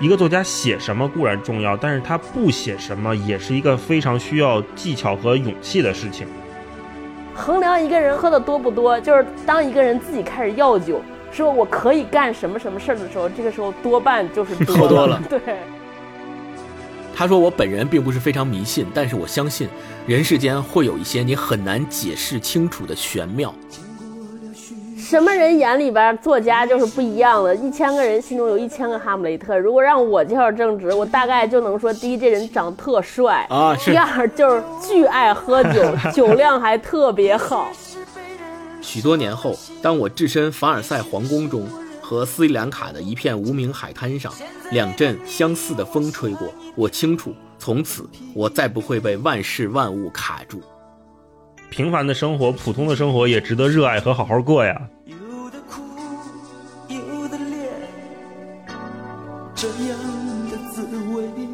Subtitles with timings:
[0.00, 6.26] 一个作家写什么固然重要，但是他不写什么也是一个非常需要技巧和勇气的事情。
[7.34, 11.00] 衡量一个人喝的多不多，就是当一个人自己开始要酒，
[11.32, 15.20] 说我可以干什么什么事儿的时候，这个时候多半就是喝多了。
[15.28, 15.40] 对。
[17.14, 19.68] 他说：“我本人并不是非常迷信，但是我相信，
[20.06, 23.52] 人世间会有一些你很难解释清楚的玄妙。
[25.08, 29.56] 什么人眼里边作家就是不一样的，一千个人心中有一千个哈姆雷特。
[29.56, 35.82] 如果让我介绍正直，我大概就能说：第一，这人长特帅啊；第二，就是巨爱喝酒，
[36.14, 37.72] 酒量还特别好。
[38.82, 41.66] 许多年后，当我置身凡尔赛皇宫中。”
[42.00, 44.32] 和斯里兰卡的一片无名海滩上，
[44.70, 46.48] 两阵相似的风吹过。
[46.74, 50.62] 我清楚，从此我再不会被万事万物卡住。
[51.70, 54.80] 平凡的生活，普通的生活也值得热爱和好好过呀。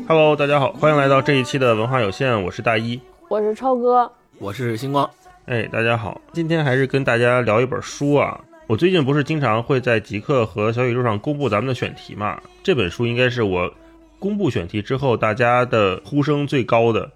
[0.07, 5.09] Hello，大家好，欢迎来到这一期的文化有限，我是大一，我是超哥，我是星光。
[5.47, 8.41] 哎，大家好，今天还是跟大家聊一本书啊。
[8.67, 12.41] 我最近不是经常会在极客和小宇宙上公布咱们的选题嘛？
[12.63, 13.71] 这本书应该是我
[14.19, 17.11] 公布选题之后大家的呼声最高的，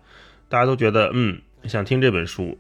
[0.48, 2.58] 大家都觉得嗯想听这本书。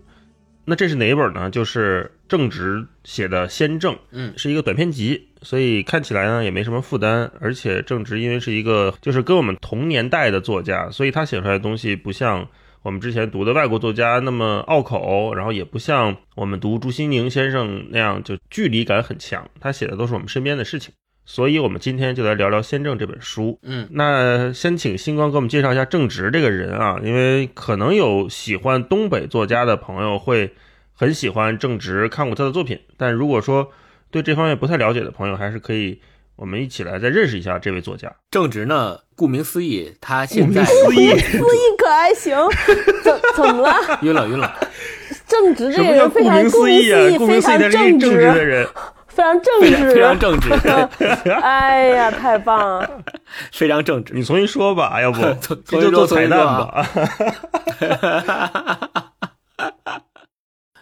[0.68, 1.48] 那这是哪一本呢？
[1.48, 7.30] 就是正直写的《先正》，嗯，是一个短篇集，所以看起来呢也没什么负担。
[7.40, 12.46] 而且正直因为是一个就是跟我们同年代的作家，所以他写出来的东西不像。
[12.80, 19.46] 我们之前读的外国作家那么拗口，然后也不像我们读朱西宁先生那样就距离感很强。
[19.60, 20.94] 他写的都是我们身边的事情，
[21.28, 23.58] 所以我们今天就来聊聊《先正》这本书。
[23.62, 30.54] 嗯，那先请星光给我们介绍一下正直这个人啊，因为可能有喜欢东北作家的朋友会
[30.94, 32.80] 很喜欢正直，看过他的作品。
[32.96, 33.70] 但如果说
[34.10, 36.00] 对这方面不太了解的朋友，还是可以。
[36.36, 38.14] 我们一起来再认识一下这位作家。
[38.30, 42.36] 正直呢，顾名思义，他现在思义思义可还行？
[43.02, 43.74] 怎怎么了？
[44.02, 44.56] 晕了晕了。
[45.26, 48.68] 正直这个人非常顾名思义啊，非常正直的人，
[49.18, 50.52] 非常正直，非常正直。
[51.42, 52.88] 哎呀，太棒了！
[53.50, 54.14] 非常正直。
[54.14, 55.20] 你重新说吧，要不
[55.66, 56.86] 这就做彩蛋吧。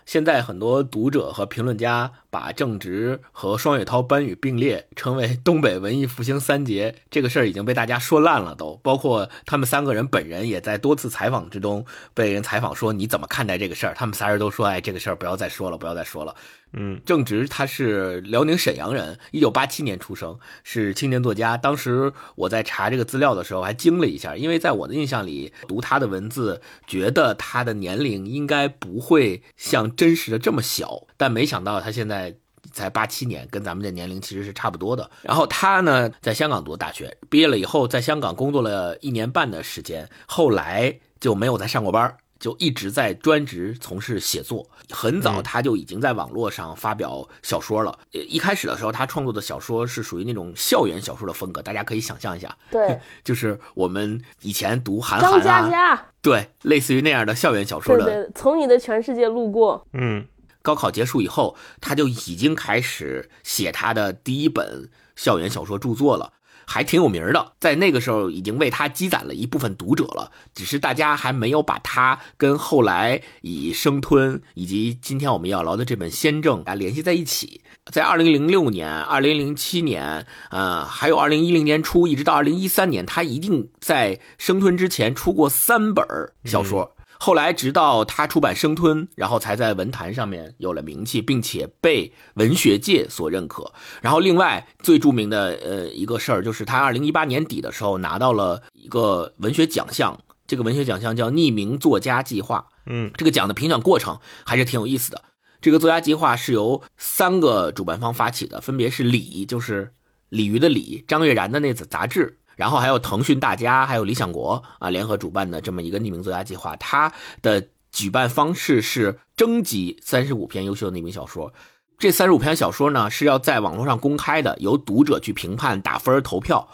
[0.05, 6.95] 现在很多读者和评论家把郑直和双雪涛、班宇并列，成为东北文艺复兴三杰。
[7.11, 13.95] 这个事儿已经被大家说烂了，都包括他们三个人本人也在多次采访之中被人采访说你怎么看待这个事儿？
[13.97, 16.37] 他们仨人都说：“哎，这个事儿不要再说了，不要再说了。”
[16.79, 21.57] 嗯，郑直他是辽宁沈阳人，一九八七年出生，是青年作家。
[21.57, 32.25] 当时我在查这个资料的时候还惊了一下，因为在我的印象里，读他的文字，觉得他的年龄应该不会像真实的这么小，但没想到他现在
[32.72, 35.10] 才八七年，跟咱们这年龄其实是差不多的。
[35.22, 42.16] 然后他呢，在香港读大学，毕业了以后，在香港工作了一年半的时间，后来就没有再上过班。
[42.38, 47.99] 就一直在专职从事写作，很早他就已经在网络上发表小说了。
[48.10, 58.31] 一开始的时候，他创作的小说是属于那种校园小说的风格，大家可以想象一下，对， 就是我们以前读韩寒啊，对，类似于那样的校园小说的。
[58.34, 60.22] 从你的全世界路过，嗯，
[60.66, 66.32] 高考结束以后，他就已经开始写他的第一本校园小说著作了。
[66.69, 77.60] 还挺有名的，在那个时候已经为他积攒了一部分读者了，只是大家还没有把他跟后来以生吞以及今天我们要聊的这本《先正》啊联系在一起。
[77.93, 86.05] 在二零零六年、二零零七年，呃，还有二零一零年初，一直到二零一三年，他一定在生吞之前出过三本
[86.44, 86.96] 小说。
[87.19, 93.72] 后来，直到他出版《生吞》，然后才在文坛上面有了名气，并且被文学界所认可。
[94.03, 102.66] 然后，另外最著名的呃一个事儿，就是他二零一八年底的时候拿到了一个文学奖项，这个文学奖项叫匿名作家计划。
[102.87, 105.22] 嗯，这个奖的评选过程还是挺有意思的。
[105.60, 109.93] 这个作家计划是由三个主办方发起的，分别是李，就是
[110.29, 112.38] 鲤鱼的鲤，张悦然的那子杂志。
[112.56, 116.75] 然后还有腾讯、大家，还有理想国啊，联合主办的这么一个匿名作家计划。
[116.76, 117.12] 它
[117.43, 121.53] 的举办方式是征集三十五篇优秀的匿名小说。
[121.99, 126.69] 这三十五篇小说呢是要在网络上公开的，由读者去评判、打分、投票。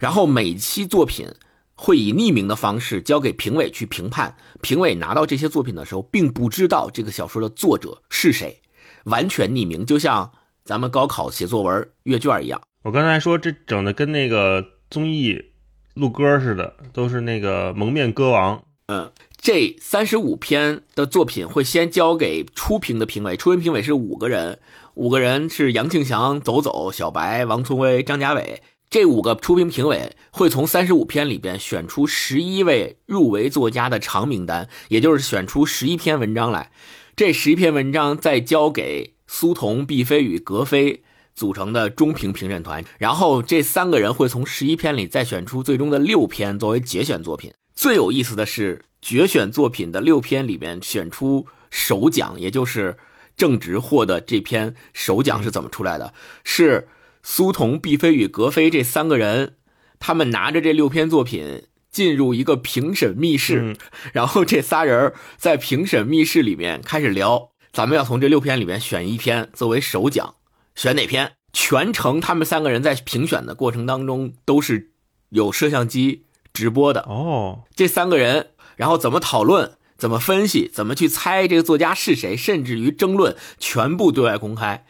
[0.00, 1.28] 然后每期作品
[1.74, 4.34] 会以匿名的方式交给评委去评判。
[4.62, 8.60] 评委拿到这些作品的时候，并不知道这个小说的作者是谁，
[9.04, 10.32] 完全匿名，就像
[10.64, 12.60] 咱们高考写作文阅卷一样。
[12.82, 14.75] 我刚才说这整的跟那个。
[14.90, 15.46] 综艺
[15.94, 18.62] 录歌似的，都是那个蒙面歌王。
[18.88, 24.60] 嗯，这三十五篇的作品会先交给初评的评委，初评评委是五个人，
[24.94, 28.62] 五个人是杨庆祥、走走、小白、王聪威、张家伟。
[28.88, 36.70] 这五个初评评委会从三十五篇里边选出十一位入围作家的长名单，也就是选出十一篇文章来。
[37.16, 41.02] 这十一篇文章再交给苏童、毕飞宇、格飞
[41.36, 47.52] 组成的中评评审团，然后这三个人会从十一篇里再选出最终的六篇作为节选作品。
[47.76, 52.96] 最有意思的是，决选作品的六篇里面选出首奖，也就是
[53.36, 56.12] 正直获得这篇首奖是怎么出来的？
[56.42, 56.88] 是。
[57.28, 59.56] 苏童、毕飞宇、格飞这三个人，
[59.98, 63.76] 他们拿着这六篇作品进入一个评审密室，
[64.12, 67.50] 然后这仨人在评审密室里面开始聊。
[67.72, 70.36] 咱们要从这六篇里面选一篇作为首奖，
[70.76, 71.32] 选哪篇？
[71.52, 74.92] 全程他们三个人在评选的过程当中都是
[75.30, 77.64] 有摄像机直播的哦。
[77.74, 84.84] 这三个人，然后怎么讨论、怎么分析、怎么去猜这个作家是谁，甚至于争论，全部对外公开。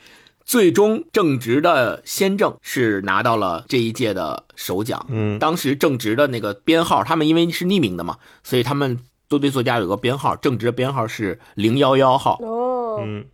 [0.45, 5.07] 最终，正直的先正是拿到了这一届的首奖。
[5.09, 8.99] 嗯，当时正直的那个编号，他们因为是匿名的嘛，所以他们
[9.29, 12.39] 都对作家有个编号，正直的编号是零幺幺号。
[12.43, 13.27] 哦，嗯，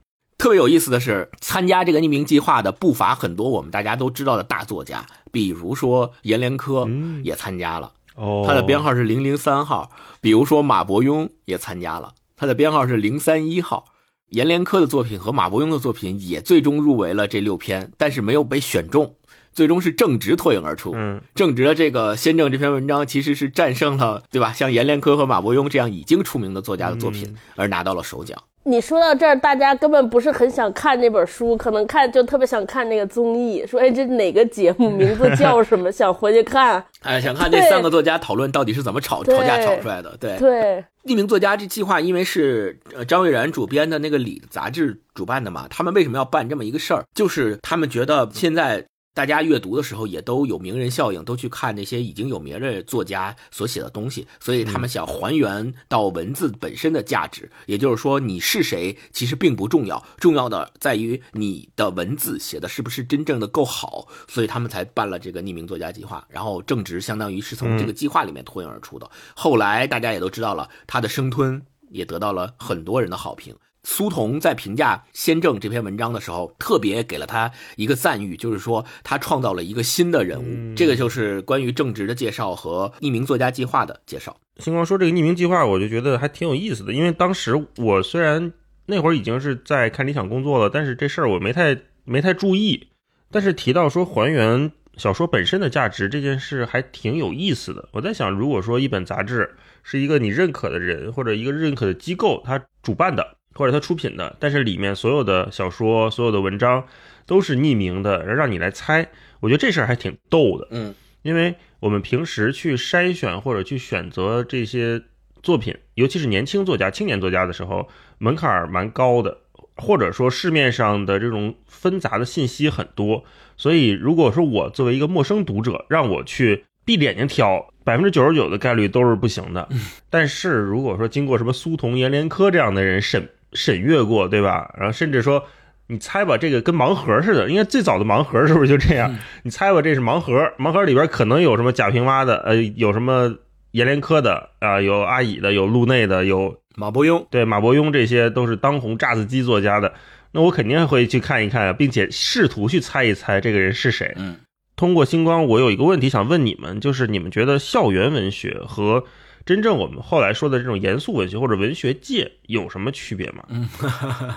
[0.43, 6.85] 特别有意思的是，参加这个匿名计划的不乏很多我们大家都知道的大作家，比如说阎连科
[7.23, 9.93] 也参加了，哦，他的编号是零零三号。
[10.21, 13.85] 比如说马伯庸也参加了，他的编号是零三一号。
[14.31, 19.15] 阎连科的作品和马伯庸的作品也最终入围了这六篇，但是没有被选中，
[19.53, 20.91] 最终是正直脱颖而出。
[20.97, 24.53] 嗯，正直的这个先正这篇文章其实是战胜了，对吧？
[24.53, 28.43] 像阎连科和马伯庸这样已经出名的作家的作品，而拿到了首奖。
[28.64, 35.91] 你说到这儿，大家根本不是很想看那本书，可能看就特别想看那个综艺，说哎，这哪个节目名字叫什么？
[35.93, 36.85] 想回去看。
[37.03, 40.17] 哎，想看这三个作家讨论到底是怎么吵吵架吵出来的？
[40.20, 40.85] 对对。
[41.05, 47.03] 匿名作家这计划，因为是呃张悦然主编的那个《李》杂志主办的嘛，他们为什么要办这么一个事儿？
[47.12, 48.85] 就是他们觉得现在。
[49.14, 57.50] 大家阅读的时候也都有名人效应，都去看那些已经有名的作家所写的东西，所以他们想还原到文字本身的价值。
[57.67, 64.09] 也就是说，你是谁其实并不重要，重要的在于你的文字写的是不是真正的够好。
[64.29, 66.26] 所以他们才办了这个匿名作家计划。
[66.29, 69.11] 然后正直相当于是从这个计划里面脱颖而出的。
[69.35, 73.55] 后来大家也都知道了，他的生吞也得到了很多人的好评。
[73.84, 80.75] 苏童在评价先正这篇文章的时候，特别给了他一个赞誉，就是说他创造了一个新的人物。
[80.76, 84.37] 这个就是关于正直的介绍和匿名作家计划的介绍。
[84.58, 88.52] 星光说这个匿名计划，我就觉得还挺有意思的，因为当时我虽然
[88.87, 92.88] 那会儿已经是在看理想工作了，但是这事儿我没太没太注意。
[93.31, 97.88] 但是提到说还原小说本身的价值这件事，还挺有意思的。
[97.93, 103.38] 我在想，如果说一本杂志是一个你认可的人或者一个认可的机构他主办的。
[103.54, 106.84] 或者他出品的，但是里面所有的小说、所有的文章
[107.26, 109.08] 都是匿名的，让你来猜。
[109.40, 115.02] 我觉得这事儿还挺逗的，嗯，因为我们平时去筛选或者去选择这些
[115.43, 117.88] 作品，尤其是年轻作家、青年作家的时候，
[118.19, 119.38] 门槛儿蛮高的，
[119.76, 123.25] 或者说市面上的这种纷杂的信息很多，
[123.56, 127.69] 所以如果说我作为一个陌生读者，让我去闭着眼睛挑。
[127.84, 129.69] 百分之九十九的概率都是不行的。
[130.08, 133.28] 但是如果说经过什么苏童、阎连科这样的人审。
[133.52, 134.75] 审阅过，对吧？
[134.78, 135.44] 然后甚至说，
[135.88, 137.49] 你猜吧，这个跟盲盒似的。
[137.49, 139.14] 应该最早的盲盒是不是就这样？
[139.42, 143.35] 你猜吧，这是盲盒，盲盒里边可能有什么贾平凹的，呃，有什么
[143.73, 147.26] 阎连科的啊，有阿乙的，有路内的，有马伯庸。
[147.30, 149.92] 对，马伯庸这些都是当红炸子鸡作家的。
[150.32, 154.14] 那我肯定会去看一看，并且试图去猜一猜这个人是谁。
[154.16, 154.37] 嗯，
[154.76, 159.04] 通过星光，我有一个问题想问你们，就是你们觉得校园文学和
[159.44, 163.44] 真正我们后来说的这种严肃文学或者文学界有什么区别吗？
[163.49, 163.68] 嗯，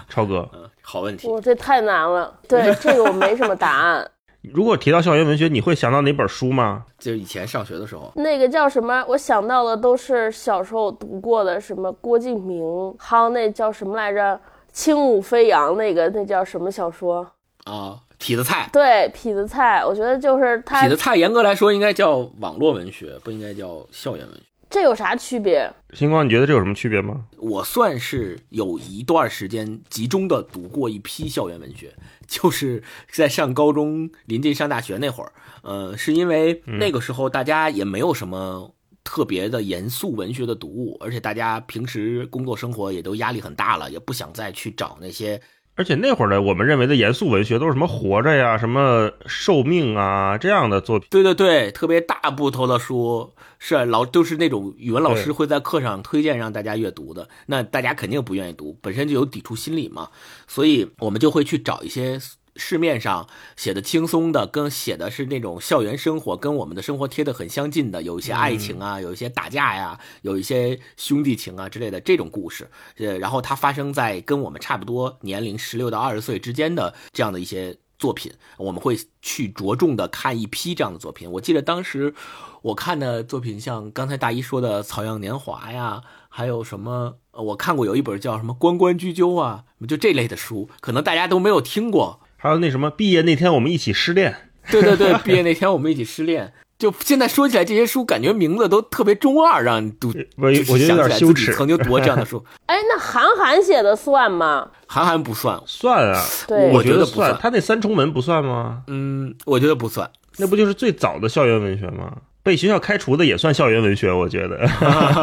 [0.10, 0.50] 超哥，
[0.82, 1.28] 好问题。
[1.28, 4.10] 我这太难了，对这个我没什么答案。
[4.54, 6.86] 如果提到校园文学，你会想到哪本书吗？
[7.00, 9.04] 就是以前上学的时候，那个叫什么？
[9.08, 12.64] 我想到的都是小时候读过的，什么郭敬明，
[13.00, 14.40] 还有那叫什么来着？
[14.72, 17.26] 轻舞飞扬那个，那叫什么小说
[17.64, 17.98] 啊？
[18.20, 18.70] 痞子蔡。
[18.72, 20.84] 对，痞子蔡，我觉得就是他。
[20.84, 24.42] 痞子蔡严格来说应该叫网络文学，不应该叫校园文学。
[24.76, 25.72] 这有啥区别？
[25.94, 27.28] 星光，你觉得这有什么区别吗？
[27.38, 31.96] 我算是有一段时间集中的读过一批校园文学，
[32.28, 35.32] 就是在上高中、临近上大学那会儿。
[35.62, 45.42] 呃，是因为那个时候大家也没有什么特别的严肃文学的读物，而且大家平时工作生活也都压力很大了，也不想再去找那些。
[45.76, 51.08] 而且那会儿呢，我们认为的严肃文学都是什么活着呀、什么寿命啊这样的作品。
[51.12, 60.10] 对对对，特别大部头的书，是老都是那种语文老师会在课上推荐让大家阅读的，那大家肯定不愿意读，本身就有抵触心理嘛，
[60.48, 62.20] 所以我们就会去找一些
[62.56, 72.70] 市面上写的轻松的，跟写的是那种校园生活，跟我们的生活贴的很相近的，有一些爱情啊，有一些打架呀，有一些兄弟情啊之类的这种故事。
[72.98, 81.30] 呃，然后它发生在跟我们差不多年龄十六到二十岁之间的这样的一些作品，我们会去着重的看一批这样的作品。
[81.34, 82.14] 我记得当时
[82.62, 87.18] 我看的作品，像刚才大一说的《草样年华》呀，还有什么？
[87.32, 92.22] 我看过有一本叫什么《关关雎鸠》啊，就这类的书，可能大家都没有听过。
[92.46, 94.36] 还有那什么，毕业那天我们一起失恋。
[94.70, 96.54] 对对对，毕业那天我们一起失恋。
[96.78, 100.14] 就现在说起来，这些书感觉名字都特别中二，让你读。
[100.38, 101.52] 我我觉得有点羞耻。
[101.56, 102.46] 曾经读过这样的书。
[102.68, 104.70] 哎，那韩寒写的算吗？
[104.86, 106.24] 韩寒不算，算啊。
[106.72, 107.36] 我觉得不算。
[107.42, 108.84] 他那《三重门》不算吗？
[108.90, 110.08] 嗯，我觉得不算。
[110.38, 112.12] 那不就是最早的校园文学吗？
[112.46, 114.70] 被学校开除的也算校园文学，我觉得。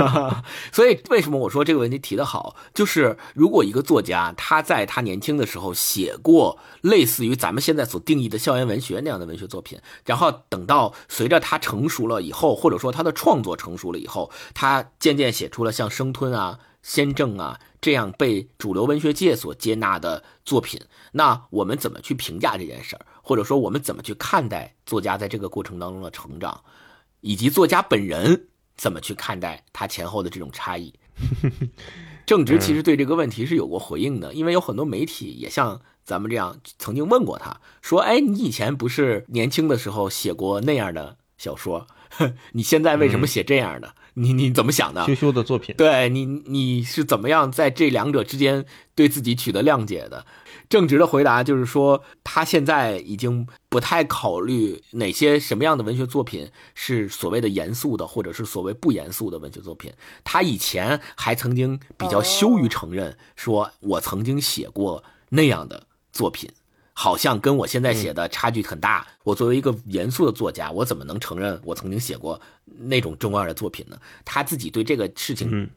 [0.72, 2.56] 所以为什么我说这个问题提得好？
[2.74, 20.80] 就是如果一个作家他在他年轻的时候写过类似于咱们现在所定义的校园文学那样的文学作品，然后等到随着他成熟了以后，或者说他的创作成熟了以后，他渐渐写出了像《生吞》啊、《先正》啊这样被主流文学界所接纳的作品，
[21.12, 23.06] 那我们怎么去评价这件事儿？
[23.22, 26.60] 或者说我们怎么去看待作家在这个过程当中的成长？
[27.22, 30.92] 以及作家本人怎么去看待他前后的这种差异？
[32.24, 41.86] 正直其实对这个问题是有过回应的，因为有很多媒体也像咱们这样曾经问过他，说：“哎，你以前不是年轻的时候写过那样的小说，
[42.52, 43.94] 你现在为什么写这样的？
[44.14, 48.64] 你你怎么想的？”羞羞的作品，对你你是怎么样在这两者之间
[48.94, 50.24] 对自己取得谅解的？
[50.72, 59.92] 正直的回答就是说，他现在已经不太考虑哪些什么样的文学作品是所谓的严肃的，或者是所谓不严肃的文学作品。
[60.24, 66.48] 他以前还曾经比较羞于承认，说我曾经写过那样的作品，
[66.94, 69.06] 好像跟我现在写的差距很大。
[69.24, 73.98] 我作为一个严肃的作家，我怎么能承认我曾经写过那种中二的作品呢？
[74.24, 75.70] 他自己对这个事情。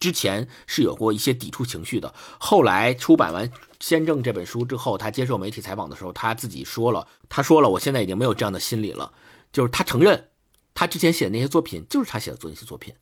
[0.00, 3.46] 之前是有过一些抵触情绪的，后来出版完
[3.80, 9.12] 《先正》这本书之后，他接受媒体采访的时候，他自己说了，他说了，我现在已经没有这样的心理了，
[9.52, 10.24] 就是他承认，
[10.72, 12.94] 他之前写的那些作品就是他写的那些作品，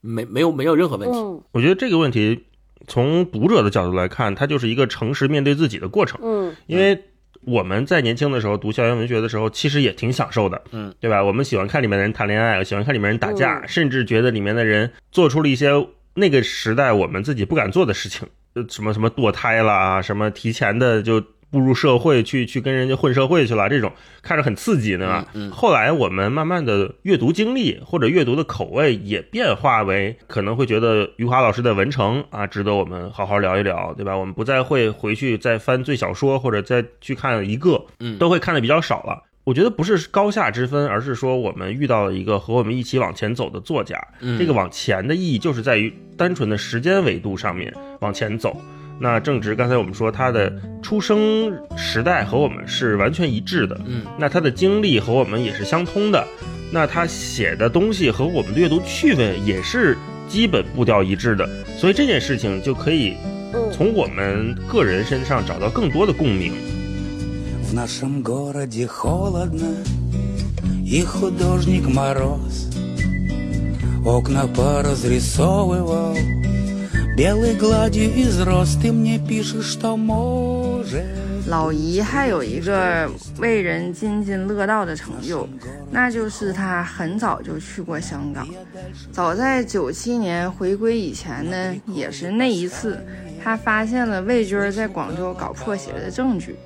[0.00, 1.18] 没没有没有任何问题。
[1.52, 2.44] 我觉得这个问题
[2.88, 6.18] 从读者的角度来看，它就是一个诚实面对自己的过程。
[6.24, 7.04] 嗯，因为
[7.42, 10.60] 我们在年轻的时候读校园文学的时候，其实也挺享受的。
[10.72, 11.22] 嗯，对吧？
[11.22, 15.68] 我们喜欢看里面的人谈恋爱，喜欢看里面人打架，甚至觉得里面的人做出了一些。
[16.14, 23.92] 那个时代，我们自己不敢做的事情，呃，什么什么堕胎啦，什么提前的就步入社会去去跟人家混社会去了，这种
[24.22, 25.26] 看着很刺激，对吧？
[25.34, 25.50] 嗯。
[25.50, 34.16] 后来我们慢慢的阅读经历或者阅读的口味也变化为，可能会觉得余华老师的《文成》啊，值得我们好好聊一聊，对吧？
[34.16, 39.22] 我们不再会回去再翻最小说或者再去看一个，嗯，都会看的比较少了。
[39.44, 43.98] 我觉得不是高下之分，而是说我们遇到了一个和我们一起往前走的作家。
[44.38, 48.56] 这个往前的意义就是在于单纯的时间维度上面往前走。
[49.00, 56.24] 那正值刚才我们说他的出生时代和我们是完全一致的，嗯，那他的经历和我们也是相通的，
[56.70, 63.16] 那他写的东西和我们的阅读趣味也是基本步调一致的，所以这件事情就可以
[63.72, 66.52] 从我们个人身上找到更多的共鸣。
[67.71, 69.75] В нашем городе холодно,
[70.85, 72.69] и художник мороз
[74.05, 76.15] Окна поразрисовывал
[77.17, 81.03] белой гладью из роз Ты мне пишешь, что может
[81.47, 85.47] 老姨还有一个为人津津乐道的成就，
[85.91, 88.45] 那就是她很早就去过香港。
[89.13, 92.99] 早在九七年回归以前呢，也是那一次，
[93.41, 96.57] 她发现了魏军在广州搞破鞋的证据。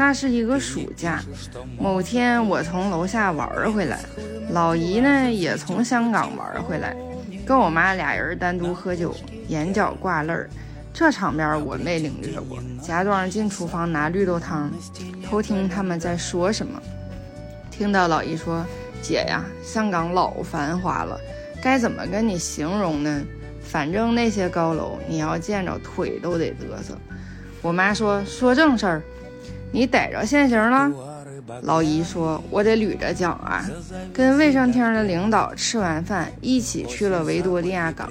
[0.00, 1.22] 那是一个暑假，
[1.78, 4.00] 某天我从楼下玩回来，
[4.48, 6.96] 老姨呢也从香港玩回来，
[7.44, 9.14] 跟我妈俩人单独喝酒，
[9.48, 10.48] 眼角挂泪儿，
[10.90, 12.58] 这场面我没领略过。
[12.80, 14.72] 假装进厨房拿绿豆汤，
[15.22, 16.80] 偷听他们在说什么。
[17.70, 18.64] 听到老姨说
[19.02, 21.20] ：“姐呀，香港老繁华了，
[21.62, 23.22] 该怎么跟你形容呢？
[23.60, 26.96] 反正那些高楼，你要见着腿都得嘚瑟。”
[27.60, 29.02] 我妈说：“说正事儿。”
[29.72, 30.90] 你逮着现行了？
[31.62, 33.64] 老姨说：“我得捋着讲啊。”
[34.12, 38.08] 跟卫生厅的领导吃完饭，一起去了维多利亚港，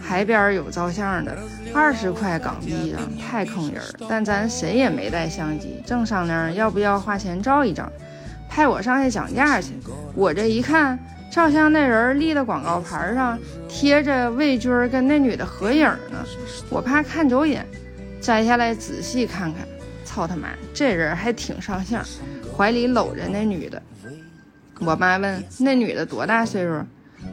[0.00, 1.36] 海边有照相的，
[1.72, 3.82] 二十块港币啊，太坑人。
[4.08, 7.90] 但咱谁也没带相机，正商量要不要花钱照一张，
[8.48, 9.72] 派我上去讲价去。
[10.14, 10.98] 我这一看，
[11.30, 13.38] 照相那人立的广告牌上
[13.68, 16.18] 贴着魏军跟那女的合影呢，
[16.68, 17.64] 我怕看走眼，
[18.20, 19.66] 摘下来仔细看看。
[20.12, 22.04] 操他妈，这人还挺上相，
[22.54, 23.82] 怀里搂着那女的。
[24.80, 26.82] 我妈问那女的多大岁数，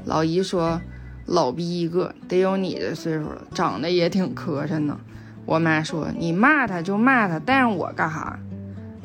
[0.06, 0.80] 老姨说
[1.26, 4.98] 老逼一个，得有你的岁数了，长得也挺磕碜呢。
[5.46, 8.40] 我妈说你骂他就骂他，带上我干哈？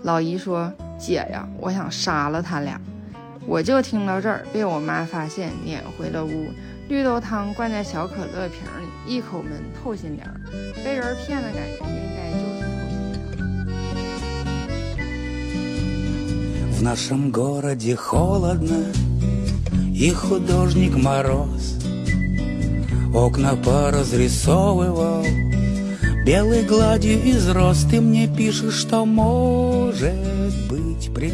[0.02, 2.81] 老姨说姐呀，我想杀了他俩。
[3.45, 6.47] 我就听到这儿，被我妈发现，撵回了屋。
[6.87, 10.28] 绿豆汤灌在小可乐瓶里，一口闷透心凉，
[10.85, 12.13] 被人骗的感觉
[16.74, 18.86] В нашем городе холодно,
[19.93, 21.75] и художник мороз
[23.13, 25.25] Окна поразрисовывал
[26.25, 30.13] белой гладью из роз Ты мне пишешь, что может
[30.69, 30.88] быть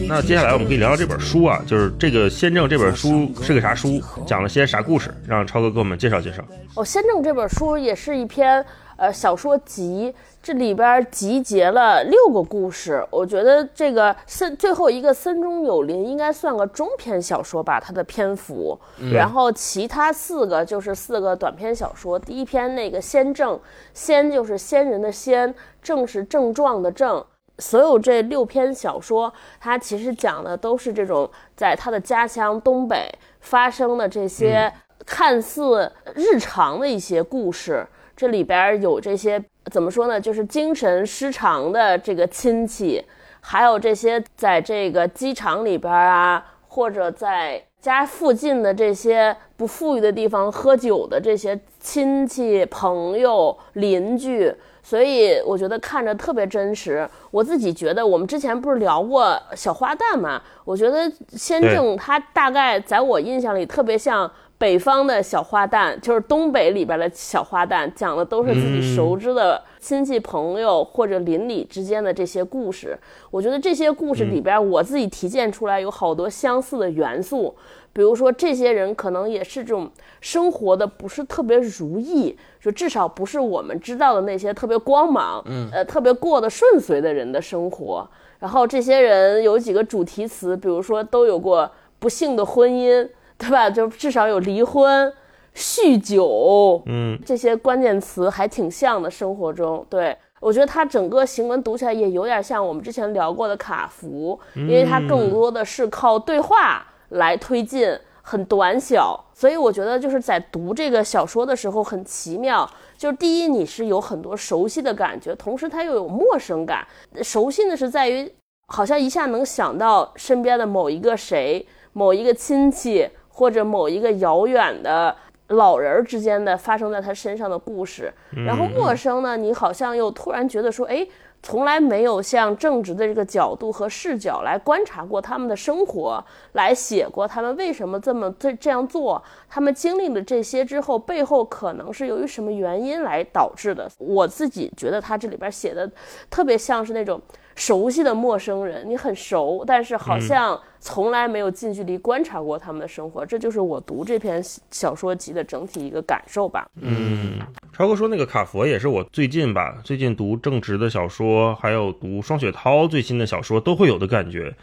[0.07, 5.13] 那接下来我们可以聊聊这本书啊，就是这个《先正》这本书是个啥书，讲了些啥故事？
[5.27, 6.43] 让超哥给我们介绍介绍。
[6.75, 8.65] 哦，《先正》这本书也是一篇
[9.00, 13.02] 呃小说集，这里边集结了六个故事。
[13.10, 18.78] 我觉得这个森最后一个森中有林应该算个中篇小说吧，它的篇幅。
[19.10, 22.18] 然后其他四个就是四个短篇小说。
[22.18, 23.56] 第一篇那个《先正》，
[23.94, 27.24] 先就是仙人的仙，正是症状的症。
[27.58, 34.70] 所有这六篇小说，它其实讲的都是这种在他的家乡东北发生的这些
[35.06, 37.86] 看似日常的一些故事。
[38.20, 40.20] 这里边有这些怎么说呢？
[40.20, 43.02] 就是精神失常的这个亲戚，
[43.40, 54.54] 还有这些在这个机场里边啊，或者在家附近的这些不富裕的地方喝酒的这些亲戚、朋友、邻居。
[54.82, 57.08] 所以我觉得看着特别真实。
[57.30, 60.42] 我自己觉得，我们之前不是聊过小花旦嘛？
[60.66, 72.94] 我觉得仙正他大概在我印象里特别像北方的小花旦，就是东北里边的小花旦，讲的都是自己熟知的亲戚朋友或者邻里之间的这些故事。
[73.30, 77.54] 我觉得这些故事里边，我自己提炼出来有好多相似的元素。
[77.94, 88.06] 比如说，这些人可能也是这种生活的不是特别如意，就至少不是我们知道的那些特别光芒，嗯，呃，特别过得顺遂的人的生活。
[88.38, 93.08] 然后这些人有几个主题词，比如说都有过不幸的婚姻，
[93.40, 93.68] 对吧？
[93.68, 95.12] 就至少有离婚、
[95.56, 99.10] 酗酒，嗯，这些关键词还挺像的。
[99.10, 106.86] 生活中，对我觉得他整个行文读起来也有点像我们之前聊过的卡福，因为他更多的是靠对话。
[107.14, 112.70] 来推进很短小，所以我觉得就是在读这个小说的时候很奇妙。
[112.96, 116.86] 就是第一，你是有很多熟悉的感觉，同时它又有陌生感。
[117.20, 118.32] 熟悉的是在于，
[118.68, 125.16] 好像一下能想到身边的某一个谁、某一个亲戚或者某一个遥远的
[125.48, 128.12] 老人之间的发生在他身上的故事。
[128.46, 131.06] 然后陌生呢，你好像又突然觉得说，哎。
[131.42, 136.22] 从来没有像正直的这个角度和视角来观察过他们的生活，
[136.52, 143.90] 来写过他们为什么这么这这样做，他们经历了这些之后，背后可能是由于什么原因来导致的。
[143.98, 145.90] 我自己觉得他这里边写的
[146.30, 147.20] 特别像是那种。
[147.56, 156.66] 熟悉的陌生人，你很熟，但是好像从来没有近距离观察过他们的生活，这就是我读这篇小说集的整体一个感受吧。
[156.80, 157.38] 嗯，
[157.70, 164.56] 超哥说那个卡佛也是我最近吧，最近读正直的小说，还有读双雪涛最新的小说都会有的感觉，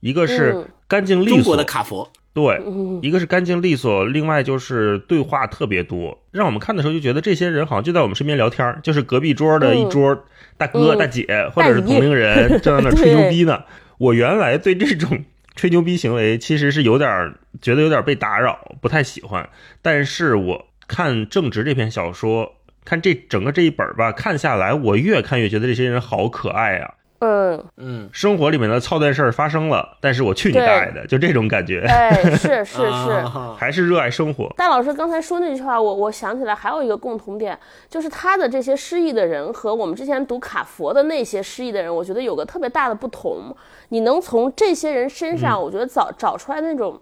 [0.00, 2.08] 一个是干净利索，中国的卡佛。
[2.34, 2.62] 对，
[3.02, 10.24] 一个是干净利索，另外就是对话特别多，让我们看的时候就觉得这些人好像就在我们身边聊天，就是隔壁桌的一桌
[10.56, 13.64] 大哥大姐或者是同龄人 正在那吹牛逼呢。
[13.98, 15.24] 我原来对这种
[15.56, 19.48] 吹牛逼行为其实是有点觉得有点被打扰，不太喜欢。
[19.82, 26.94] 但是我看正直这篇小说，看这整个这一本吧，看下来我越看越觉得这些人好可爱啊。
[27.20, 31.84] 嗯嗯，生活里面的操蛋事儿发生了，但是我去你大爷的，就这种感觉。
[31.88, 33.24] 哎，是是是，
[33.58, 34.48] 还是热爱生活。
[34.56, 43.54] 戴老师刚才说那句话，我我想起来还有一个共同点，就是他的这些失意的人和我们之前读卡佛的那些失意的人，我觉得有个特别大的不同。
[43.88, 47.00] 你能从这些人身上，我觉得找找出来那种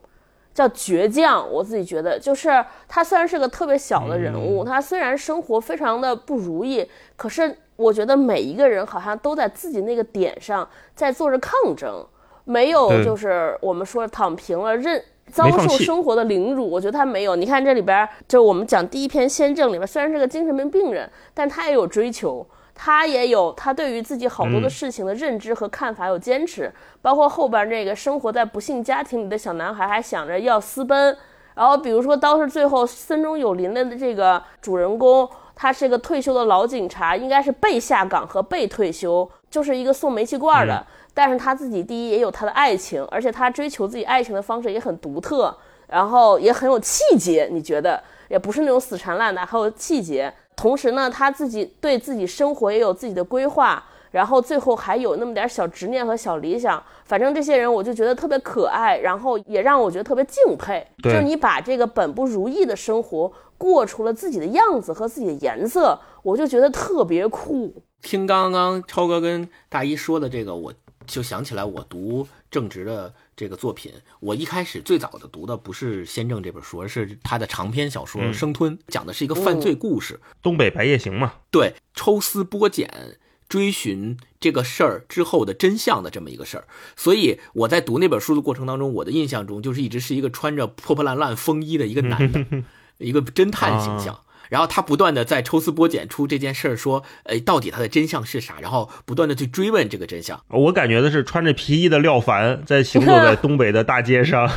[0.56, 1.48] 叫倔强。
[1.48, 7.56] 我自己觉得，就是他虽然是个特别小的人物，他虽然生活非常的不如意，可是。
[7.76, 12.02] 我觉得每一个人好像都在自己那个点上在做着抗争，
[12.44, 14.98] 没有就是我们说躺平了，认
[15.30, 16.66] 遭受生活的凌辱。
[16.66, 17.36] 我觉得他没有。
[17.36, 26.72] 你看这里边，就我们讲第一篇《先正》里边，虽然是个精神病病人，但他也有追求，他也有他对于自己好多的事情的认知和看法有坚持。
[27.02, 31.16] 包括后边那个生活在不幸家庭里的小男孩，还想着要私奔。
[31.54, 35.28] 然后比如说，倒是最后森中有林的这个主人公。
[35.58, 39.26] 他是一个退休的老警察，应该是被下岗和被退休。
[39.48, 50.30] 就是一个送煤气罐的，但是他自己第一也有他的爱情，而且他追求自己爱情的方式也很独特，然后也很有气节，你觉得也不是那种死缠烂打，还有气节。
[50.56, 56.82] 同时呢，他自己对自己生活也有自己的规划，然后最后还有那么点小执念和小理想。
[57.04, 60.84] 反正这些人我就觉得特别可爱，然后也让我觉得特别敬佩。
[61.02, 67.72] 就是你把这个本不如意的生活过出了自己的样子和自己的颜色，我就觉得特别酷。
[68.02, 70.72] 听刚刚超哥跟大一说的这个，我
[71.06, 73.92] 就想起来我读正直的这个作品。
[74.20, 80.18] 我一开始最早的读的不是《先正》这本书，而是他的长篇小说《生吞》，讲的是一个犯罪故事。
[80.42, 83.18] 东北白夜行嘛，对，抽丝剥茧，
[83.48, 86.66] 追寻这个事儿之后的真相的这么一个事儿。
[86.96, 92.44] 所以我在读那本书的过程当中，我的印象中就是一直是一个穿着破破烂烂风衣的一个男的，
[92.98, 94.20] 一个侦探形象。
[94.48, 98.54] 然后他不断的在抽丝剥茧出这件事儿，说，呃，到底他的真相是啥？
[98.60, 100.40] 然后不断的去追问这个真相。
[100.48, 104.50] 我感觉的是穿着皮衣的廖凡在行走在东北的大街上，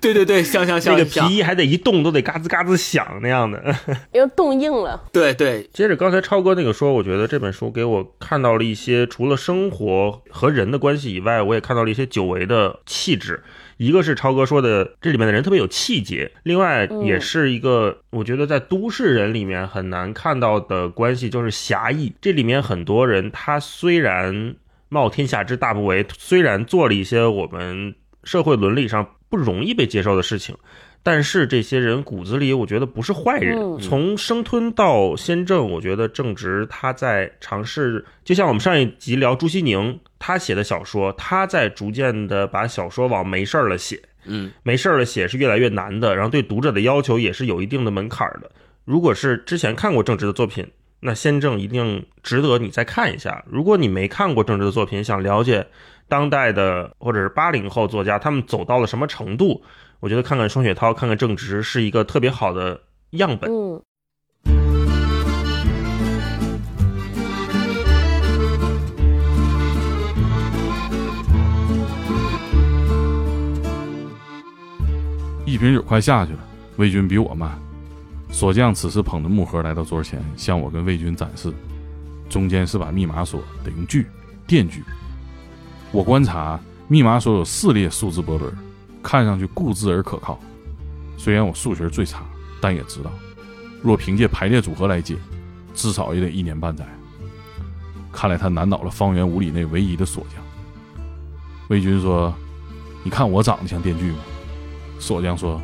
[0.00, 3.62] 对对对，像像像那个皮衣还得一动都得嘎吱嘎吱响那样的。
[4.12, 13.42] 因为冻硬了，对对，接着刚才超哥那个说，我觉得这本书给我看到了一些除了生活和人的关系以外，我也看到了一些久违的气质。
[13.76, 22.12] 一个是超哥说的，这里面的人特别有气节；另外也是一个我觉得在都市人里面很难看到的关系，就是侠义。
[22.20, 24.54] 这里面很多人他虽然
[24.88, 30.56] 冒天下之大不韪，虽然做了一些我们社会伦理上不容易被接受的事情。
[31.06, 33.56] 但是这些人骨子里，我觉得不是坏人。
[33.56, 48.50] 嗯从生吞到先正，我觉得正直他在尝试，就像我们上一集聊朱西宁，他写的小说，他在逐渐的把小说往没事儿了写，嗯，没事儿了写是越来越难的，然后对读者的要求也是有一定的门槛儿的。
[48.84, 50.66] 如果是之前看过正直的作品，
[50.98, 53.44] 那先正一定值得你再看一下。
[53.46, 55.64] 如果你没看过正直的作品，想了解
[56.08, 59.62] 当代的或者是八零后作家他们走到了什么程度，
[59.98, 62.78] 我觉得看看双雪涛，看看郑直是一个特别好的
[63.12, 63.50] 样本。
[63.50, 63.82] 嗯，
[75.46, 76.38] 一瓶酒快下去了，
[76.76, 77.58] 魏军比我慢。
[78.30, 81.50] 锁匠此时捧着木盒来到桌前，向我跟魏军展示，
[82.28, 84.06] 中间是把密码锁得用锯，
[84.46, 84.82] 电锯。
[85.90, 88.52] 我观察密码锁有四列数字波轮，
[89.06, 90.36] 看上去固执而可靠。
[91.16, 92.24] 虽然我数学最差，
[92.60, 93.10] 但也知道，
[93.80, 95.16] 若凭借排列组合来解，
[95.76, 96.84] 至少也得一年半载。
[98.10, 100.42] 看来他难倒了方圆五里内唯一的锁匠。
[101.68, 102.34] 魏军说
[103.04, 104.18] ：“你看我长得像电锯吗？”
[104.98, 105.60] 锁匠说：“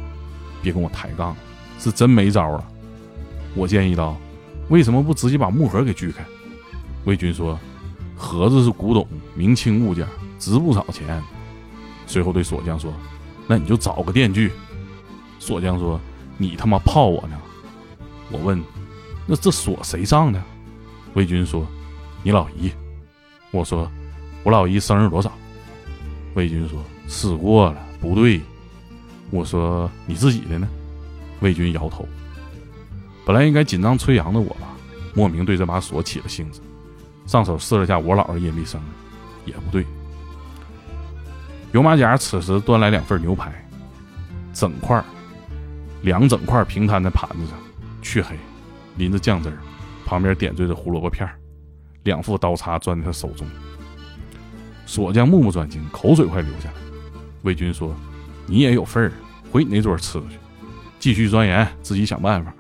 [0.63, 1.35] 别跟我抬杠，
[1.81, 2.65] 是真没招了。”
[3.57, 4.17] 我建议道
[4.71, 6.25] ：“为什么不直接把木盒给锯开？”
[7.07, 7.59] 魏军说
[8.17, 10.07] ：“盒子是古董，明清物件，
[10.39, 11.21] 值不少钱。”
[12.07, 12.93] 随后对锁匠说
[13.47, 14.53] ：“那你就找个电锯。”
[15.39, 16.01] 锁匠说
[16.39, 17.37] ：“你他妈泡我呢！”
[18.31, 18.63] 我问
[19.27, 20.43] ：“那这锁谁上的？”
[21.15, 21.67] 魏军说
[22.23, 22.73] ：“你老姨。”
[23.51, 23.91] 我说
[24.45, 25.31] ：“我老姨生日多少？”
[26.35, 28.41] 魏军说：“试过了，不对。”
[29.31, 30.69] 我说：“你自己的呢？”
[31.41, 32.09] 魏军摇头。
[33.25, 34.69] 本来应该紧张催阳的我吧，
[35.15, 36.61] 莫名对这把锁起了兴致，
[37.27, 39.87] 上手试了下我姥爷阴历生日，也不对。
[41.73, 43.51] 油马甲此时端来两份牛排，
[44.53, 45.03] 整块，
[46.03, 47.59] 两整块平摊在盘子上，
[48.03, 48.37] 去黑，
[48.97, 49.57] 淋着酱汁儿，
[50.05, 51.27] 旁边点缀着胡萝卜片，
[52.03, 53.47] 两副刀叉攥在他手中。
[54.85, 56.75] 锁匠目不转睛，口水快流下来。
[57.41, 57.97] 魏军说
[58.45, 59.13] ：“你也有份儿，
[59.51, 60.37] 回你那桌吃去，
[60.99, 62.53] 继续钻研，自己想办法。”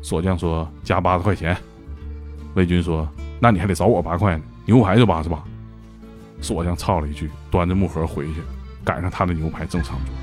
[0.00, 1.54] 锁匠说：“加八十块钱。”
[2.56, 3.06] 魏军说
[3.38, 5.44] ：“那你还得找我八块呢，牛排就八十八。”
[6.40, 8.42] 锁匠操了一句，端着木盒回去，
[8.84, 10.14] 赶上他的牛排正上桌。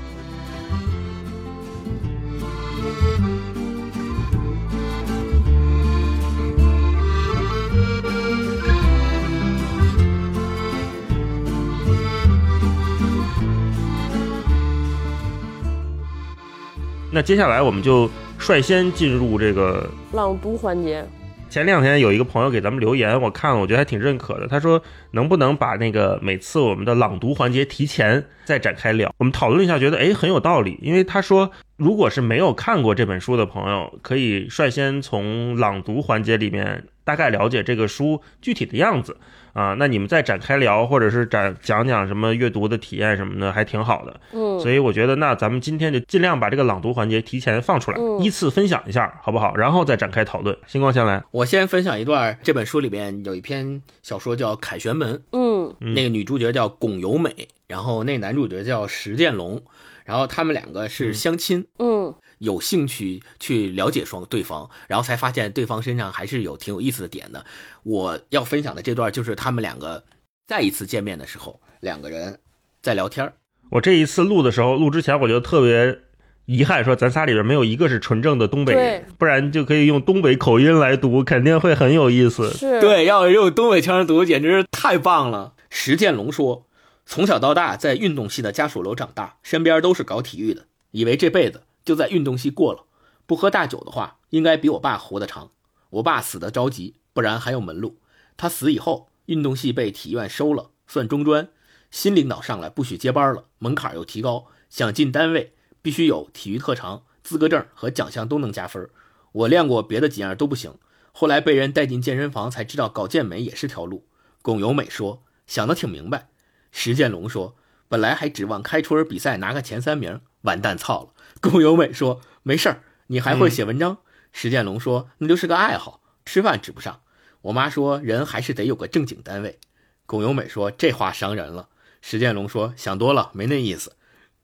[17.12, 21.02] 那接下来我们就率先进入这个朗读环节，
[21.48, 24.46] 前两天有一个朋友给咱们留言，我看了，我觉得还挺认可的。
[24.46, 24.82] 他说
[25.12, 29.10] 能不能把那个每次我们的朗读环节提前再展开聊？
[29.16, 30.78] 我们讨论一下，觉得诶很有道理。
[30.82, 39.16] 因为他说，如果是没有看过这本书的朋友，可以率先从朗读环节里面大概了解这个书具体的样子。
[39.56, 44.20] 啊，那你们再展开聊，或者是展讲讲什么阅读的体验什么的，还挺好的。
[44.32, 49.56] 嗯，所以我觉得，那咱们今天就尽量把这个朗读环节提前放出来，嗯依次分享一下，好不好？
[49.56, 50.54] 然后再展开讨论。
[50.66, 59.62] 星光先来，我先分享一段，这本书里边有一篇小说叫《凯旋门》，嗯那个女主角叫巩由美，然后那男主角叫石建龙，
[60.04, 67.44] 然后他们两个是相亲，嗯有兴趣去了解双对方，然后才发现对方身上还是有挺有意思的点的。
[67.82, 70.04] 我要分享的这段就是他们两个
[70.46, 72.38] 再一次见面的时候，两个人
[72.82, 73.32] 在聊天儿。
[73.70, 75.98] 我这一次录的时候，录之前我就特别
[76.44, 82.50] 遗憾，说咱仨里边没有一个是纯正的东北人，不然就可以用东北口音来读，肯定会很有意思。
[82.52, 85.54] 是，对，要用东北腔读，简直是太棒了。
[85.68, 86.66] 石建龙说，
[87.04, 92.84] 从小到大在运动系的家属楼长大，身边都是搞体育的，以为这辈子就在运动系过了。
[93.24, 95.52] 不喝大酒的话，应该比我爸活得长。
[95.88, 97.98] 我爸死得着急，不然还有门路。
[98.36, 101.48] 他死以后，运动系被体院收了，算中专。
[101.90, 108.90] 新领导上来不许接班了，门槛又提高，想进单位必须有体育特长、资格证和奖项都能加分。
[109.32, 110.74] 我练过别的几样都不行，
[111.12, 114.06] 后来被人带进健身房，才知道搞健美也是条路。
[114.42, 116.28] 巩由美说：“想得挺明白。”
[116.70, 117.56] 石建龙说
[117.88, 121.08] ：“本来还指望开春比赛拿个前三名，完蛋操了。”
[121.42, 123.98] 龚由美说：“没事儿，你还会写文章。
[124.32, 127.00] 石建龙说：“那就是个爱好，吃饭指不上。”
[127.42, 129.58] 我妈说：“人还是得有个正经单位。”
[130.06, 131.68] 龚由美说：“这话伤人了。”
[132.02, 133.96] 石建龙说：“想多了，没那意思。”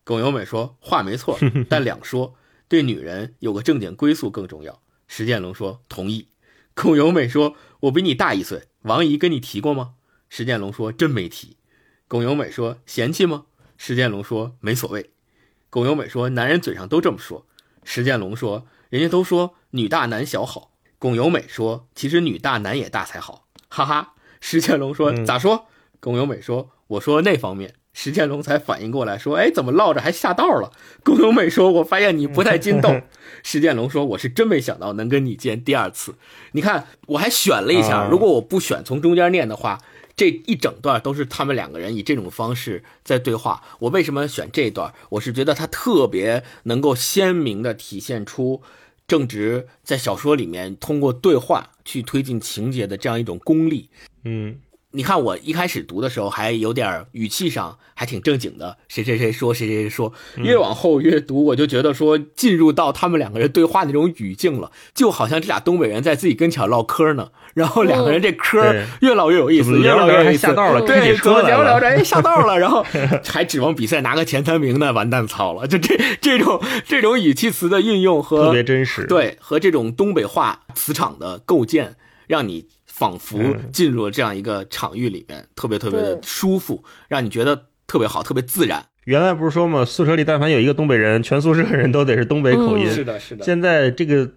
[0.04, 2.34] 龚由美说：“话没错， 但两说，
[2.68, 6.28] 对女人有个正经归宿更重要。”石建龙说：“同意。”
[6.74, 9.94] 龚由美说：“我比你大一岁，王姨跟你提过吗？”
[10.28, 11.56] 石建龙说：“真没提。”
[12.08, 15.10] 龚由美说：“嫌弃吗？”石建龙说：“没所谓。”
[15.72, 17.46] 龚由美说：“男人嘴上都这么说。”
[17.82, 24.12] 石建龙说：“人家都说女大男小好。”龚由美说：“其实女大男也大才好。”哈哈。
[24.38, 25.64] 石建龙说：“嗯咋说？”
[25.98, 33.00] 龚由美说：“我说那方面。”石建龙才反应过来，说：“哎，怎么落着还下道了？”龚由美说：“我发现你不太筋斗。
[33.42, 36.16] ”石建龙说：“我是真没想到能跟你见第二次。
[36.52, 39.78] 你看，我还选了一下，啊如果我不选从中间念的话，
[40.22, 43.60] 这一整段都是他们两个人以这种方式在对话。
[43.80, 44.94] 我为什么选这一段？
[45.08, 48.62] 我是觉得他特别能够鲜明的体现出
[49.08, 53.88] 正直在小说里面通过对话去推进情节的这样一种功力。
[54.22, 54.60] 嗯，
[54.92, 68.60] 你看我一开始读的时候还有点语气上还挺正经的，谁谁谁说谁谁谁说，越往后越读我就觉得说进入到他们两个人对话那种语境了，就好像这俩东北人在自己跟前唠嗑呢，然后两个人这嗑
[69.00, 72.84] 越唠越有意思，越唠越有意思还下道了对，怎么聊着聊着哎下道了，然后
[73.24, 88.84] 还指望比赛拿个前三名呢，完蛋操了，就这这种这种语气词的运用和特别真实。，对，和这种东北话磁场的构建，让你仿佛嗯进入了这样一个场域里面，特别特别的舒服，让你觉得特别好，特别自然。
[89.04, 92.88] 原来不是说嘛，宿舍里但凡有一个东北人，全宿舍人都得是东北口音。
[92.90, 94.30] 是的，是的现在这个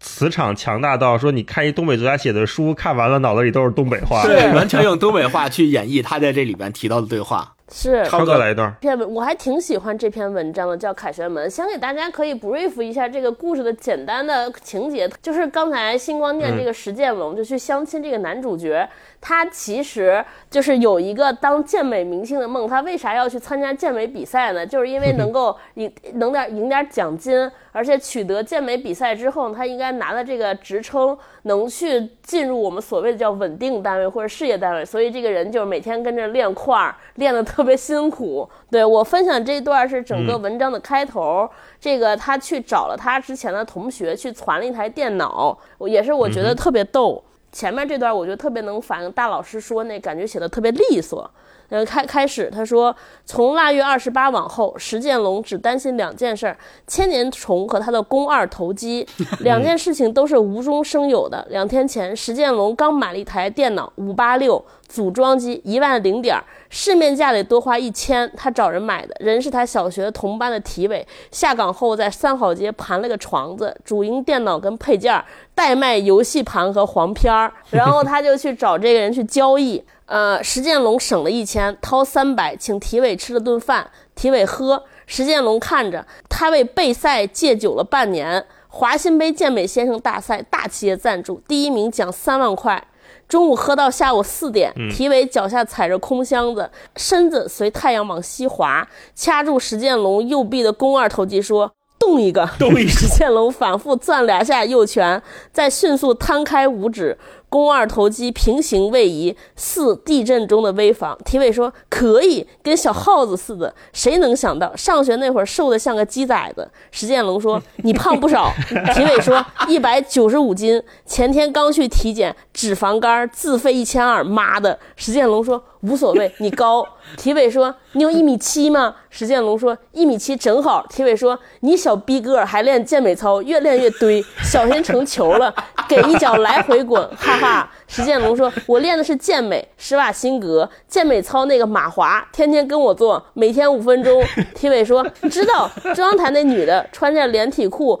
[0.00, 4.24] 磁场强大到说，你看一东北作家写的书，看完了脑子里都是东北话。
[4.24, 7.54] 对，完全用东北话去演绎他在这里边提到的对话。
[7.70, 8.04] 是。
[8.04, 8.74] 超哥来一段。
[8.80, 11.48] 这篇文我还挺喜欢这篇文章的，叫《凯旋门》。
[11.50, 18.88] 想给大家可以 brief 一下这个故事的简单的情节，就是刚才星光念这个石建龙就去相亲这个男主角，
[19.20, 22.66] 他其实就是有一个当健美明星的梦。
[22.68, 24.66] 他为啥要去参加健美比赛呢？
[24.66, 38.48] 就是因为能够 赢能点赢点奖金，而且取得健美比赛之后，他应该拿的这个职称能去进入我们所谓的叫稳定单位或者事业单位，所以这个人就是每天跟着练块儿，练得特别辛苦。
[38.70, 41.48] 对我分享这一段是整个文章的开头，
[41.80, 47.22] 这个他去找了他之前的同学去传了一台电脑，也是我觉得特别逗。
[47.52, 51.28] 前面这段我觉得特别能反映大老师说那感觉写的特别利索。
[51.70, 56.56] 呃，开开始他说，从腊月二十八往后，石建龙只担心两件事儿：
[56.86, 59.06] 千年虫和他的肱二头肌。
[59.40, 61.46] 两件事情都是无中生有的。
[61.50, 71.06] 两天前，石建龙刚买了一台电脑五八六组装机，一万零点儿，市面价得多花一千，他找人买的，人是他小学同班的体委。
[71.30, 77.52] 下岗后在三好街盘了个床子，主营电脑跟配件儿，代卖游戏盘和黄片儿。
[77.70, 79.80] 然后他就去找这个人去交易。
[80.10, 84.82] 呃，石建龙省了一千，掏三百，请体委吃了顿饭，体委喝。
[85.06, 92.88] 石建龙看着他为备赛戒酒了半年，华新杯健美先生大赛大企业赞助，第一名奖三万块。
[93.28, 102.90] 中午喝到下午四点，体委脚下踩着空箱子，身子随太阳往西滑，掐住石建龙右臂的肱二头肌说：“动一个，动一个。
[102.90, 107.16] ”石建龙反复攥两下右拳，再迅速摊开五指，
[107.50, 111.18] 肱二头肌平行位移，似地震中的危房。
[111.24, 113.74] 体委说可以，跟小耗子似的。
[113.92, 116.70] 谁能想到上学那会儿瘦的像个鸡崽子？
[116.90, 118.50] 石建龙说你胖不少。
[118.94, 124.24] 体委说一百九十五斤，前天刚去体检，脂肪肝自费一千二。
[124.30, 124.78] 妈的！
[124.96, 126.86] 石建龙说无所谓，你高。
[127.16, 128.94] 体委说你有一米七吗？
[129.08, 130.86] 石建龙说一米七正好。
[130.88, 135.52] 体委说你小逼个还练健美操，越练越堆，小心成球了，
[135.88, 137.70] 给一脚来回滚，哈哈。
[137.88, 144.22] 石建龙说：“我练的是健美，施瓦辛格健美操那个马华，天天跟我做，每天五分钟。”
[144.54, 148.00] 体委说：“知道中央台那女的穿着连体裤，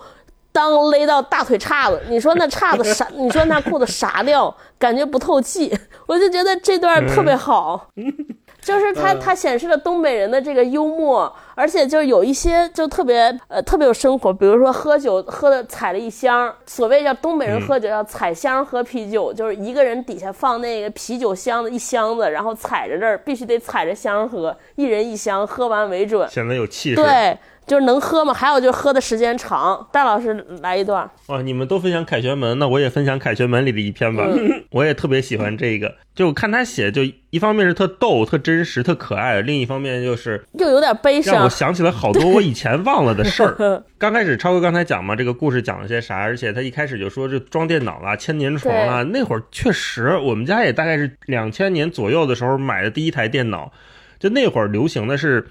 [0.52, 3.08] 当勒到大腿叉子， 你说那叉子啥？
[3.16, 4.54] 你说那裤子啥料？
[4.78, 5.76] 感觉不透气。
[6.06, 7.88] ”我就觉得这段特别好。
[8.62, 26.96] 就是它，它显示了东北人的这个幽默，而且就是有一些就特别呃特别有生活，比如说喝酒喝的踩了一箱，所谓叫东北人喝酒要踩箱喝啤酒，就是一个人底下放那个啤酒箱子一箱子，然后踩着这儿必须得踩着箱喝，一人一箱喝完为准，显得有气势。
[26.96, 27.36] 对。
[27.70, 28.34] 就是能喝吗？
[28.34, 29.86] 还有就是喝的时间长。
[29.92, 31.08] 戴老师来一段。
[31.28, 34.26] 哇，你们都分享《凯旋门》，那我也分享《凯旋门》里的一篇吧。
[34.72, 43.80] 我也特别喜欢这个，就看他写，就一方面是特逗、特真实、特可爱，另一方面就是又有点悲伤，让我想起了好多我以前忘了的事儿。
[43.96, 46.16] 刚开始超哥刚才讲嘛，这个故事讲了些啥？
[46.16, 53.70] 而且他一开始就说这装电脑啦、千年床啦，那会儿确实，我们家也大概是两千年左右的时候买的第一台电脑，
[54.18, 55.46] 就那会儿流行的是。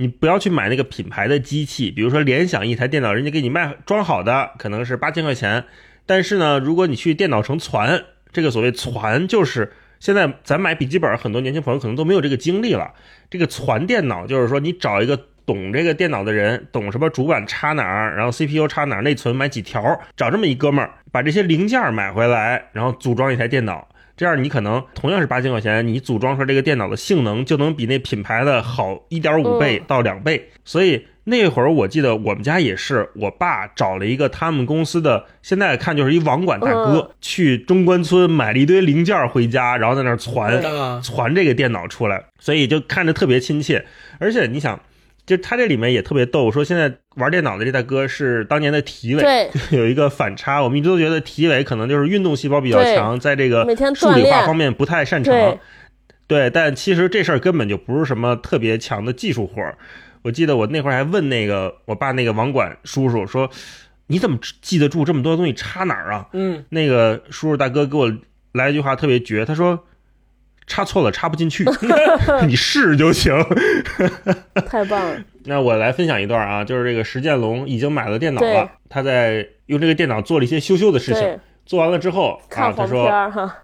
[0.00, 5.64] 你不要去买那个品牌的机器，比如说联想一台电脑，人家给你卖装好的可能是八千块钱，
[6.06, 12.92] 但是呢，如果你去电脑城攒，这个所谓攒就是现在咱买笔记本，很多年轻朋友可能都没有这个精力了。
[13.28, 23.88] 这个攒电脑就是说你找一个懂这个电脑的人，懂什么主板插哪儿，然后 CPU 插哪儿，内存买几条，找这么一哥们儿，把这些零件买回来，然后组装一台电脑。
[24.18, 30.50] 这样你可能同样是八千块钱，你组装出来这个电脑的性能就能比那品牌的好一点五倍到两倍。
[30.64, 40.60] 所以那会儿我记得我们家也是，我爸找了一个他们公司的，现在看就是一网管大哥，去中关村买了一堆零件回家，然后在那儿传
[41.00, 43.86] 传这个电脑出来，所以就看着特别亲切。
[44.18, 44.80] 而且你想。
[45.28, 50.62] 就他这里面也特别逗，说现在玩电脑的这大哥是当年的体委，对， 有一个反差。
[50.62, 53.64] 我们一直都觉得体委可能就是运动细胞比较强，在这个
[53.94, 55.58] 数理化方面不太擅长，
[56.26, 56.48] 对。
[56.48, 59.76] 但其实这事儿根本就不是什么特别强的技术活儿。
[60.22, 63.50] 我记得我那会儿还问那个我爸那个网管叔叔说
[64.08, 68.10] ：“你怎么记得住这么多东西插哪儿啊？”嗯，那个叔叔大哥给我
[68.52, 69.84] 来一句话特别绝，他说。
[70.68, 71.64] 插错了，插不进去，
[72.46, 73.34] 你试就行。
[74.68, 75.24] 太棒了！
[75.44, 81.40] 那我来分享一段啊，就是这个石建龙已经买了电脑了，他在用这个电脑做了一些羞羞的事情。
[81.64, 83.10] 做完了之后啊，他说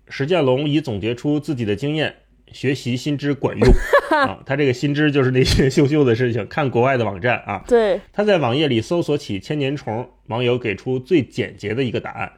[0.09, 2.14] 石建龙已总结出自己的经验，
[2.53, 3.69] 学习新知管用
[4.11, 4.38] 啊。
[4.45, 6.47] 他这个新知就是那些羞羞的事情。
[6.49, 12.33] 看国外的网站啊，对，他在网页里搜索起千年虫，网友给出最简洁的一个答案：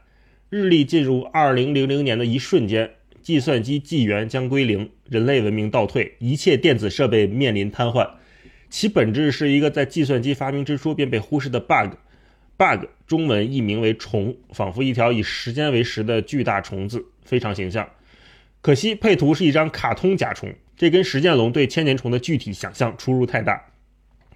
[0.50, 2.90] 日历进入二零零零年的一瞬间。
[3.26, 8.08] 计算机纪元将归零，人类文明倒退，一切电子设备面临瘫痪。
[8.70, 11.96] 其本质是一个在计算机发明之初便被忽视的 bug。
[12.56, 17.88] bug 中文译名为虫，仿佛一条以时间为食的巨大虫子，非常形象。
[18.60, 23.60] 可惜配图是一张卡通甲虫，这跟石建龙对千年虫的具体想象出入太大。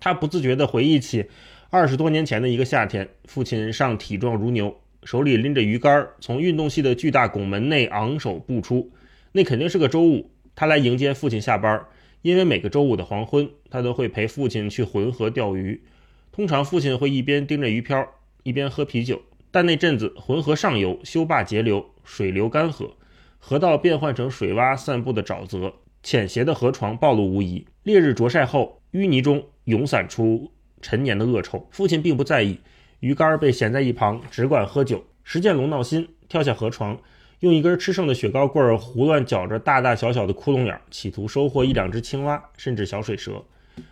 [0.01, 1.27] 他不自觉地回忆起
[1.71, 4.81] 二十多年前的一个夏天，父亲上体壮如牛。
[5.05, 8.91] 手里拎着鱼竿，从运动系的巨大拱门内昂首步出。
[9.33, 11.85] 那肯定是个周五，他来迎接父亲下班。
[12.23, 15.83] 因为每个周五的黄昏，他都会陪父亲去浑河钓鱼。
[16.31, 18.07] 通常父亲会一边盯着鱼漂，
[18.43, 19.23] 一边喝啤酒。
[19.51, 22.91] 但那阵子，浑河上游修坝截流，水流干涸，
[23.39, 27.67] 河道变换成水洼散布的沼泽，浅斜的河床暴露无遗。
[27.85, 31.67] 烈日灼晒后，淤泥中涌散出陈年的恶臭。
[31.71, 32.59] 父亲并不在意。
[33.01, 35.03] 鱼竿被闲在一旁，只管喝酒。
[35.25, 36.99] 石建龙闹心，跳下河床，
[37.41, 43.43] 用一根吃剩的雪糕棍儿胡乱搅着大大小小的窟窿眼，企图收获一两只青蛙，甚至小水蛇。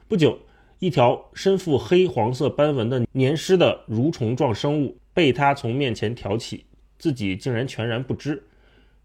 [0.09, 0.39] 不久，
[0.79, 6.67] 一条身负黑黄色斑纹的黏湿的蠕虫状生物被他从面前挑起，
[6.99, 8.43] 自己竟然全然不知。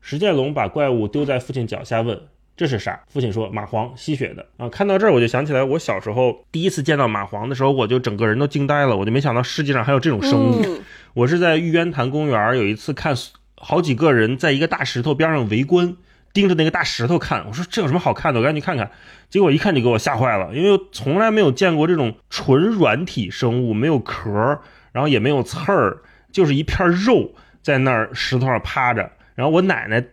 [0.02, 2.22] 石建龙把怪物丢在父亲脚下，问。
[2.56, 3.02] 这是啥？
[3.08, 4.70] 父亲说蚂蟥吸血的啊！
[4.70, 10.82] 看到这儿我就想起来，我小时候第一次见到蚂蟥的时候，我就整个人都惊呆了，我就没想到世界上还有这种生物。
[11.16, 13.16] 我是在玉渊潭公园有一次看，
[13.56, 15.98] 好几个人在一个大石头边上围观，
[16.32, 17.44] 盯着那个大石头看。
[17.48, 18.40] 我说这有什么好看的？
[18.40, 18.92] 我赶紧去看看。
[19.30, 24.60] 结果一看就给我吓坏了，因为从来没有见过这种纯软体生物，没有壳，
[24.92, 27.34] 然后也没有刺儿，就是一片肉
[27.64, 29.12] 在那儿石头上趴着。
[29.34, 30.04] 然后我奶奶，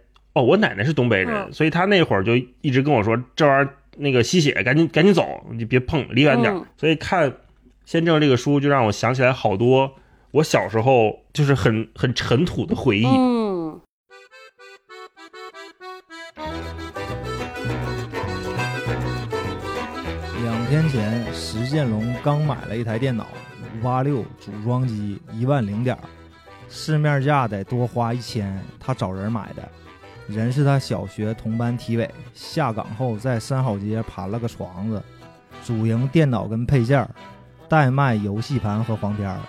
[0.40, 6.56] 哦，我奶奶是东北人，嗯所以她那会儿就一直跟我说，这玩意儿那个吸血，赶紧赶紧走，你别碰，离远点儿。
[6.58, 7.30] 嗯所以看
[7.84, 9.92] 先正这个书，就让我想起来好多
[10.30, 13.04] 我小时候就是很很尘土的回忆。
[13.04, 13.80] 嗯，
[20.42, 23.26] 两天前，石建龙刚买了一台电脑，
[23.76, 26.02] 五八六组装机一万零点儿，
[26.68, 29.68] 市面价得多花一千，他找人买的，
[30.30, 35.02] 人是他小学同班体委，下岗后在三好街盘了个床子，
[35.64, 37.10] 主营电脑跟配件儿，
[37.68, 39.40] 代卖游戏盘和黄片儿。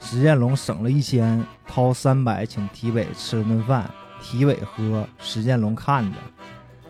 [0.00, 3.90] 石建龙省了一千，掏三百请体委吃了顿饭，
[4.20, 6.18] 体委喝，石建龙看着，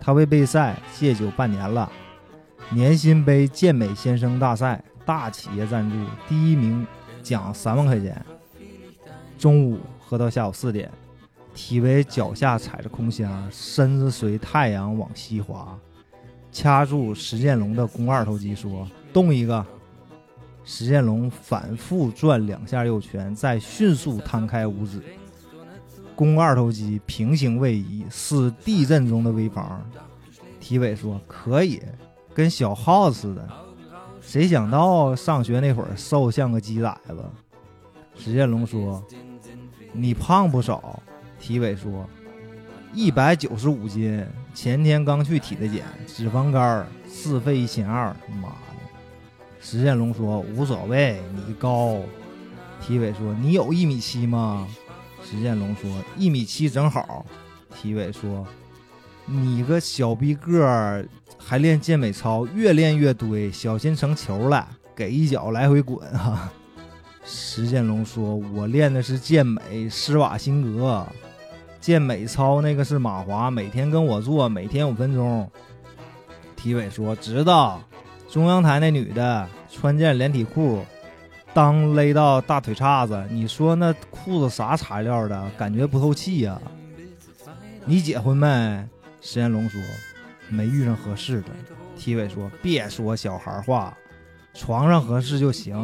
[0.01, 1.91] 他为备赛戒酒半年了。
[2.71, 5.97] 年薪杯健美先生大赛，大企业赞助，
[6.29, 6.85] 第一名
[7.23, 8.21] 奖三万块钱。
[9.39, 10.91] 中午喝到下午四点，
[11.55, 15.79] 体委脚下踩着空箱，身子随太阳往西滑，
[16.51, 19.65] 掐住石建龙的肱二头肌说：“动一个。”
[20.67, 25.03] 石建龙反复转两下右拳，再迅速摊开五指，
[26.17, 29.81] 肱二头肌平行位移，似地震中的危房。
[30.59, 31.81] 体委说：“可以。”
[32.35, 33.49] 跟小耗子似的。
[34.21, 37.25] 谁想到上学那会儿瘦像个鸡崽子。
[38.17, 39.01] 石建龙说
[39.93, 41.01] ：“你胖不少。”
[41.47, 42.09] 体委说
[42.95, 44.25] ：“一百九十五斤，
[44.55, 48.07] 前天刚去体的检，脂肪肝儿，自费一千二。
[48.41, 48.81] 妈的！”
[49.61, 52.01] 石建龙说：“无所谓，你高。”
[52.81, 54.67] 体委说：“你有一米七吗？”
[55.23, 57.27] 石建龙说：“一米七正好。”
[57.77, 58.47] 体委说
[59.27, 64.67] ：“你个小逼个儿。”还练健美操，越练越堆，小心成球了，
[64.97, 66.51] 给一脚来回滚啊！
[67.23, 71.07] 石建龙说：“我练的是健美，施瓦辛格，
[71.85, 75.47] 健美操那个是马华，每天跟我做，每天五分钟。”
[76.57, 77.78] 体委说：“知道。”
[78.26, 80.82] 中央台那女的穿件连体裤，
[81.53, 85.51] 裆勒到大腿叉子，你说那裤子啥材料的？
[85.59, 86.59] 感觉不透气呀、
[87.85, 88.47] 你结婚没？
[89.20, 89.78] 石建龙说。
[90.49, 91.49] 没遇上合适的，
[91.99, 93.95] 体委说别说小孩话，
[94.55, 95.76] 床上合适就行。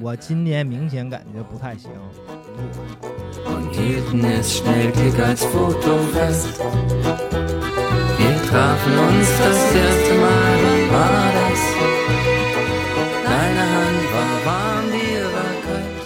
[0.00, 1.90] 我今年明显感觉不太行。
[3.78, 4.92] Und hielten es schnell
[5.24, 6.58] als Fotofest.
[8.18, 11.60] Wir trafen uns das erste Mal, wann war das?
[13.24, 15.96] Deine Hand war warm, die war kalt.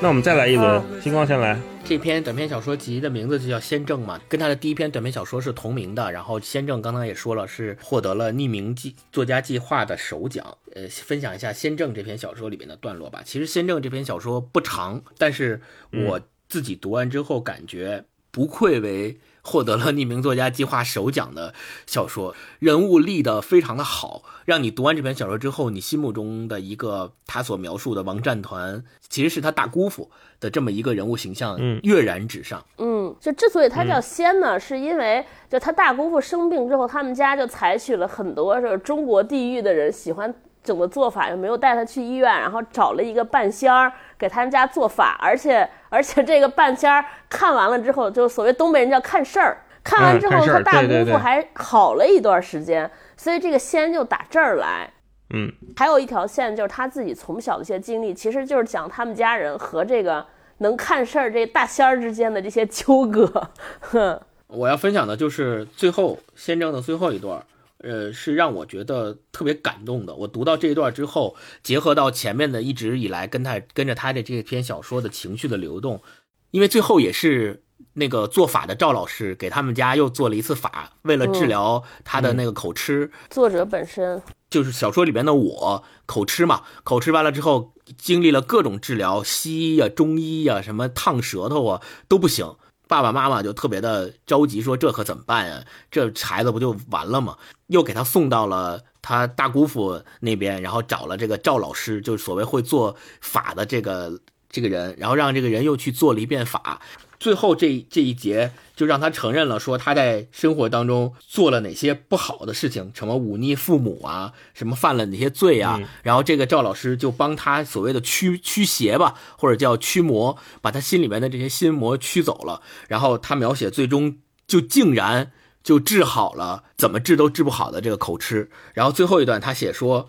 [0.00, 1.56] 那我们再来一轮，星光先来。
[1.88, 6.12] 这篇短篇小说集的名字就叫《先正》嘛，跟他的第一篇短篇小说是同名的。
[6.12, 10.58] 然后《先正》刚刚也说了，是获得了匿名计作家计划的首奖。
[10.74, 13.22] 呃，分享一下《先正》这篇小说里面的段落吧。
[13.24, 19.18] 其实《先正》这篇小说不长，但是我自己读完之后感觉不愧为
[19.48, 21.54] 获得了匿名作家计划首奖的
[21.86, 32.62] 小说，人物立得非常的好，让你读完这篇小说之后，你心目中的一个他所描述的王战团，其实是他大姑父的这么一个人物形象，嗯跃然纸上。
[32.76, 54.90] 嗯，就之所以他叫仙呢，是因为就他大姑父生病之后，他们家就采取了很多是中国地域的人喜欢整个做法，又没有带他去医院，然后找了一个半仙儿给他们家做法，而且而且这个半仙儿看完了之后，就所谓东北人叫看事儿，看完之后他大姑父还好了一段时间，所以这个仙就打这儿来。
[55.30, 60.24] 嗯，还有一条线就是他自己从小的一些经历，其实就是讲他们家人和这个
[60.58, 63.50] 能看事儿这大仙儿之间的这些纠葛。
[63.80, 67.42] 哼， 我要分享的就是最后仙正的最后一段，
[67.78, 70.14] 呃，是让我觉得特别感动的。
[70.14, 76.02] 我读到这一段之后，结合到前面的一直以来跟他跟着他的这篇小说的情绪的流动，
[76.50, 77.62] 因为最后也是
[77.94, 84.20] 那个做法的赵老师给他们家又做了一次法，为了治疗他的那个口吃，作者本身，
[84.50, 92.56] 就是小说里边的我口吃嘛，口吃完了之后，经历了各种治疗，西医呀、中医呀、什么烫舌头啊都不行。
[92.88, 95.62] 爸爸妈妈就特别的着急，说这可怎么办呀？
[95.90, 97.36] 这孩子不就完了吗？
[97.66, 104.18] 又给他送到了他大姑父那边，然后找了这个赵老师，就是所谓会做法的这个
[104.48, 106.80] 这个人，然后让这个人又去做了一遍法。
[107.20, 115.80] 最后这这一节就让他承认了，说他在生活当中做了哪些不好的事情，什么忤逆父母啊，什么犯了哪些罪啊。
[116.02, 122.62] 然后这个赵老师就帮他所谓的驱驱邪吧，或者叫驱魔，把他心里面的这些心魔驱走了。
[122.86, 125.32] 然后他描写最终就竟然
[125.64, 128.48] 就治好了，怎么治都治不好的这个口吃。
[128.74, 130.08] 然后最后一段他写说，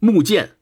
[0.00, 0.56] 木剑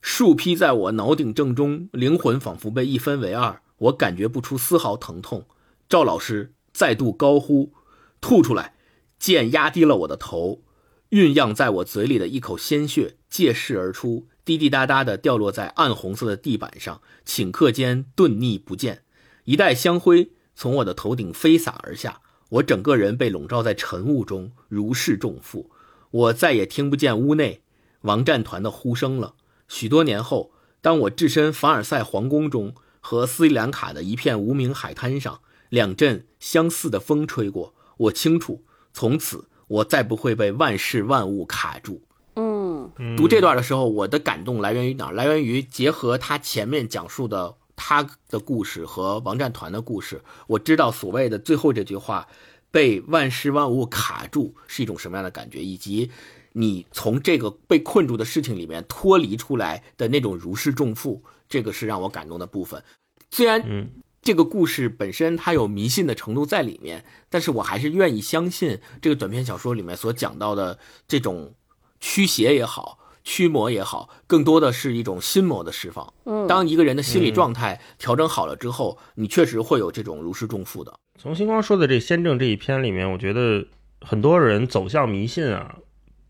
[0.00, 3.60] 树劈在我脑顶正中，灵魂仿佛被一分为二。
[3.78, 5.46] 我感觉不出丝毫疼痛。
[5.88, 7.72] 赵老师再度高呼，
[8.20, 8.74] 吐出来，
[9.18, 10.62] 剑压低了我的头，
[11.10, 19.02] 酝酿在我嘴里的一口鲜血借势而出，滴滴答答的掉落在暗红色的地板上，顷刻间顿匿不见。
[19.44, 25.70] 一袋香灰从我的头顶飞洒而下，我整个人被笼罩在晨雾中，如释重负。
[26.10, 27.62] 我再也听不见屋内
[28.02, 29.34] 王战团的呼声了。
[29.68, 32.74] 许多年后，当我置身凡尔赛皇宫中，
[33.06, 35.38] 和斯里兰卡的一片无名海滩上，
[35.68, 42.02] 两阵相似的风吹过，我清楚，从此我再不会被万事万物卡住。
[42.34, 45.12] 嗯读这段的时候，我的感动来源于哪儿？
[45.12, 52.26] 来源于结合他前面讲述的他的故事和王战团的故事，我知道所谓的最后这句话
[52.72, 56.10] “被万事万物卡住”是一种什么样的感觉，以及
[56.54, 62.82] 你从这个被困住的事情里面脱离出来的那种如释重负，这个是让我感动的部分。
[63.30, 63.88] 虽然嗯
[64.22, 71.54] 这个故事本身它有迷信的程度在里面，但是我还是愿意相信这个短篇小说里面所讲到的这种
[72.00, 76.12] 驱邪也好、驱魔也好，更多的是一种心魔的释放。
[76.24, 80.92] 嗯，当一个人的心理状态调整好了之后，你确实会有这种如释重负的。
[81.20, 83.64] 从星光说的这先正这一篇里面，我觉得
[84.00, 85.76] 很多人走向迷信啊，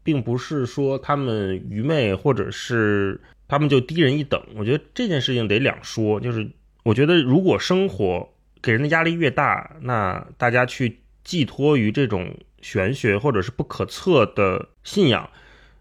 [0.02, 4.42] 并不是说他们愚昧，或者是他们就低人一等。
[4.57, 6.49] 我觉得这件事情得两说，就是
[6.84, 8.28] 我觉得如果生活
[8.62, 15.28] 给人的压力越大，那大家去寄托于这种玄学或者是不可测的信仰，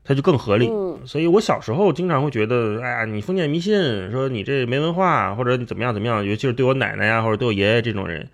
[0.04, 0.68] 它就更合理。
[0.68, 8.28] 嗯所以我小时候经常会觉得，哎呀，你封建迷信，说你这没文化，或者你怎么样怎么样，尤其是对我奶奶呀、或者对我爷爷这种人，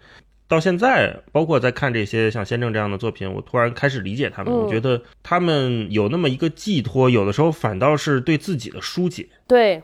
[0.52, 4.52] 到现在，包括在看这些像先正这样的作品，我突然开始理解他们。
[4.54, 9.30] 嗯我觉得他们有那么一个寄托，有的时候反倒是对自己的疏解。
[9.48, 9.82] 对。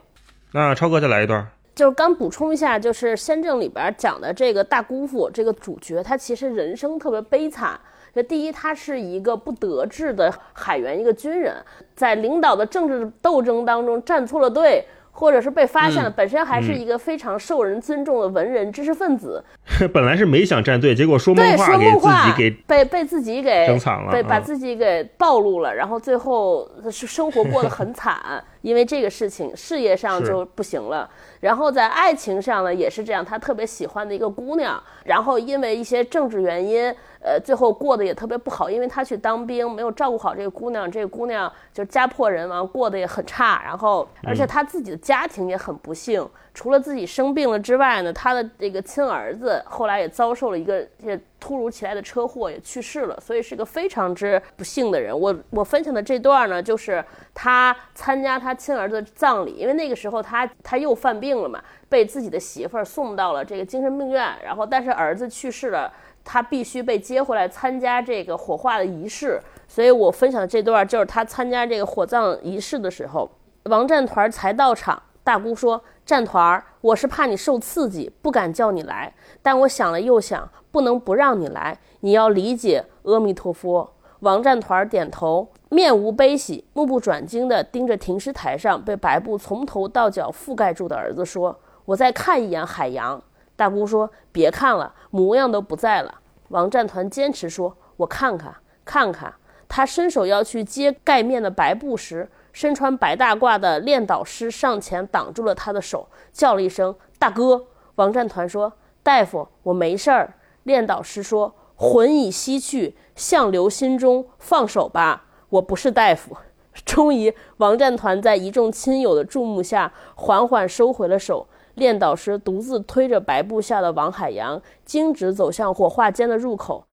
[0.51, 1.47] 那超哥再来一段。
[1.73, 7.79] 就是刚补充一下，就是《先正》里边讲的这个大姑父这个主角，他其实人生特别悲惨。
[8.13, 11.55] 这第一，他是一个不得志的海员，一个军人，
[11.95, 14.83] 在领导的政治斗争当中站错了队，
[15.19, 19.43] 或者是被发现了，嗯本身还是一个非常受人尊重的文人、知识分子，
[19.91, 28.15] 本来是没想站队，结果说梦话给自己给被被自己给整惨了被把嗯自己给暴露了，然后最后是生活过得很惨，
[28.61, 46.27] 因为这个事情事业上就不行了，然后在爱情上呢也是这样，他特别喜欢的一个姑娘，然后因为一些政治原因，呃，最后过得也特别不好，因为他去当兵没有照顾好这个姑娘，这个姑娘就家破人亡，过得也很差，然后而且他自己的家庭也很不幸。
[46.57, 55.17] 除了自己生病了之外呢，他的这个亲儿子后来也遭受了一个这突如其来的车祸，也去世了，所以是个非常之不幸的人。
[55.17, 65.93] 我我分享的这段呢，就是他参加他亲儿子的葬礼，因为那个时候他他又犯病了嘛，被自己的媳妇儿送到了这个精神病院，然后但是儿子去世了，
[66.25, 69.39] 他必须被接回来参加这个火化的仪式。
[69.67, 73.29] 所以我分享的这段就是他参加这个火葬仪式的时候，
[73.65, 74.99] 王战团才到场。
[75.23, 79.13] 大姑说：“战团儿，我是怕你受刺激，不敢叫你来。
[79.41, 81.77] 但我想了又想，不能不让你来。
[81.99, 93.21] 你要理解，阿弥陀佛。”王战团点头，面无悲喜，目不转睛地盯着停尸台上被白布从头到脚覆盖住的儿子说：“我再看一眼海洋。”
[93.57, 98.55] 大姑说：“别看了，模样都不在了。”王战团坚持说：“我看看，
[98.85, 99.33] 看看。”
[99.67, 107.67] 他伸手要去接盖面的白布时，身穿白大褂的练导师上前挡住了他的手，叫了一声“大哥”。
[107.97, 110.33] 王战团说：“大夫，我没事儿。”
[110.65, 116.35] 练导师说：“魂已西去，相留心中，放手吧，我不是大夫。”
[116.83, 121.47] 终于，王战团在一众亲友的注目下，缓缓收回了手。
[121.75, 126.85] 练导师独自推着白布下的王海洋，径直走向火化间的入口。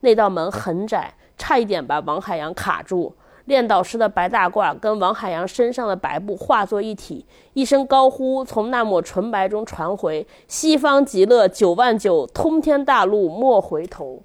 [0.00, 3.14] 那道门很窄，差一点把王海洋卡住。
[3.46, 7.24] 练导师的白大褂跟王海洋身上的白布化作一体，
[7.54, 14.22] 一声高呼从那抹纯白中传回：“西方极乐九万九，通天大路莫回头。”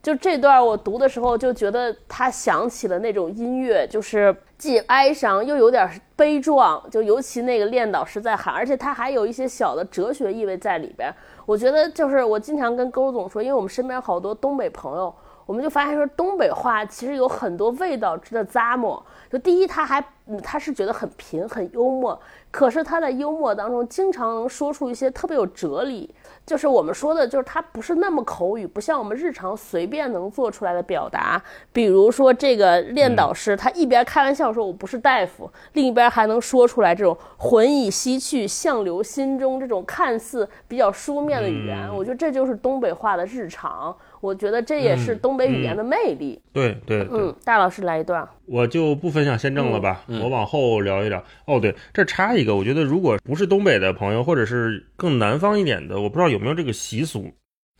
[0.00, 11.12] 就这段我读的时候，就觉得他想起了那种音乐，就是既哀伤又有点悲壮，就尤其那个练导师在喊，而且他还有一些小的哲学意味在里边。
[11.44, 15.12] 我觉得就是我经常跟勾总说，因为我们身边好多东北朋友。
[15.48, 19.02] 我们就发现说，东北话其实有很多味道值得咂摸。
[19.32, 22.20] 就第一，他还嗯他是觉得很贫很幽默，
[22.50, 26.14] 可是他在幽默当中经常能说出一些特别有哲理。
[26.44, 31.42] 就是我们说的，就是他不是那么口语，不像我们日常随便能做出来的表达。
[31.72, 41.88] 比如说这个练导师，他一边开玩笑说我不是大夫，另一边还能说出来这种魂已西去，相留心中这种看似比较书面的语言。
[41.94, 43.96] 我觉得这就是东北话的日常。
[44.20, 46.40] 我觉得这也是嗯东北语言的魅力。
[46.52, 48.26] 对对对，嗯，大老师来一段。
[48.46, 51.22] 我就不分享先正了吧，嗯嗯我往后聊一聊。
[51.46, 57.30] 哦，对，这插一个，我觉得如果不是东北的朋友，或者是更南方一点的，我不知道有没有这个习俗，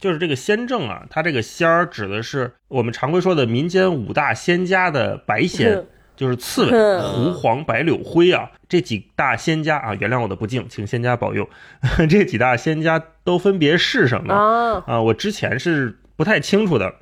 [0.01, 5.84] 就是这个仙正啊，它这个仙儿指的是我们常规说的民间五大仙家的白仙，
[6.14, 11.49] 就是刺猬、嗯狐、黄、白、柳、灰啊，这几大仙家啊，原谅我的不敬，请仙家保佑。
[12.09, 14.34] 这几大仙家都分别是什么？
[14.34, 16.96] 啊，啊，我之前是不太清楚的。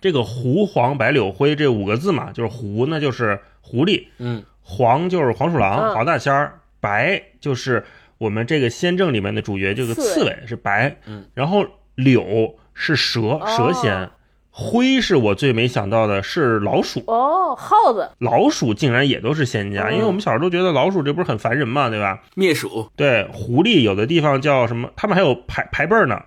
[0.00, 7.84] 这个狐黄白柳灰这五个字嘛，就是狐呢就是狐狸，嗯，黄就是黄鼠狼、嗯黄大仙儿，白就是
[8.18, 14.10] 我们这个仙正里面的主角，这个刺猬是白，嗯，然后柳是蛇，蛇仙，哦
[14.54, 22.22] 灰是我最没想到的是老鼠，哦，耗子，老鼠竟然也都是仙家，嗯因为我们小时候都觉得老鼠这不是很烦人嘛，对吧？
[22.34, 24.90] 灭鼠，对，狐狸有的地方叫什么？
[24.94, 26.22] 他们还有排排辈儿呢。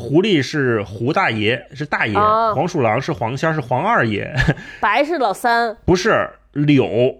[0.00, 4.34] 狐狸是胡大爷，是大爷；啊黄鼠狼是黄仙儿，是黄二爷。
[4.80, 5.76] 白是老三。
[5.84, 7.16] 不是柳，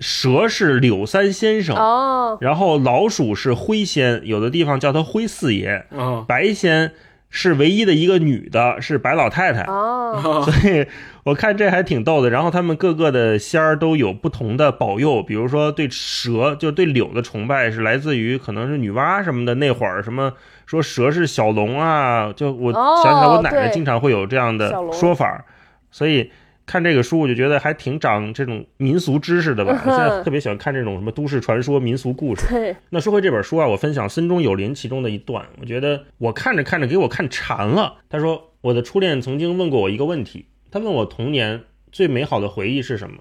[0.00, 5.84] 蛇是柳三先生，哦，然后老鼠是灰仙，有的地方叫他灰四爷。
[5.96, 6.92] 啊，白仙
[7.34, 9.62] 是唯一的一个女的，是白老太太。
[9.62, 10.86] 哦，所以
[11.24, 12.28] 我看这还挺逗的。
[12.28, 19.54] 然后他们各个的仙儿都有不同的保佑，比如说对蛇，就对柳的崇拜是来自于可能是女娲什么的。
[19.54, 20.34] 那会儿什么
[20.66, 25.46] 说蛇是小龙啊，就我哦想起来，我奶奶经常会有这样的说法。
[25.90, 26.30] 所以
[26.72, 29.78] 看这个书，我就觉得还挺长这种民俗知识的吧。
[29.84, 32.46] 我 现在特别喜欢看这种什么都市传说、民俗故事。
[32.48, 37.96] 对，那说回这本书啊，我分享森中有林其中的一段，我觉得我看着看着给我看馋了。
[38.08, 43.18] 他说，我的初恋曾经问过我一个问题，他问我童年最美好的回忆是什么，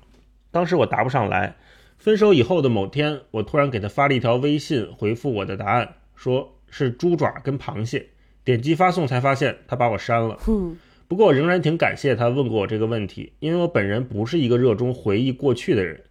[0.50, 1.58] 当时我答不上来。
[1.98, 8.08] 分手以后的某天，我突然给他发了一条微信，回复我的答案，说是猪爪跟螃蟹。
[8.46, 10.38] 点击发送才发现他把我删了。
[10.48, 10.78] 嗯，
[11.12, 16.06] 不过我仍然挺感谢他问过我这个问题，因为我本人不是一个热衷回忆过去的人。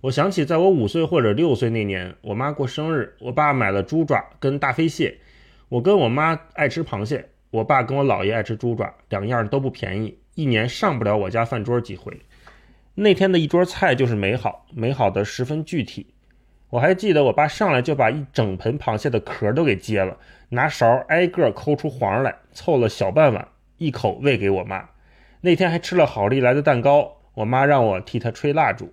[0.00, 5.18] 我想起在我五岁或者六岁那年，我妈过生日，我爸买了猪爪跟大飞蟹。
[5.68, 12.18] 我跟我妈爱吃螃蟹，我爸跟我姥爷爱吃猪爪，两样都不便宜，一年上不了我家饭桌几回。
[12.94, 16.06] 那天的一桌菜就是美好，美好的十分具体。
[16.70, 20.16] 我还记得我爸上来就把一整盆螃蟹的壳都给揭了，
[20.48, 23.48] 拿勺挨个抠出黄来，凑了小半碗，
[23.78, 24.88] 一口喂给我妈。
[25.40, 28.92] 那天还吃了好利来的蛋糕，我妈让我替她吹蜡烛。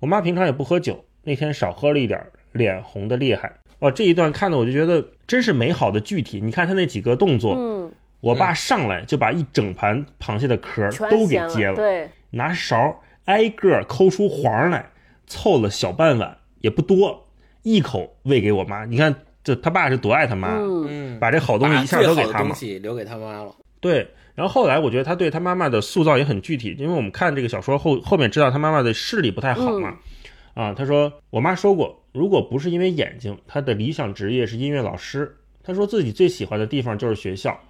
[0.00, 3.52] 我妈平常也不喝酒，那天少喝了一点儿，脸红的厉害。
[3.80, 6.40] 哇，这一段看的我就觉得真是美好的具体。
[6.40, 14.90] 你看他那几个动作，嗯，我爸上来就把一整盘螃蟹的壳全都给揭了，对，拿勺挨个抠出黄来，
[15.26, 17.28] 凑了小半碗，也不多，
[17.62, 18.84] 一口喂给我妈。
[18.84, 19.14] 你看，
[19.44, 22.48] 这他爸是多爱他妈，嗯，嗯，把这好东西一下都给他妈。
[22.48, 23.54] 东西留给他妈了。
[23.80, 29.98] 对，然后后来我觉得他对他妈妈的塑造也很具体，因为我们看这个小说后后面知道他妈妈的视力不太好嘛。
[30.54, 35.36] 啊，他说我妈说过，如果不是因为眼睛，她的理想职业是音乐老师。
[35.62, 37.60] 她说自己最喜欢的地方就是学校。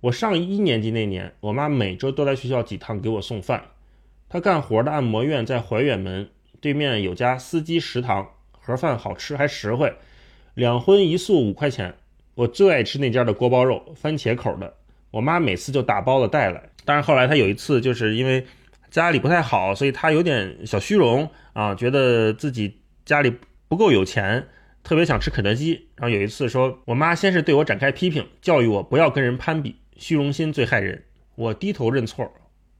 [0.00, 3.62] 我上一年级那年，我妈每周都来学校几趟给我送饭。
[4.28, 6.28] 她干活的按摩院在怀远门
[6.60, 9.94] 对面有家司机食堂，盒饭好吃还实惠，
[10.54, 11.94] 两荤一素五块钱。
[12.34, 14.74] 我最爱吃那家的锅包肉，番茄口的。
[15.14, 16.60] 我妈每次就打包了带来。
[16.84, 18.44] 但是后来她有一次就是因为
[18.90, 23.32] 家里不太好，所以她有点小虚荣啊，觉得自己家里
[23.68, 24.48] 不够有钱，
[24.82, 25.88] 特别想吃肯德基。
[25.94, 31.04] 然后有一次说，我妈先是对我展开批评，教育我不要跟人攀比，虚荣心最害人。
[31.36, 32.28] 我低头认错，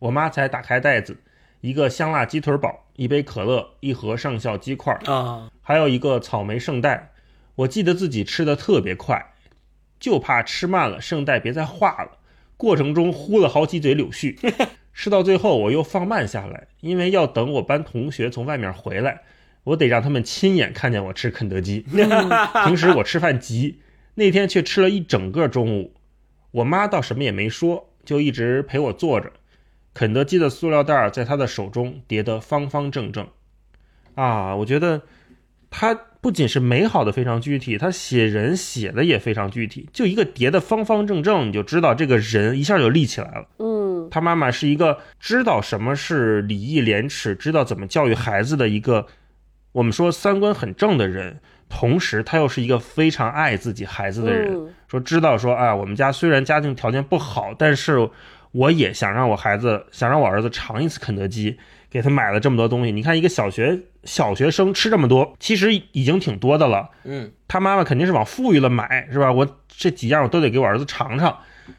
[0.00, 1.16] 我妈才打开袋子，
[1.60, 7.12] 一个香辣鸡腿堡，一杯可乐，一盒上校鸡块，啊，还有一个草莓圣代。
[7.54, 9.24] 我记得自己吃的特别快，
[10.00, 12.18] 就怕吃慢了圣代别再化了。
[12.56, 14.36] 过程中呼了好几嘴柳絮，
[14.92, 19.22] 吃到最后我又放慢下来，因为要等我班同学从外面回来，
[19.64, 21.84] 我得让他们亲眼看见我吃肯德基。
[22.66, 23.80] 平时我吃饭急，
[24.14, 25.94] 那天却吃了一整个中午。
[26.52, 29.32] 我妈倒什么也没说，就一直陪我坐着。
[29.92, 33.26] 肯德基的塑料袋在她的手中叠得方方正正。
[34.14, 35.02] 啊，我觉得
[35.70, 35.92] 他
[36.24, 39.90] 不仅是美好的非常具体，他写人写的也非常具体。
[39.92, 43.46] 就一个叠的方方正正，你就知道这个人一下就立起来了。
[43.58, 49.06] 嗯，他妈妈是一个知道什么是礼义廉耻，知道怎么教育孩子的一个，
[49.72, 51.40] 我们说三观很正的人。
[51.68, 58.08] 同时，他又是一个非常爱自己孩子的人，嗯说知道说，啊，我们家虽然家庭条件不好，但是
[58.52, 61.58] 我也想让我孩子，想让我儿子尝一次肯德基，
[61.94, 62.90] 给他买了这么多东西。
[62.90, 66.90] 你看，一个小学小学生吃这么多，其实已经挺多的了。
[67.04, 69.30] 嗯，他妈妈肯定是往富裕了买，是吧？
[69.30, 71.38] 我这几样我都得给我儿子尝尝。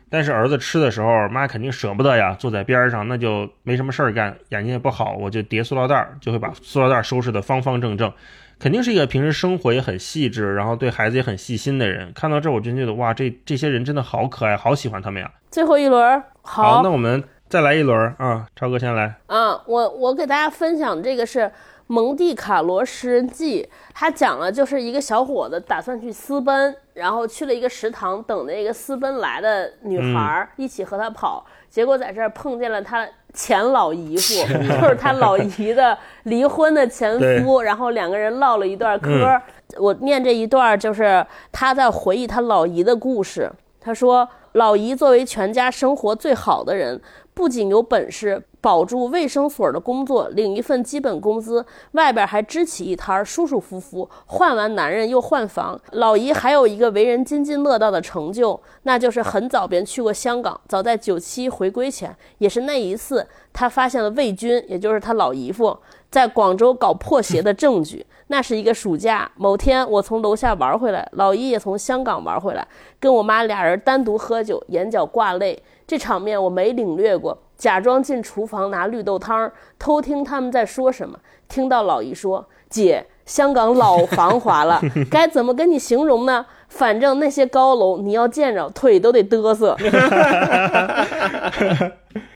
[0.09, 8.13] 但是儿子吃的时候，妈肯定舍不得呀，坐在边上那就没什么事儿干，眼睛也不好，我就叠塑料袋儿，就会把塑料袋儿收拾得方方正正。
[8.57, 12.09] 肯定是一个平时生活也很细致，然后对孩子也很细心的人。
[12.13, 15.29] 看到这儿，我真觉得哇，这这些人真的好可爱，好喜欢他们呀。
[15.51, 19.15] 最后一轮，好，那我们再来一轮啊，超哥先来。
[19.27, 21.39] 啊，我我给大家分享这个是
[21.87, 23.61] 《蒙蒂卡罗食人记》，
[23.93, 34.33] 他讲了就是一个小伙子打算去私奔，然后去了一个食堂等那个私奔来的女孩儿一起和他跑，结果在这儿碰见了他 前老姨夫，
[34.81, 39.39] 就是他老姨的离婚的前夫，然后两个人唠了一段嗑。
[39.77, 43.51] 我念这一段就是他在回忆他老姨的故事。
[43.79, 46.99] 他说，老姨作为全家生活最好的人，
[47.35, 55.79] 不仅有本事保住卫生所的工作，领一份基本工资，外边还支起一摊儿，舒舒服服，换完男人又换房。
[55.91, 60.59] 老姨还有一个为人津津乐道的成就，那就是很早便去过香港。
[60.67, 65.77] 早在九七回归前，也是那一次，她发现了魏军，也就是她老姨夫，
[66.09, 68.05] 在广州搞破鞋的证据。
[68.27, 72.67] 那是一个暑假，某天我从楼下玩回来，老姨也从香港玩回来，
[72.99, 75.61] 跟我妈俩人单独喝酒，眼角挂泪。
[75.87, 81.19] 这场面我没领略过，假装进厨房拿绿豆汤，偷听他们在说什么。
[81.47, 84.81] 听到老姨说：“姐，香港老繁华了，
[85.11, 86.45] 该怎么跟你形容呢？
[86.69, 89.77] 反正那些高楼，你要见着腿都得嘚瑟。”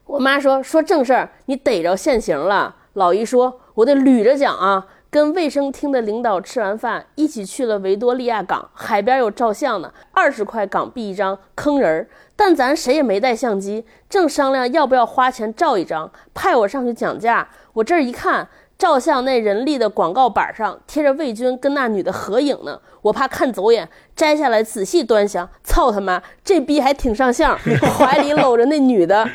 [0.05, 12.07] 我妈说：“说正事儿，你逮着现行了。”老姨说：“我得捋着讲啊。”跟卫生厅的领导吃完饭，一起去了维多利亚港，海边有照相的，二十块港币一张，坑人儿。
[12.35, 17.49] 但咱谁也没带相机，正商量要不要花钱照一张，派我上去讲价。
[17.73, 18.47] 我这儿一看，
[18.79, 27.59] 照相那人力的广告板上贴着魏军跟那女的合影呢，我怕看走眼，摘下来仔细端详，操他妈，这逼还挺上相，
[27.99, 29.27] 怀里搂着那女的。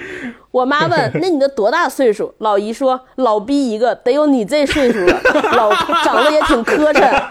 [0.51, 5.21] 我妈问那女的多大岁数，老姨说老逼一个，得有你这岁数了，
[5.53, 5.71] 老
[6.03, 7.23] 长得也挺磕碜。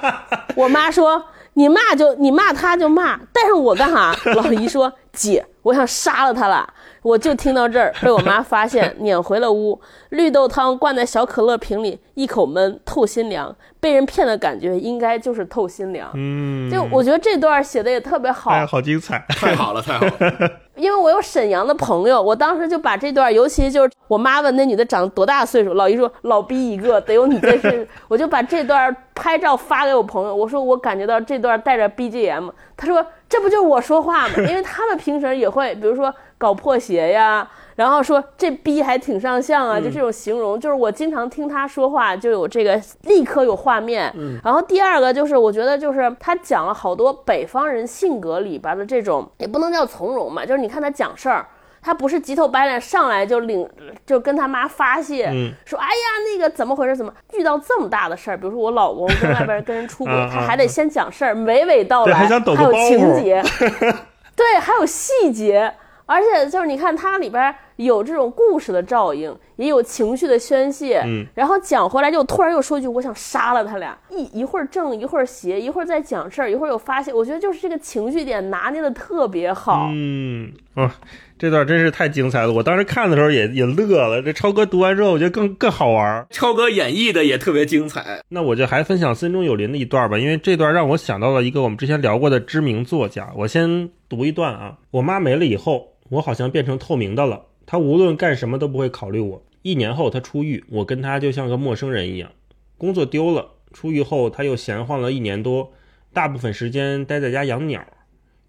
[0.55, 4.15] 我妈说你骂就你骂他就骂，带上我干啥？
[4.35, 6.71] 老姨说姐，我想杀了他了。
[7.03, 9.79] 我就听到这儿，被我妈发现， 撵回了屋。
[10.09, 13.55] 绿豆汤灌在小可乐瓶里，一口闷，透心凉。
[13.79, 16.09] 被人骗的感觉，应该就是透心凉。
[16.15, 20.49] 嗯，就我觉得这段写的也特别好，哎，好精彩，太好了，太好了。
[20.75, 34.35] 因为我有沈阳的朋友，我当时就把这段，尤其就是我妈问那女的长多大岁数，老姨说老逼一个，得有你这岁数，我就把这段拍照发给我朋友，我说我感觉到这段带着 BGM，他说这不就是我说话吗？
[34.37, 36.11] 因为他们平时也会，比如说
[36.43, 44.13] 搞破鞋呀，然后说这逼还挺上相啊，就这种形容，就是我经常听他说话就有这个立刻有画面。
[44.43, 51.45] 然后第二个就是我觉得就是他讲了好多北方人性格里边的这种，也不能叫从容嘛，就是你看他讲事儿。
[51.85, 53.69] 他不是急头白脸上来就领
[54.05, 55.93] 就跟他妈发泄，嗯说哎呀
[56.33, 56.95] 那个怎么回事？
[56.95, 58.37] 怎么遇到这么大的事儿？
[58.37, 63.43] 比如说我老公跟外边跟人出轨， 他还得先讲事儿，娓娓道来，对还有情节，
[64.33, 65.73] 对，还有细节，
[66.05, 80.89] 而且就是你看它里边有这种故事的照应，也有情绪的宣泄，嗯，然后讲回来就突然又说一句我想杀了他俩，一一会儿正一会儿邪，一会儿在讲事儿，一会儿又发泄，我觉得就是这个情绪点拿捏的特别好，嗯，哦，
[81.37, 82.53] 这段真是太精彩了！
[82.53, 84.21] 我当时看的时候也也乐了。
[84.21, 86.25] 这超哥读完之后，我觉得更更好玩儿。
[86.29, 93.29] 超哥演绎的也特别精彩，那我就还分享森中有林的一段吧，因为这段让我想到了一个我们之前聊过的知名作家。
[93.35, 94.77] 我先读一段啊。
[94.91, 97.45] 我妈没了以后，我好像变成透明的了。
[97.65, 99.45] 他无论干什么都不会考虑我。
[99.61, 102.31] 一年后他出狱，我跟他就像个陌生人一样。
[102.77, 105.71] 工作丢了，出狱后他又闲晃了一年多，
[106.11, 107.85] 大部分时间待在家养鸟，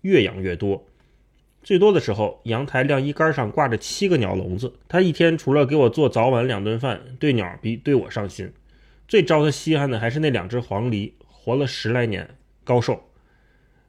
[0.00, 0.84] 越养越多。
[1.62, 4.74] 最多的时候，阳台晾衣杆上挂着七个鸟笼子。
[4.88, 8.52] 他一天除了给我做早晚两顿饭，对鸟比对我上心。
[9.06, 13.04] 最招他稀罕的还是那两只黄鹂，活了十来年，高寿。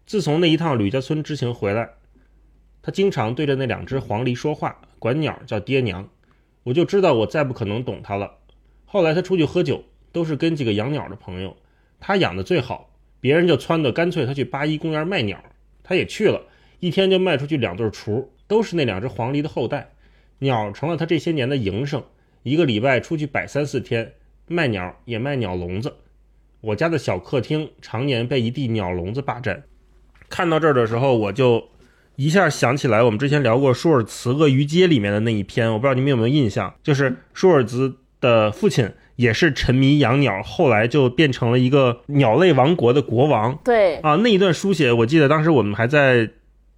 [0.06, 1.90] 自从那一趟吕家村之行回来，
[2.86, 6.08] 他经常对着那两只黄鹂说话，管鸟叫爹娘，
[6.62, 8.36] 我就知道我再不可能懂他了。
[8.86, 11.58] 后来他出去喝酒，都是跟几个养鸟的朋友，
[12.00, 15.44] 他养的最好，别人就撺掇，干脆他去八一公园卖鸟，
[15.82, 16.44] 他也去了，
[16.80, 19.90] 一天就卖出去两对雏，都是那两只黄鹂的后代，
[20.38, 22.04] 鸟成了他这些年的营生，
[22.44, 24.14] 一个礼拜出去摆三四天。
[24.48, 25.92] 卖鸟也卖鸟笼子，
[26.62, 29.64] 我家的小客厅常年被一地鸟笼子霸占。
[30.30, 31.68] 看到这儿的时候，我就
[32.16, 43.58] 一下想起来我们之前聊过舒尔茨《鳄鱼街》里面的那一篇，我不知道你们有没有印象，就是舒尔茨的父亲也是沉迷养鸟，后来就变成了一个鸟类王国的国王。
[43.64, 46.30] 对，啊，那一段书写，我记得当时我们还在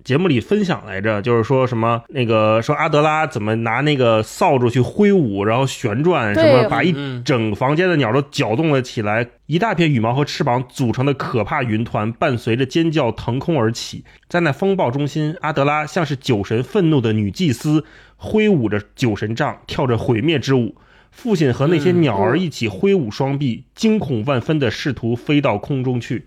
[0.08, 7.22] 节目里分享来着，就是说什么那个说阿德拉怎么拿那个扫帚去挥舞，然后旋转，什么把一嗯。
[7.26, 14.06] 整房间的鸟都搅动了起来，一大片羽毛和翅膀组成的可怕云团，伴随着尖叫腾空而起。
[14.30, 17.84] 在那风暴中心，阿德拉像是酒神愤怒的女祭司，
[18.16, 20.78] 挥舞着酒神杖，跳着毁灭之舞。
[21.12, 26.26] 父亲和那些鸟儿一起挥舞双臂，惊恐万分地试图飞到空中去。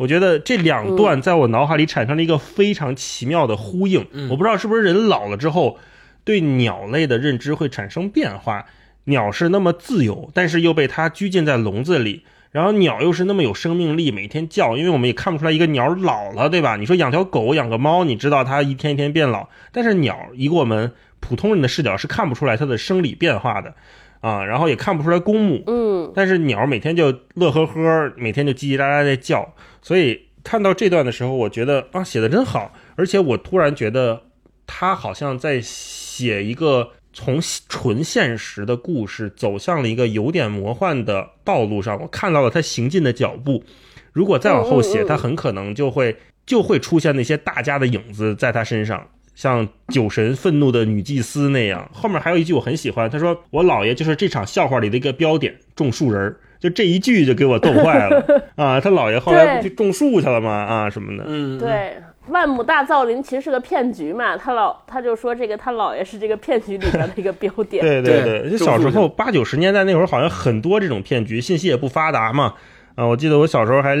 [0.00, 4.06] 我觉得这两段在我脑海里产生了一个非常奇妙的呼应。
[4.30, 5.78] 我不知道是不是人老了之后，
[6.24, 8.64] 对鸟类的认知会产生变化。
[9.04, 12.24] 鸟是那么自由，但是又被它拘禁在笼子里。
[12.50, 16.76] 然后鸟又是那么有生命力，每天叫，因为我们也看不出来一个鸟老了，对吧？
[16.76, 23.74] 你说养条狗、养个猫，你知道它一天一天变老，但是鸟以我们普通人的视角是看不出来它的生理变化的，
[24.20, 34.24] 啊，然后也看不出来公母，嗯，但是鸟每天就乐呵呵，每天就叽叽喳喳在叫，所以看到这段的时候，我觉得啊写的真好，而且我突然觉得
[34.66, 43.64] 他好像在写一个从纯现实的故事走向了一个有点魔幻的道路上，我看到了他行进的脚步。
[44.12, 49.08] 如果再往后写，他很可能就会就会出现那些大家的影子在他身上。
[49.40, 58.22] 像酒神愤怒的女祭司那样，后面还有一句我很喜欢，他说：“我姥爷就是这场笑话里的一个标点，种树人儿。”就这一句就给我逗坏了
[58.54, 58.78] 啊！
[58.78, 60.50] 他姥爷后来不去种树去了吗？
[60.52, 61.94] 啊什么的，嗯，对，
[62.28, 67.80] 万亩大造林其实是个骗局嘛，他老他就说这个他姥爷是这个骗局里边的一个标点。
[68.02, 72.52] 对对对，就小时候八九十年代那会儿，好像很多这种骗局，信息也不发达嘛。
[72.94, 73.96] 啊，我记得我小时候还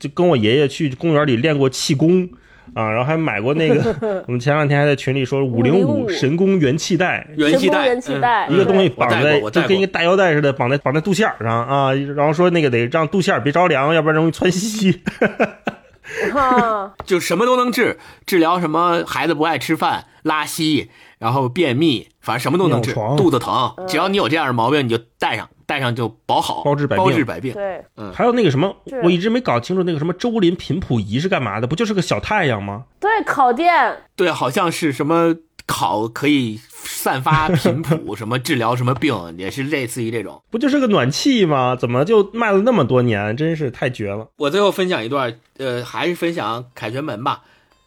[0.00, 2.28] 就跟我爷爷去公园里练过气功
[2.72, 15.02] 啊，然后还买过那个， 我们前两天还在群里说五零五505神功元气带，元气带，元气带嗯一个东西绑在就跟一个大腰带似的，绑在绑在肚脐眼上啊，然后说那个得让肚脐眼别着凉，要不然容易窜稀。
[16.32, 22.92] 哈， 就什么都能治，治疗什么孩子不爱吃饭、拉稀，然后便秘，反正什么都能治。
[23.16, 27.52] 肚子疼，只要你有这样的毛病，你就带上，带上就保好，包治百病包治百病。
[27.52, 31.66] 对，还有那个什么，我一直没搞清楚那个什么周林频谱仪是干嘛的？
[31.66, 32.84] 不就是个小太阳吗？
[33.00, 35.34] 对，烤电，对，好像是什么
[35.66, 40.42] 烤可以散发频谱， 什么治疗什么病，也是类似于这种。
[40.50, 41.74] 不就是个暖气吗？
[41.74, 43.36] 怎么就卖了那么多年？
[43.36, 44.28] 真是太绝了！
[44.36, 47.42] 我最后分享一段，呃，还是分享凯旋门吧。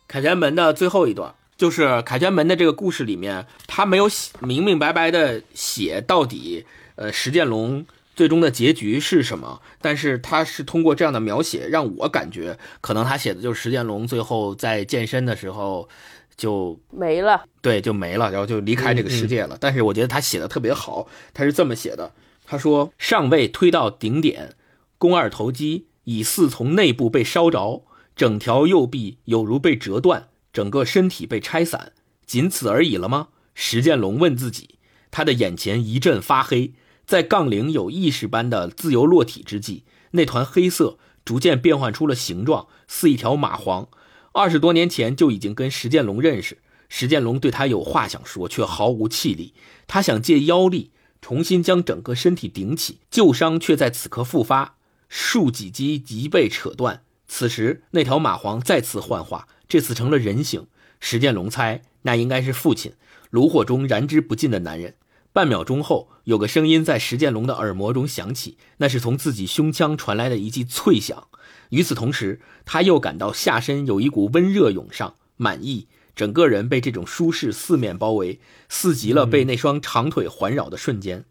[0.07, 6.65] 凯旋门的最后一段，就是凯旋门的这个故事里面，他没有写明明白白的写到底，
[6.97, 7.85] 呃，石剑龙
[8.15, 15.87] 最终的结局是什么，但是他是通过这样的描写，让我感觉可能他写的就是石剑龙最后在健身的时候
[16.35, 17.45] 就没了。
[17.61, 19.57] 对，就没了，然后就离开这个世界了。
[19.59, 22.11] 但是我觉得他写的特别好，他是这么写的：
[22.45, 24.55] 他说，尚未推到顶点，
[24.97, 27.83] 肱二头肌已似从内部被烧着，
[28.15, 31.91] 整条右臂有如被折断，整个身体被拆散，
[32.25, 33.27] 仅此而已了吗？
[33.53, 34.79] 石剑龙问自己，
[35.11, 36.73] 他的眼前一阵发黑，
[37.07, 43.87] 在杠铃有意识般的自由落体之际，那团黑色逐渐变换出了形状，似一条蚂蟥。
[44.33, 46.57] 二十多年前就已经跟石建龙认识，
[46.89, 49.53] 石建龙对他有话想说，却毫无气力。
[49.87, 50.91] 他想借腰力
[51.21, 54.75] 重新将整个身体顶起，旧伤却在此刻复发，
[55.07, 57.03] 数脊肌即被扯断。
[57.25, 60.67] 此时，那条蚂蟥再次幻化，这次成了人形。
[60.99, 62.91] 石建龙猜那应该是父亲，
[63.29, 64.95] 炉火中燃之不尽的男人。
[65.37, 71.27] 半秒钟后，有个声音在石建龙的耳膜中响起，那是从自己胸腔传来的一记脆响。
[71.69, 81.25] 与此同时，他又感到下身有一股温热涌上，满意，整个人被这种舒适四面包围，似极了被那双长腿环绕的瞬间。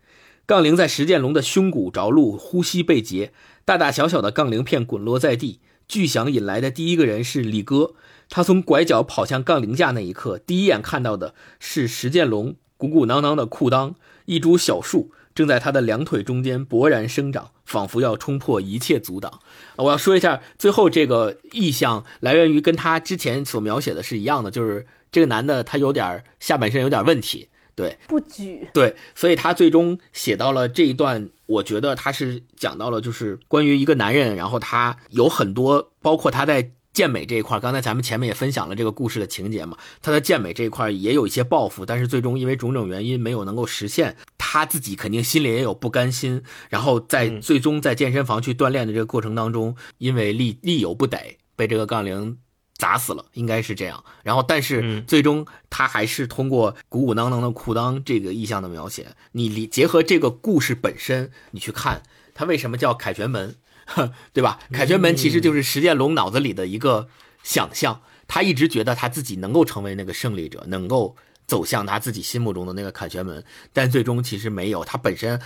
[0.46, 3.32] 杠铃在石建龙的胸骨着陆，呼吸被截，
[3.64, 5.58] 大大小小的杠铃片滚落在地。
[5.88, 7.94] 巨响引来的第一个人是李哥，
[8.28, 19.40] 他从拐角跑向杠铃架那一刻，第一眼看到的是石建龙鼓鼓囊囊的裤裆，一株小树正在他的两腿中间勃然生长，仿佛要冲破一切阻挡。
[19.76, 52.38] 我要说一下，最后这个意象来源于跟他之前所描写的是一样的，就是这个男的他有点下半身有点问题，对，不举，对，所以他最终写到了这一段，我觉得他是讲到了就是关于一个男人，然后他有很多，包括他在健美这一块，刚才咱们前面也分享了这个故事的情节嘛，他在健美这一块也有一些抱负，但是最终因为种种原因没有能够实现，他自己肯定心里也有不甘心，然后在最终在健身房去锻炼的这个过程当中，因为力力有不逮，被这个杠铃
[52.78, 54.02] 砸死了，应该是这样。
[54.22, 63.56] 然后，但是嗯最终他还是通过鼓鼓囊囊的裤裆这个意象的描写，你理结合这个故事本身，你去看他为什么叫凯旋门，
[64.32, 64.58] 对吧？
[64.72, 67.08] 凯旋门其实就是石建龙脑子里的一个
[67.42, 68.00] 想象。
[68.28, 71.14] 他一直觉得他自己能够成为那个胜利者，能够
[71.46, 74.84] 走向他自己心目中的那个凯旋门，但最终其实没有。
[74.84, 75.40] 他本身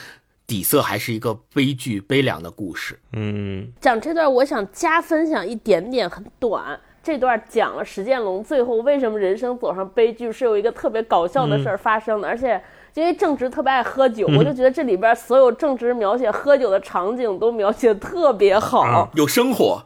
[0.46, 2.98] 底色还是一个悲剧、悲凉的故事。
[3.12, 6.80] 嗯，讲这段，我想加分享一点点，很短。
[7.02, 12.62] 这段讲了石建龙最后为什么人生走上悲剧，是有一个特别搞笑的事儿发生的，而且
[12.94, 19.08] 因为正直特别爱喝酒，我就觉得这里边所有正直描写喝酒的场景都描写的特别好。
[19.14, 19.82] 有生活，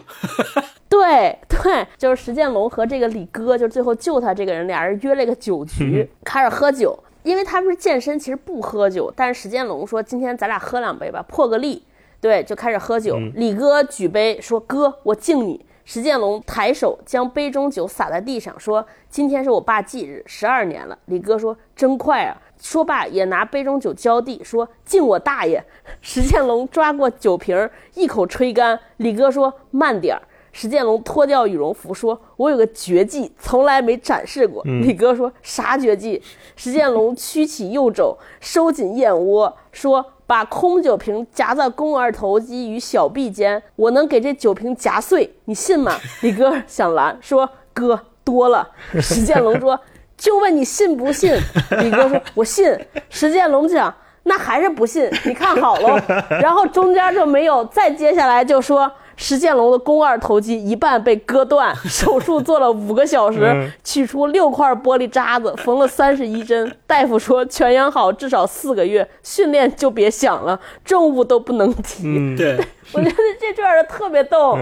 [0.88, 6.98] 对对，就是石建龙和这个李哥，就是最后救他这个人，俩人约了一个酒局，开始喝酒。
[7.22, 11.82] 因为他们是健身，其实不喝酒，但是石建龙说今天咱俩喝两杯吧，破个例。
[12.20, 13.18] 对，就开始喝酒。
[13.34, 25.62] 李哥举杯说：“哥，我敬你。”石建龙抬手将杯中酒洒在地上，说：“今天是我爸忌日，十二年了。”李哥说：“真快啊！”说罢也拿杯中酒浇地，说：“敬我大爷！”
[26.00, 28.80] 石建龙抓过酒瓶，一口吹干。
[28.96, 30.22] 李哥说：“慢点儿。”
[30.56, 34.62] 石建龙脱掉羽绒服，说：“我有个绝技，从来没展示过。
[34.62, 36.22] 李哥说：“啥绝技？”
[36.54, 48.68] 石建龙屈起右肘，收紧燕窝，说：“把空酒瓶夹在肱二头肌与小臂间，我能给这酒瓶夹碎，你信吗？” 李哥想拦，说：“哥多了。
[49.00, 49.78] ”石建龙说
[50.16, 51.34] ：“就问你信不信？”
[51.80, 52.74] 李哥说：“我信。”
[53.10, 53.94] 石建龙讲
[54.24, 55.98] ：“那还是不信，你看好喽。”
[56.40, 58.90] 然后中间就没有，再接下来就说。
[59.16, 66.70] 石建龙的肱二头肌一半被割断， 手术做了五个小时，取出六块玻璃渣子，缝了三十一针。
[66.86, 72.02] 大夫说全养好至少四个月，训练就别想了，重物都不能提。
[72.36, 72.56] 对，
[72.92, 74.56] 我觉得这段儿特别逗，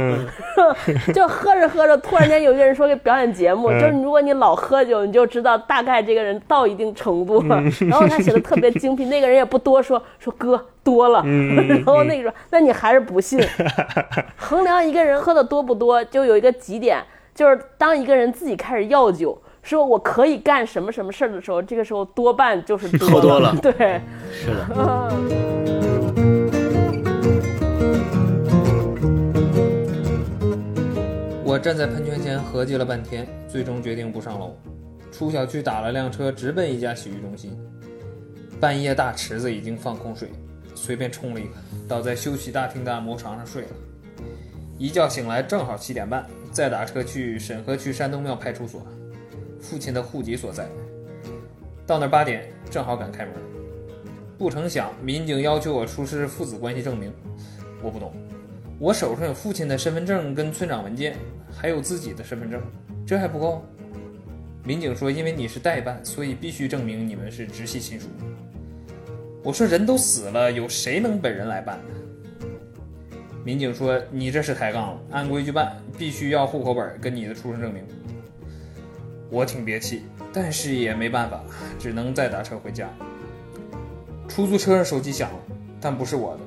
[1.13, 7.63] 就喝着喝着，突然间有一个人说给表演节目，就是如果你老喝酒，你就知道大概这个人到一定程度了。
[7.89, 11.23] 然后他写的特别精辟，那个人也不多说，说哥多了，
[11.69, 13.41] 然后那个说那你还是不信。
[14.37, 17.03] 衡量一个人喝的多不多，就有一个极点，
[17.35, 24.01] 就是当一个人自己开始要酒，说我可以干什么什么事儿的时候，这个时候多半就是喝多了 对，
[24.33, 24.67] 是的。
[24.77, 25.53] 嗯。
[31.45, 34.57] 我站在喷泉前合计了半天，最终决定不上楼，
[35.13, 37.55] 出小区打了辆车，直奔一家洗浴中心。
[38.59, 40.31] 半夜大池子已经放空水，
[40.83, 41.51] 随便冲了一个，
[41.87, 43.69] 倒在休息大厅的按摩床上睡了。
[44.77, 48.85] 一觉醒来正好七点半，再打车去沈河区山东庙派出所，
[49.61, 50.67] 父亲的户籍所在。
[51.87, 53.35] 到那八点，正好赶开门。
[54.37, 57.13] 不成想，民警要求我出示父子关系证明，
[57.81, 58.13] 我不懂。
[58.81, 61.15] 我手上有父亲的身份证跟村长文件，
[61.49, 62.61] 还有自己的身份证，
[63.07, 63.65] 这还不够？
[64.65, 68.09] 民警说，因为你是代办，所以必须证明你们是直系亲属。
[69.45, 71.81] 我说，人都死了，有谁能本人来办？
[73.45, 77.83] 民警说，你这是抬杠了，按规矩办，必须要户口本跟你的出生证明。
[79.31, 81.43] 我挺憋气，但是也没办法，
[81.77, 82.89] 只能再打车回家。
[84.29, 85.39] 出租车上手机响了，
[85.81, 86.41] 但不是我的，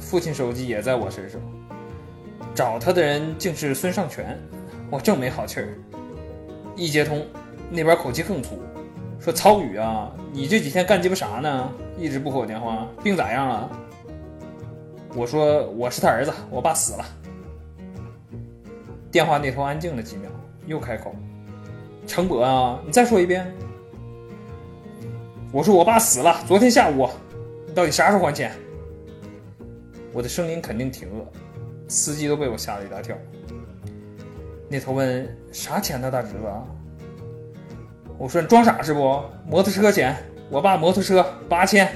[0.00, 1.38] 父亲手机也在我身上。
[2.54, 4.38] 找他的人竟是孙尚全，
[4.90, 5.68] 我正没好气儿。
[6.74, 7.26] 一接通，
[7.70, 8.58] 那边口气更粗，
[9.20, 11.70] 说：“曹宇啊，你这几天干鸡巴啥呢？
[11.98, 13.70] 一直不回我电话，病咋样了？”
[15.14, 17.04] 我说：“我是他儿子，我爸死了。”
[19.10, 20.30] 电话那头安静了几秒，
[20.66, 21.14] 又开口
[22.06, 23.50] ：“程博啊，你再说一遍。”
[25.50, 27.08] 我说：“我爸死了，昨天下午，
[27.66, 28.52] 你到底啥时候还钱？”
[30.12, 31.26] 我的声音肯定挺恶。
[31.88, 33.16] 司机都被我吓了一大跳。
[34.68, 36.44] 那头问啥钱呢，大侄子？
[38.18, 39.22] 我说你装傻是不？
[39.46, 40.14] 摩托车钱，
[40.50, 41.92] 我爸摩托车八千。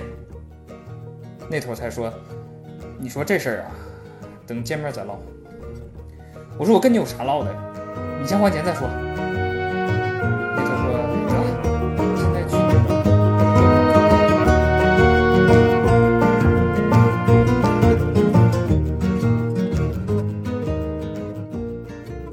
[1.48, 2.12] 那头才说，
[2.98, 3.70] 你说这事儿啊，
[4.46, 5.18] 等见面再唠。
[6.58, 7.54] 我说我跟你有啥唠的？
[8.20, 8.88] 你先还钱再说。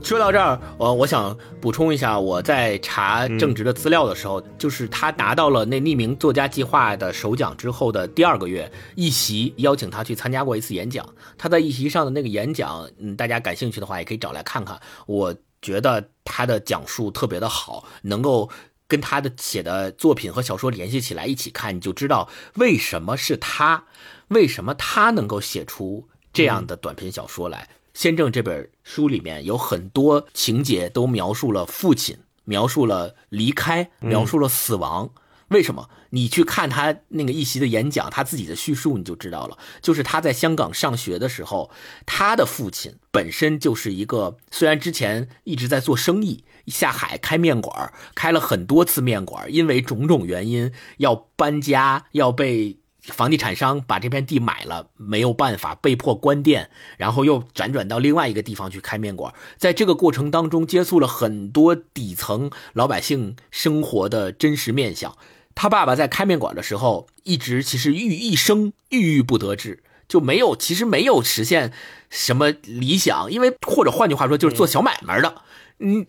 [0.10, 11.08] 说到这儿，呃，我想补充一下，我在查正直的资料的时候，就是他拿到了那匿名作家计划的首奖之后的第二个月，一席邀请他去参加过一次演讲。
[11.38, 14.82] 他在一席上的那个演讲，嗯，大家感兴趣的话也可以找来看看。
[15.06, 18.50] 我觉得他的讲述特别的好，能够
[18.88, 23.84] 跟他的写的作品和小说联系起来一起看，你就知道为什么是他，
[24.30, 27.70] 为什么他能够写出这样的短篇小说来。
[28.00, 35.10] 《先正》这本书里面有很多情节都描述了父亲，描述了离开，描述了死亡，
[35.50, 35.90] 为什么？
[36.12, 39.58] 你去看他那个一席的演讲，他自己的叙述你就知道了。
[39.82, 41.70] 就是他在香港上学的时候，
[42.06, 59.34] 他的父亲本身就是一个，虽然之前一直在做生意，下海开面馆，开了很多次面馆，因为种种原因要搬家，要被房地产商把这片地买了，没有办法，被迫关店，然后又辗转到另外一个地方去开面馆。
[59.58, 65.16] 在这个过程当中，接触了很多底层老百姓生活的真实面相。
[65.56, 71.74] 他爸爸在开面馆的时候，一直其实郁一生郁郁不得志，就没有其实没有实现
[72.10, 75.42] 什么理想，因为或者换句话说，就是做小买卖的。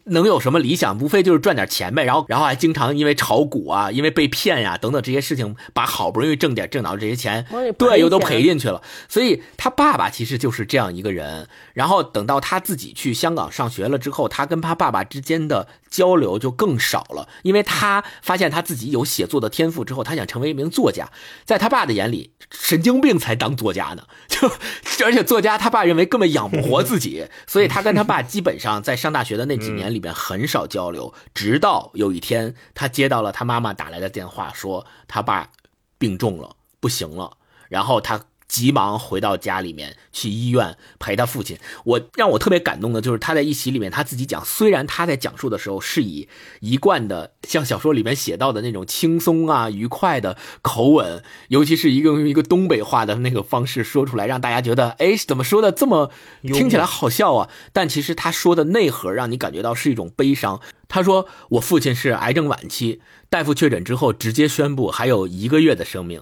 [0.04, 0.98] 能有什么理想？
[0.98, 2.04] 无非就是赚点钱呗。
[2.04, 7.46] 然后，然后还经常因为炒股啊，因为被骗呀等等这些事情，把好不容易挣点挣到这些钱，
[7.78, 8.82] 对，又都赔进去了。
[9.08, 11.48] 所以他爸爸其实就是这样一个人。
[11.72, 21.08] 然后等到他自己去香港上学了之后，他跟他爸爸之间的交流就更少了，因为他发现他自己有写作的天赋之后，他想成为一名作家。
[21.44, 24.04] 在他爸的眼里，神经病才当作家呢。
[24.28, 29.60] 就而且作家他爸认为根本养不活自己， 所以他跟他爸基本上在上大学的那。
[29.60, 35.50] 几年里面很少交流，直到有一天，他接到了他妈妈打来的电话，说他爸
[35.98, 37.36] 病重了，不行了，
[37.68, 38.22] 然后他。
[38.50, 41.56] 急忙回到家里面去医院陪他父亲。
[41.84, 46.28] 我让我特别感动的就是他在一席里面他自己讲，虽然他在讲述的时候是以
[46.58, 56.10] 一贯的像小说里面写到的那种轻松啊、愉快的口吻，尤其是一个用一个东北话的那个方式说出来，让大家觉得哎，怎么说的这么
[56.42, 57.48] 听起来好笑啊？
[57.72, 60.60] 但其实他说的内核让你感觉到是一种悲伤。
[60.88, 66.20] 他说：“我父亲是癌症晚期，大夫确诊之后直接宣布还有一个月的生命。”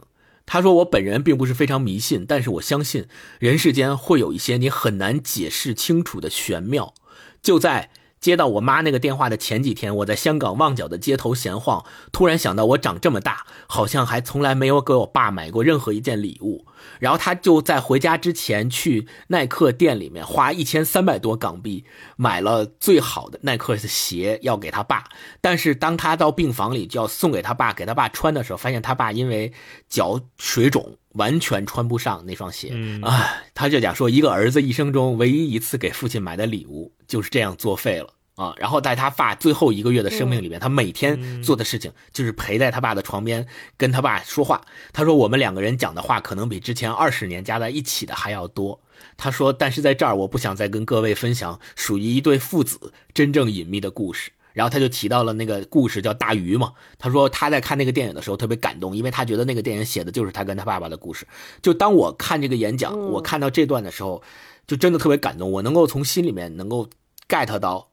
[0.49, 3.07] 他说：“我本人并不是非常迷信，但是我相信
[3.39, 6.95] 人世间会有一些你很难解释清楚的玄妙。”
[7.43, 16.67] 就在接到我妈那个电话的前几天，我在香港旺角的街头闲晃，突然想到我长这么大，好像还从来没有给我爸买过任何一件礼物。
[16.99, 21.85] 然后他就在回家之前去耐克店里面花一千三百多港币
[22.17, 25.05] 买了最好的耐克的鞋要给他爸，
[25.41, 29.53] 但是当他到病房里就要送给他爸给他爸穿的时候，发现他爸因为
[29.89, 32.75] 脚水肿完全穿不上那双鞋。
[33.03, 38.15] 啊，他就讲说一个儿子一生中唯一一次给父亲买的礼物就是这样作废了。
[38.39, 43.45] 啊，然后在他爸最后一个月的生命里面，他每天做的事情就是陪在他爸的床边
[43.77, 44.61] 跟他爸说话。
[44.93, 48.81] 他说我们两个人讲的话可能比之前二十年加在一起的还要多。
[49.17, 54.31] 他说，但是在这儿我不想再跟各位分享属于一对父子真正隐秘的故事。
[54.53, 56.75] 然后他就提到了那个故事叫大鱼嘛。
[56.97, 61.27] 他说他在看那个电影的时候特别感动，因为他觉得那个电影写的就是他跟他爸爸的故事。
[61.61, 64.23] 就当我看这个演讲，我看到这段的时候，
[64.65, 65.51] 就真的特别感动。
[65.51, 66.89] 我能够从心里面能够
[67.29, 67.88] get 到。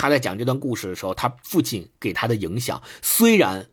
[0.00, 3.68] 他在讲这段故事的时候，他父亲给他的影响，虽然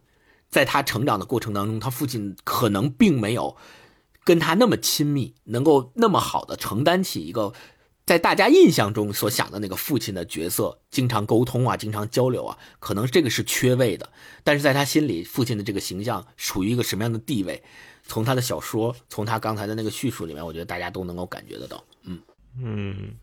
[0.50, 3.56] 在他成长的过程当中，他父亲可能并没有
[4.24, 7.54] 跟他那么亲密，能够那么好的承担起一个
[8.06, 14.12] 在大家印象中所想的那个父亲的角色，经常沟通啊，经常交流啊，可能这个是缺位的。
[14.44, 17.64] 但是在他心里，父亲的这个形象处于一个什么样的地位？
[18.08, 21.84] 从他的小说，从他刚才的那个叙述里面，我觉得大家都能够感觉得到。
[22.04, 22.20] 嗯
[22.60, 23.16] 嗯。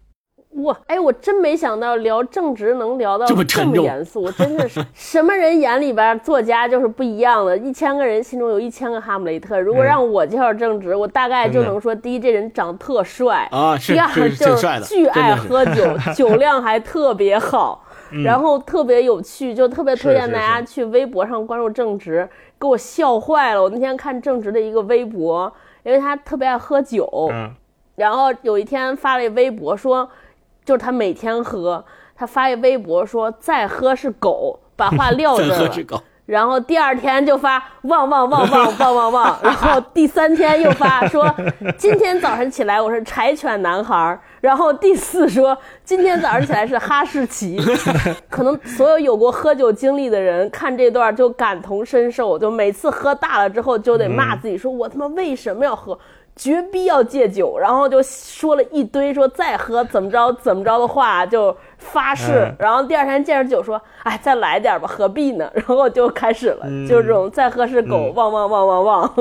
[0.54, 9.58] 我哎，我真没想到聊正直能聊到这么严肃，真的是 什么人眼里边作家就是不一样的，一千个人心中有一千个哈姆雷特。
[9.58, 17.82] 如果让我介绍正直，我大概就能说：第一，这人长特帅啊； 第二，就是巨爱喝酒， 酒量还特别好，
[18.22, 22.28] 然后特别有趣，就特别推荐大家去微博上关注正直，
[22.60, 23.62] 给我笑坏了。
[23.62, 25.50] 我那天看正直的一个微博，
[25.82, 27.30] 因为他特别爱喝酒，
[27.96, 30.06] 然后有一天发了一微博说。
[30.64, 36.02] 就是他每天喝，他发一微博说再喝是狗，把话撂 这了。
[36.24, 41.26] 然后第二天就发旺旺旺旺旺旺旺，然后第三天又发说
[41.76, 47.60] 今天早上起来我是柴犬男孩，然后第四说今天早上起来是哈士奇。
[48.30, 55.98] 可能所有有过喝酒经历的人看这段就感同身受，就每次喝大了之后就得骂自己，说我他妈为什么要喝。
[56.34, 62.52] 绝逼要戒酒，然后就说了一堆说再喝怎么着怎么着的话，就发誓。
[62.58, 69.14] 然后第二天见着酒说：“哎，再来点吧，何必呢？” 然后就开始了，就是这种再喝是狗，汪汪汪汪汪，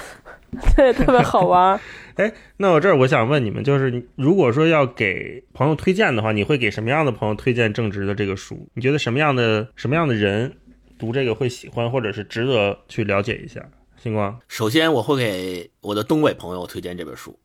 [0.76, 1.78] 对，特别好玩。
[2.16, 8.68] 哎，那我这儿我想问你们，就是如果说要给朋友推荐的话，你会给什么样的朋友推荐正直的这个书？
[8.74, 10.52] 你觉得什么样的什么样的人
[10.98, 13.60] 读这个会喜欢，或者是值得去了解一下？
[14.02, 17.38] 星光，首先我会给我的东北朋友推荐这本书，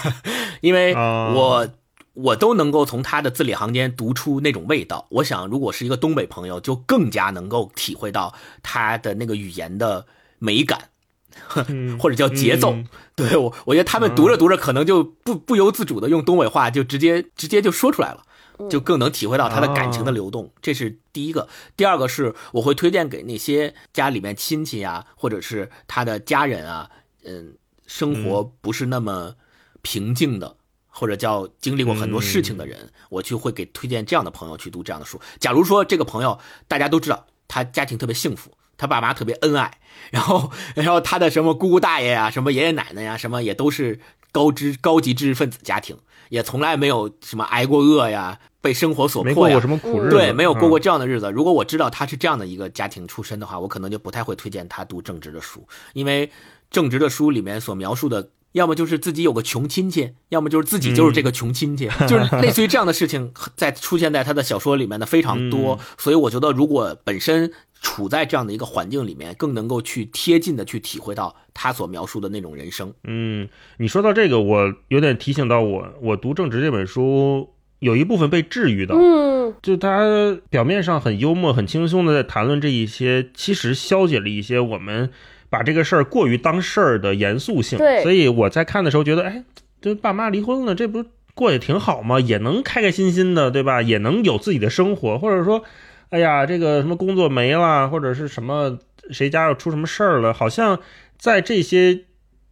[0.60, 1.66] 因为我
[2.12, 5.06] 我都能够从他的字里行间读出那种味道。
[5.08, 10.04] 我想，如果是一个东北朋友，就更加能够体会到他的那个语言的
[10.38, 10.90] 美感，
[11.98, 12.72] 或者叫节奏。
[12.72, 18.22] 嗯对我，我觉得他们读着读着，可能就不不由自主的用东北话就直接直接就说出来了。
[18.70, 21.48] 就更能体会到他的感情的流动，这是第一个。
[21.76, 26.90] 第二个是我会推荐给那些家里面亲戚啊，或者是他的家人啊，
[27.24, 27.54] 嗯，
[27.86, 29.34] 生活不是那么
[29.82, 30.56] 平静的，
[30.88, 35.20] 或者叫经历过很多事情的人，我就会给推荐这样的朋友去读这样的书。
[35.38, 39.78] 假如说这个朋友大家都知道他家庭特别幸福，他爸妈特别恩爱，
[40.10, 45.98] 然后然后他的什么姑姑大爷呀、什么爷爷奶奶呀、什么也都是高知高级知识分子家庭，
[46.30, 48.40] 也从来没有什么挨过饿呀。
[48.62, 51.30] 被生活所迫呀，没过过什么苦日子，对，没有过过嗯这样的日子。
[51.30, 56.30] 如果我知道他是这样的一个家庭出身的话，我可能就不太会推荐他读正直的书，因为
[56.70, 65.78] 正直的书里面所描述的，要么就是自己有个穷亲戚，要么就是自己就是这个穷亲戚，就是类似于这样的事情在出现在他的小说里面的非常多。
[65.98, 72.94] 所以我觉得，如果本身处在这样的一个环境里面，更能够去贴近的去体会到他所描述的那种人生。
[73.02, 73.48] 嗯，
[73.78, 77.50] 你说到这个，我有点提醒到我，我读《正直》这本书
[77.82, 85.10] 有一部分被治愈的，嗯，就他表面上很幽默、很轻松的在谈论这一些，其实消解了一些我们
[85.50, 87.76] 把这个事儿过于当事儿的严肃性。
[87.76, 89.42] 对所以我在看的时候觉得，哎，
[89.80, 91.04] 这爸妈离婚了，这不
[91.34, 92.20] 过也挺好吗？
[92.20, 93.82] 也能开开心心的，对吧？
[93.82, 95.64] 也能有自己的生活，或者说，
[96.10, 98.78] 哎呀，这个什么工作没了，或者是什么
[99.10, 100.78] 谁家要出什么事儿了，好像
[101.18, 102.04] 在这些。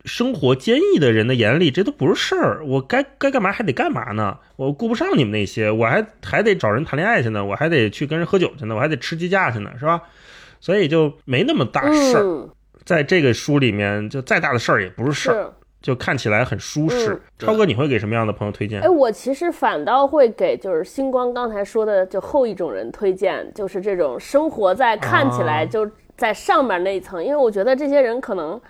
[0.04, 2.64] 生活坚毅的人的眼里，这都不是事儿。
[2.64, 4.38] 我该该干嘛还得干嘛呢？
[4.56, 10.02] 我顾不上你们那些，我还还得找人谈恋爱去呢，我还得去跟人喝酒去呢，我还得吃鸡架去呢，是吧？
[10.60, 12.22] 所以就没那么大事儿。
[12.22, 12.48] 嗯，
[12.84, 17.20] 在这个书里面，就再大的事儿也不是事儿，就看起来很舒适嗯。
[17.38, 18.88] 超哥，你会给什么样的朋友推荐哎，？
[18.88, 28.60] 我其实反倒会给就是星光刚才说的就后一种人推荐，就是这种生活在看起来啊就在上面那一层，因为我觉得这些人可能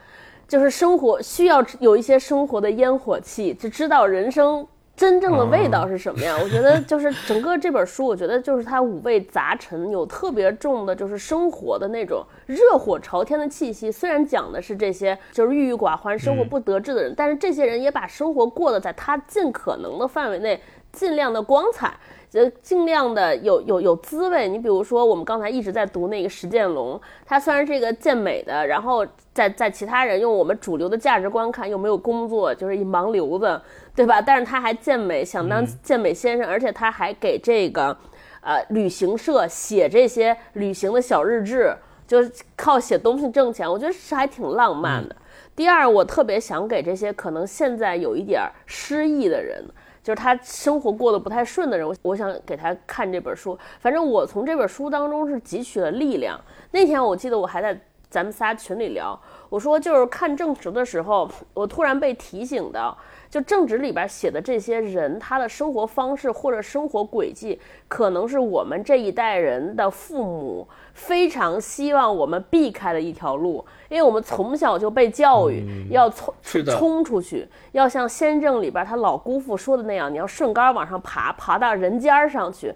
[0.50, 4.66] 就是生活需要有一些生活的烟火气，就知道人生
[4.96, 6.36] 真正的味道是什么样。
[6.42, 13.92] 我觉得就是整个这本书，我觉得就是它五味杂陈，有特别重的就是生活的那种热火朝天的气息。
[13.92, 20.60] 虽然讲的是这些就是郁郁寡欢、生活不得志的人，但是这些人也把生活过得在他尽可能的范围内，
[20.90, 21.94] 尽量的光彩。
[22.32, 24.48] 呃，尽量的有有有滋味。
[24.48, 33.60] 你比如说，我们刚才一直在读那个石建龙，他虽然是一个健美的，然后在在其他人用我们主流的价值观看又没有工作，就是一盲流子，
[33.96, 34.22] 对吧？
[34.22, 37.96] 但是他还健美，想当健美先生，而且他还给这个
[38.42, 41.74] 呃旅行社写这些旅行的小日志，
[42.06, 45.16] 就是靠写东西挣钱，我觉得是还挺浪漫的。
[45.56, 49.62] 第二，我特别想给这些可能现在有一点儿失意的人，
[50.02, 53.58] 就是他生活过得不太顺的人，我我想给他看这本书。
[53.78, 56.40] 反正我从这本书当中是汲取了力量。
[56.70, 57.78] 那天我记得我还在
[58.08, 59.18] 咱们仨群里聊，
[59.48, 62.96] 我说就是看正直的时候，我突然被提醒到，
[63.28, 70.66] 就正直里边写的这些人，他的生活方式或者生活轨迹，可能是我们这一代人的父母
[71.00, 76.32] 非常希望我们避开的一条路，因为我们从小就被教育要冲
[76.64, 82.72] 冲出去，要像先正里边他老姑父说的那样，你要顺杆往上爬，爬到人尖儿上去，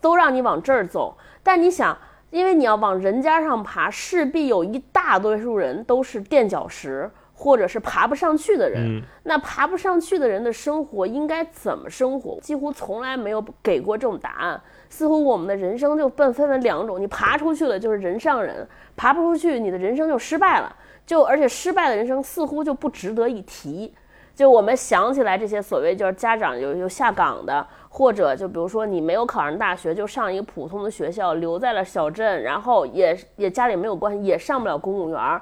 [0.00, 1.16] 都让你往这儿走。
[1.42, 1.96] 但你想，
[2.30, 9.02] 因为你要往人尖儿上爬，势必有一大多数人都是垫脚石，或者是爬不上去的人。
[9.24, 12.38] 那爬不上去的人的生活应该怎么生活？
[12.40, 14.62] 几乎从来没有给过这种答案。
[14.88, 20.74] 似乎我们的人生就分分为两种：你爬出去了就是人上人，爬不出去，你的人生就失败了。
[21.04, 23.94] 就而且失败的人生似乎就不值得一提。
[24.34, 35.40] 就我们想起来这些所谓就是家长有有下岗的，或者就比如说你没有考上大学，就上一个普通的学校，留在了小镇，然后也也家里没有关系，也上不了公务员儿，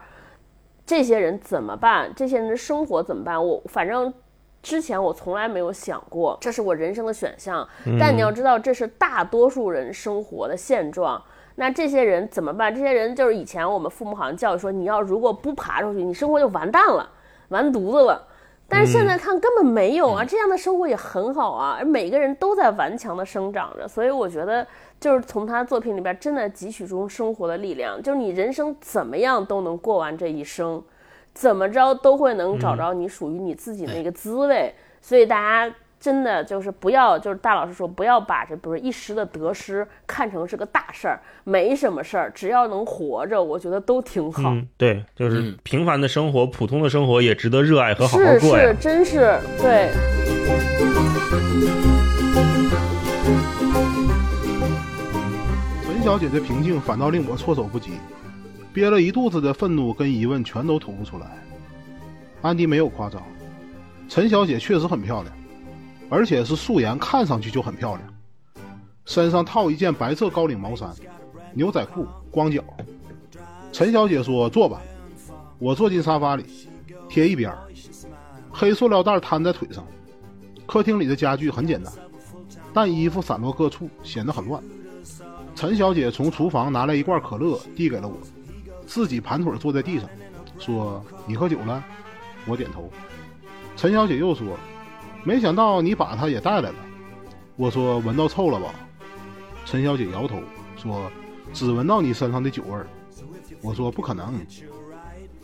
[0.86, 2.12] 这些人怎么办？
[2.14, 3.44] 这些人的生活怎么办？
[3.44, 4.12] 我反正
[4.64, 7.68] 之前我从来没有想过，这是我人生的选项。
[8.00, 11.22] 但你要知道，这是大多数人生活的现状。
[11.56, 12.74] 那这些人怎么办？
[12.74, 17.08] 这些人就是以前我们父母好像教育说，你要如果不爬出去，你生活就完蛋了，
[17.50, 18.26] 完犊子了。
[18.66, 24.66] 但是现在看根本没有啊，这样的生活也很好啊，而每个人都在顽强的生长着，所以我觉得
[24.98, 30.82] 就是从他作品里边真的汲取出生活的力量，就是你人生怎么样都能过完这一生，
[31.34, 44.54] 怎么着都会能找着你属于你自己的一个滋味，所以大家真的就是不要，就是大老师说不要把这不是一时的得失看成是个大事儿，没什么事儿，只要能活着，我觉得都挺好。
[44.76, 48.56] 对，就是平凡的生活，普通的生活也值得热爱和好好过。
[48.56, 49.90] 是是，真是对。
[55.84, 57.92] 陈小姐的平静反倒令我措手不及。
[58.74, 61.38] 憋了一肚子的愤怒跟疑问全都吐不出来。
[62.42, 63.22] 安迪没有夸张，
[64.08, 65.32] 陈小姐确实很漂亮，
[66.10, 68.14] 而且是素颜看上去就很漂亮，
[69.04, 70.92] 身上套一件白色高领毛衫，
[71.54, 72.64] 牛仔裤，光脚。
[73.70, 74.82] 陈小姐说：“坐吧。”
[75.60, 76.44] 我坐进沙发里，
[77.08, 77.56] 贴一边，
[78.50, 79.86] 黑塑料袋摊在腿上。
[80.66, 81.92] 客厅里的家具很简单，
[82.72, 84.60] 但衣服散落各处，显得很乱。
[85.54, 88.16] 陈小姐从厨房拿来一罐可乐，递给了我，
[88.86, 90.08] 自己盘腿坐在地上，
[90.58, 91.82] 说：“你喝酒了？”
[92.46, 92.90] 我点头。
[93.76, 94.56] 陈小姐又说
[95.24, 96.74] ：“没想到你把它也带来了。”
[97.56, 98.74] 我说：“闻到臭了吧？”
[99.64, 100.38] 陈小姐摇头
[100.76, 101.10] 说
[101.52, 102.86] ：“只闻到你身上的酒味儿。”
[103.62, 104.40] 我说：“不可能。”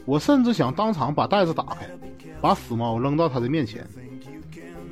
[0.05, 1.89] 我甚至想当场把袋子打开，
[2.41, 3.87] 把死猫扔到她的面前。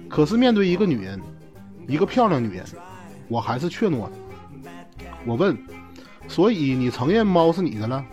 [0.08, 1.20] 可是面对一个女人，
[1.86, 2.64] 一个漂亮女人，
[3.28, 4.12] 我还是怯懦了。
[5.26, 5.56] 我问
[6.28, 8.04] ：“所以你承认猫是你的了？”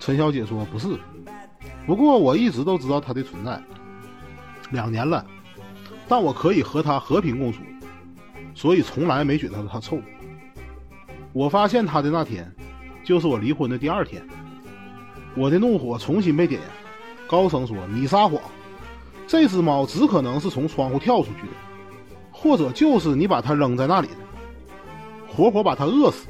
[0.00, 0.98] 陈小姐说：“不是。
[1.86, 3.62] 不过我一直都知道它的存在，
[4.70, 5.24] 两年了，
[6.08, 7.60] 但我可以和它和平共处，
[8.54, 10.00] 所以从来没觉得它臭。
[11.34, 12.50] 我发现它的那天，
[13.04, 14.26] 就是我离婚的第二天。
[15.36, 16.70] 我的怒火重新被点燃，
[17.28, 18.40] 高声说：“你撒谎！
[19.26, 21.52] 这只猫只可能是从窗户跳出去的，
[22.32, 24.16] 或者就是你把它扔在那里的，
[25.28, 26.26] 活活把它饿死，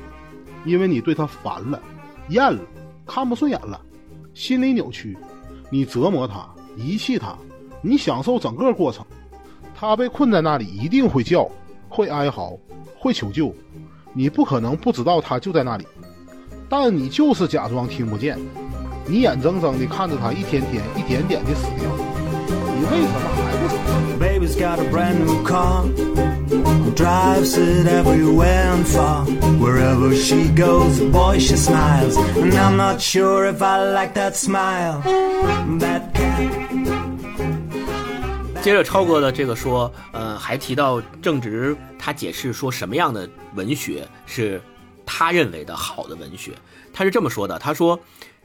[0.64, 1.80] 因为你对它烦了、
[2.28, 2.60] 厌了、
[3.12, 3.80] 看不顺眼了，
[4.34, 5.18] 心理扭曲，
[5.68, 7.36] 你折磨他、遗弃他，
[7.82, 9.04] 你享受整个过程。
[9.74, 11.50] 他被困在那里，一定会叫、
[11.88, 12.56] 会哀嚎、
[12.96, 13.52] 会求救，
[14.12, 15.84] 你不可能不知道他就在那里，
[16.68, 18.38] 但你就是假装听不见。”
[19.08, 21.90] 你眼睁睁地看着他一天天、一点点地死掉，
[22.46, 23.89] 你为什么还不走
[24.20, 25.86] ？Baby's got a brand new car,
[26.94, 29.24] drives it everywhere and far.
[29.58, 35.00] Wherever she goes, boy, she smiles, and I'm not sure if I like that smile.
[35.78, 36.50] That cat.
[38.62, 44.60] 接着超哥的这个说，呃，还提到正直，他解释说什么样的文学是
[45.06, 46.52] 他认为的好的文学。
[46.92, 47.98] 他是这么说的，他说。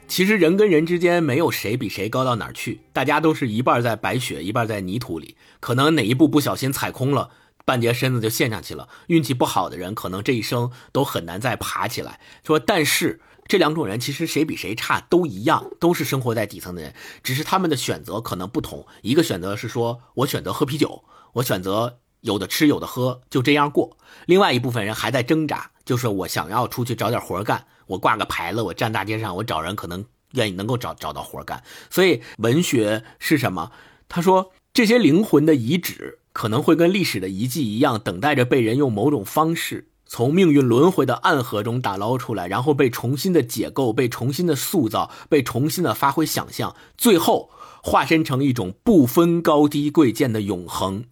[0.08, 5.36] 其实人跟人之间没有谁比谁高到哪儿去，大家都是一半在白雪，一半在泥土里。
[5.60, 7.30] 可能哪一步不小心踩空了，
[7.64, 8.88] 半截身子就陷下去了。
[9.08, 12.20] 运气不好的人，可能这一生都很难再爬起来。
[12.44, 18.86] 说，但是这两种人其实谁比谁差都一样，都是生活在底层的人，只是他们的选择可能不同。
[19.02, 21.04] 一个选择是说我选择喝啤酒，
[21.34, 23.96] 我选择有的吃有的喝，就这样过。
[24.26, 27.64] 另外一部分人还在挣扎，就是我想要出去找点活干。
[27.86, 31.62] 我挂个牌子，我站大街上，我找人可能愿意能够找找到活干。
[31.88, 33.70] 所以文学是什么？
[34.08, 47.50] 他说这些灵魂的遗址可能会跟历史的遗迹一样，等待着被人用某种方式从命运轮回的暗河中打捞出来，然后被重新的解构，被重新的塑造，被重新的发挥想象，最后
[47.82, 51.04] 化身成一种不分高低贵贱的永恒。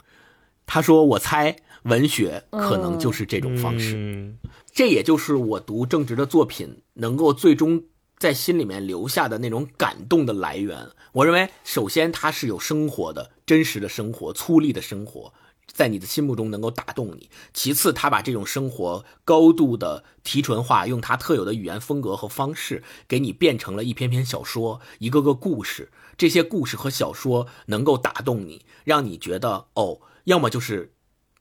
[0.67, 4.35] 他说：“我猜文学可能就是这种方式。”
[4.73, 7.85] 这也就是我读正直的作品能够最终
[8.19, 10.89] 在心里面留下的那种感动的来源。
[11.13, 15.33] 我认为，首先它是有生活的真实的生活、粗粝的生活，
[15.69, 17.31] 在你的心目中能够打动你。
[17.53, 25.93] 其次，他把这种生活高度的提纯化，用他特有的语言风格和方式，给你变成了一篇篇小说、一个个故事。
[26.17, 30.91] 这些故事和小说能够打动你，让你觉得哦，要么就是。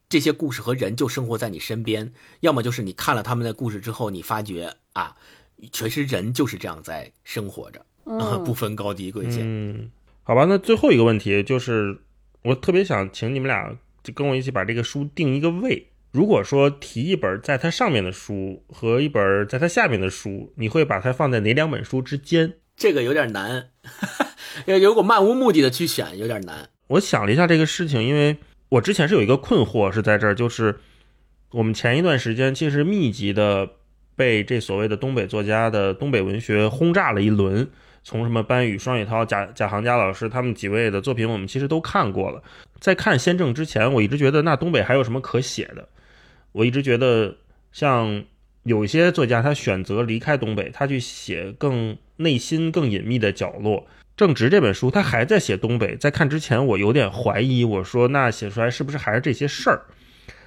[0.09, 5.15] 这些故事和人就生活在你身边，要么就是你看了他们的故事之后，你发觉啊，
[5.71, 7.83] 全是人就是这样在生活着，
[8.45, 9.39] 不分高低贵贱。
[9.41, 9.89] 嗯，
[10.21, 11.97] 好吧，那最后一个问题就是，
[12.43, 15.87] 我特别想请你们俩就跟我一起把这个书定一个位。
[16.11, 22.57] 如果说提一本在它上面的书和一本在它下面的书，你会把它放在哪两本书之间？
[22.75, 23.71] 这个有点难，
[24.79, 26.69] 如果漫无目的的去选，有点难。
[26.89, 28.37] 我想了一下这个事情，因为。
[28.73, 30.75] 我之前是有一个困惑，是在这儿，就是
[31.51, 33.69] 我们前一段时间其实密集的
[34.15, 37.69] 被这所谓的东北作家的东北文学轰炸了一轮，
[38.03, 42.41] 从什么班宇、双雪涛、贾贾行家老师他们几位的作品，我们其实都看过了。
[42.79, 45.87] 在看先正之前，我一直觉得那东北还有什么可写的？
[46.51, 47.35] 我一直觉得
[47.71, 48.23] 像
[48.63, 53.85] 有一些作家，他选择离开东北，他去写更内心、更隐秘的角落。
[54.15, 55.95] 正直这本书，他还在写东北。
[55.95, 59.81] 在看之前，我有点怀疑，我说那写出来是不是还是这些事儿？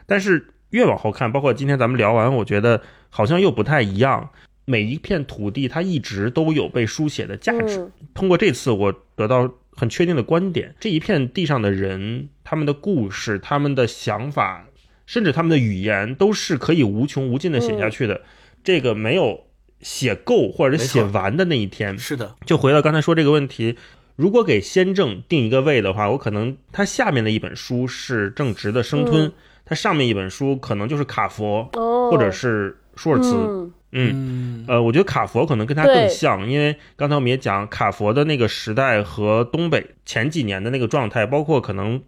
[0.07, 2.81] 但是越往后看，包括今天咱们聊完，我觉得
[3.11, 4.31] 好像又不太一样。
[4.65, 7.89] 每一片土地，它一直都有被书写的价值。
[8.15, 14.67] 通过这次，我得到很确定的观点：这一片地上的人，他们的故事、他们的想法，
[15.07, 18.23] 甚至他们的语言，都是可以无穷无尽的写下去的。
[18.65, 19.46] 这个没有
[19.81, 21.99] 写够或者是写完的那一天。
[21.99, 23.77] 是的，就回到刚才说这个问题，
[24.17, 29.33] 如果给先正定一个位的话，我可能它下面的一本书是正直的生吞，嗯。
[29.69, 33.35] 他上面一本书可能就是卡佛、哦，或者是舒尔茨。
[33.35, 33.73] 嗯。
[33.91, 34.65] 嗯，嗯。
[34.69, 42.01] 呃，我觉得卡佛可能跟他更像，因为刚才我们也讲卡佛的那个时代和东北前几年的那个状态，包括可能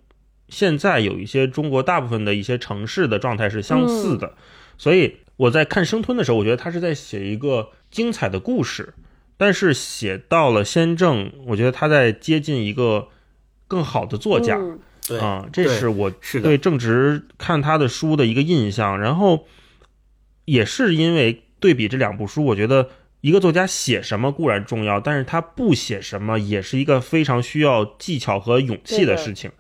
[0.48, 4.34] 现在有一些中国大部分的一些城市的状态是相似的，
[4.76, 8.92] 所以我在看生吞的时候，我觉得他是在写一个精彩的故事，
[9.36, 13.08] 但是写到了先正，我觉得他在接近一个
[13.66, 14.60] 更好的作家。
[15.20, 16.10] 啊，这是我
[16.42, 19.00] 对正直看他的书的一个印象。
[19.00, 19.46] 然后
[20.44, 22.90] 也是因为对比这两部书，我觉得
[23.22, 29.50] 一个作家写什么固然重要，但是他不写什么也是一个非常需要技巧和勇气的事情。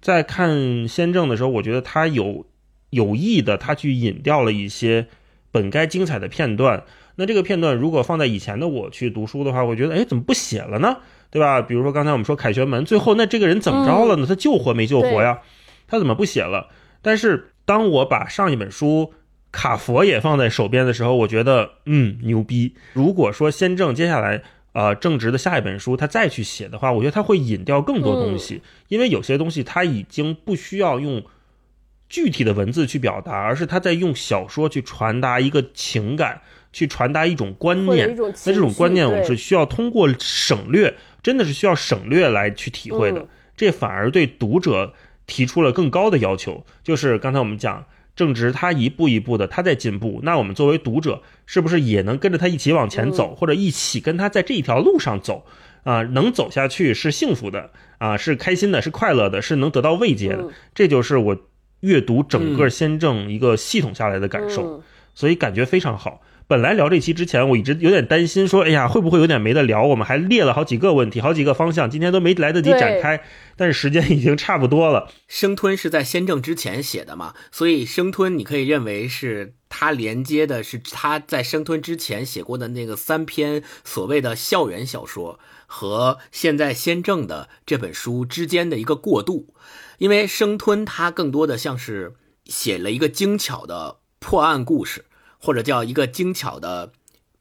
[0.00, 2.46] 在看先正的时候，我觉得他有
[2.94, 5.06] 有意的，他去引掉了一些
[5.50, 6.84] 本该精彩的片段。
[7.16, 10.96] 那这个片段如果放在以前的我去读书的话，我觉得哎，怎么不写了呢？
[11.30, 11.60] 对吧？
[11.60, 14.26] 比如说刚才我们说凯旋门，最后那这个人怎么着了呢？
[14.26, 15.40] 他救活没救活呀？
[15.86, 16.70] 他怎么不写了？
[17.02, 19.12] 但是当我把上一本书
[19.52, 22.74] 卡佛也放在手边的时候，我觉得嗯牛逼。
[22.92, 24.42] 如果说先正接下来
[24.72, 31.22] 呃正直的下一本书他再去写的话，我觉得他会引掉更多东西，因为有些东西他已经不需要用
[32.14, 36.40] 具体的文字去表达，而是他在用小说去传达一个情感，
[36.72, 43.18] 去传达一种观念那这种观念，我们是需要通过省略，真的是需要省略来去体会的。
[43.18, 44.94] 嗯这反而对读者
[45.26, 46.64] 提出了更高的要求。
[46.84, 47.84] 就是刚才我们讲，
[48.14, 55.44] 正值他一步一步的他在进步，那我们作为读者，是不是也能跟着他一起往前走，嗯或者一起跟他在这一条路上走？
[55.82, 60.42] 啊，能走下去是幸福的啊，是开心的，是快乐的，是能得到慰藉的。
[60.42, 61.36] 嗯这就是我
[61.84, 64.78] 阅读整个先正一个系统下来的感受。
[64.78, 64.82] 嗯
[65.16, 66.22] 所以感觉非常好。
[66.48, 69.84] 本来聊这期之前，我一直有点担心，说，哎呀，会不会有点没得聊？
[69.84, 73.22] 我们还列了好几个问题，好几个方向，今天都没来得及展开，
[73.56, 75.08] 但是时间已经差不多了。
[75.28, 89.53] 生吞是在先正之前写的嘛，所以生吞你可以认为是他连接的是他在生吞之前写过的那个三篇所谓的校园小说和现在先正的这本书之间的一个过渡，
[89.98, 92.14] 因为生吞它更多的像是
[92.44, 95.04] 写了一个精巧的破案故事，
[95.38, 96.92] 或者叫一个精巧的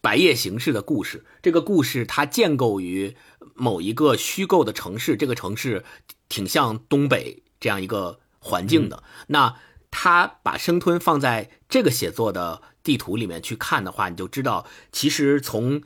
[0.02, 1.26] 白夜行式的故事。
[1.42, 3.16] 这个故事它建构于
[3.56, 5.84] 某一个虚构的城市，这个城市
[6.30, 9.04] 挺像东北这样一个环境的。
[9.28, 9.56] 那
[9.92, 15.82] 他把生吞放在这个写作的地图里面去看的话，你就知道，其实从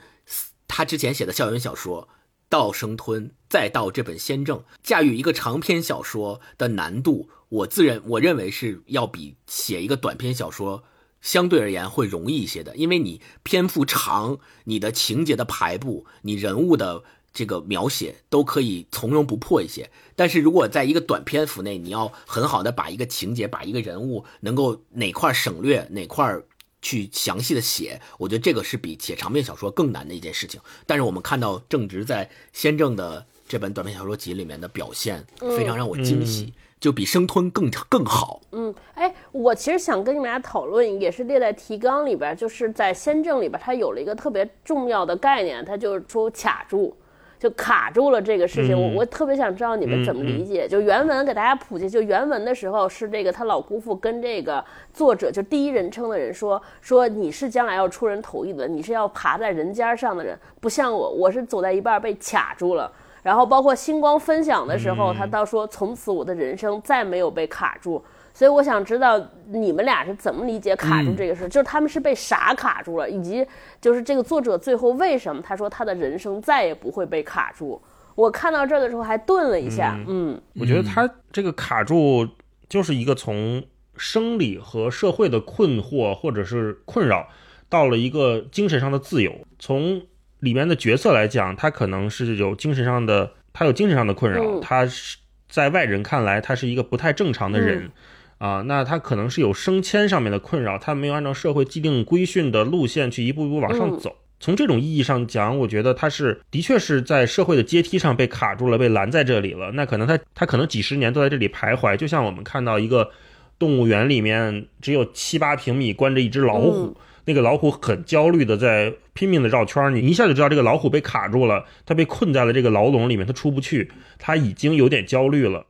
[0.67, 2.07] 他之前写的校园小说
[2.49, 10.83] 到生吞，再到这本《先正》，驾驭一个长篇小说的难度，我自认我认为是要比写一个短篇小说
[11.21, 17.03] 相对而言会容易一些的，因为你篇幅长，你的情节的排布，你人物的
[17.33, 19.89] 这个描写都可以从容不迫一些。
[20.15, 26.39] 但是如果在一个短篇幅内，你要很好的把一个情节、把一个人物能够哪块省略，哪块
[26.87, 30.61] 去详细的写，我觉得这个是比写长篇小说更难的一件事情。
[30.85, 38.39] 但是我们看到正直在先正的这本短篇小说集里面的表现，非常让我惊喜，就比生吞更更好。
[38.53, 46.95] 嗯，哎，我其实想跟你们俩讨论，也是列在提纲里边，就是在先正里边，它有了一个特别重要的概念，它就是说卡住，
[47.39, 48.75] 就卡住了这个事情。
[48.75, 50.67] 嗯我我特别想知道你们怎么理解。
[50.67, 62.91] 就原文给大家普及，就原文的时候是这个他老姑父跟这个作者，就第一人称的人说说你是将来要出人头地的，你是要爬在人尖上的人，不像我，我是走在一半被卡住了。
[63.23, 68.01] 然后包括星光分享的时候，他倒说从此我的人生再没有被卡住。
[68.37, 73.43] 所以我想知道你们俩是怎么理解卡住这个事，就是他们是被啥卡住了，以及
[73.81, 77.81] 就是这个作者最后为什么他说他的人生再也不会被卡住。
[78.13, 82.27] 我看到这儿的时候还顿了一下，嗯我觉得他这个卡住
[82.69, 83.63] 就是一个从
[83.97, 87.27] 生理和社会的困惑或者是困扰，
[87.67, 89.33] 到了一个精神上的自由。
[89.57, 89.99] 从
[90.41, 95.17] 里面的角色来讲，他可能是有精神上的，他有精神上的困扰，嗯他是
[95.49, 97.89] 在外人看来他是一个不太正常的人。
[98.37, 104.15] 啊，那他可能是有升迁上面的困扰，他没有按照社会既定规训的路线去一步一步往上嗯走。
[104.39, 109.71] 从这种意义上讲，我觉得他是的确是在社会的阶梯上被卡住了，被拦在这里了。
[109.71, 113.09] 那可能他他可能几十年都在这里徘徊，就像我们看到一个
[113.57, 116.95] 动物园里面只有七八平米关着一只老虎，嗯
[117.25, 125.65] 那个老虎很焦虑的在拼命的绕圈儿，你一下就知道这个老虎被卡住了，它被困在了这个牢笼里面，它出不去，它已经有点焦虑了。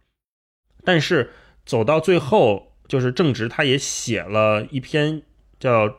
[0.83, 1.31] 但是
[1.67, 5.21] 走到最后，就是正直他也写了一篇
[5.59, 5.89] 叫《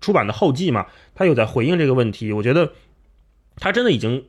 [0.00, 2.32] 出版的后记嘛，他有在回应这个问题。
[2.32, 2.72] 我觉得
[3.56, 4.26] 他真的已经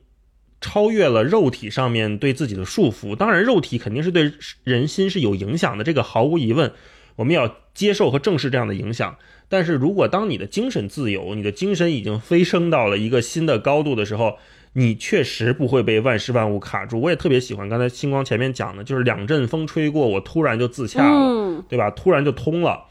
[0.61, 3.15] 超越了肉体上面对自己的束缚。
[3.15, 4.31] 当然，肉体肯定是对
[4.63, 6.71] 人心是有影响的，这个毫无疑问，
[7.15, 9.17] 我们要接受和正视这样的影响。
[9.49, 14.37] 但是如果当你的精神自由，你的精神已经飞升到了一个新的高度的时候，
[14.73, 16.99] 你确实不会被万事万物卡住。
[16.99, 21.89] 我也特别喜欢刚才星光前面讲的，就是两阵风吹过，我突然就自洽了，嗯对吧？
[21.91, 22.85] 突然就通了，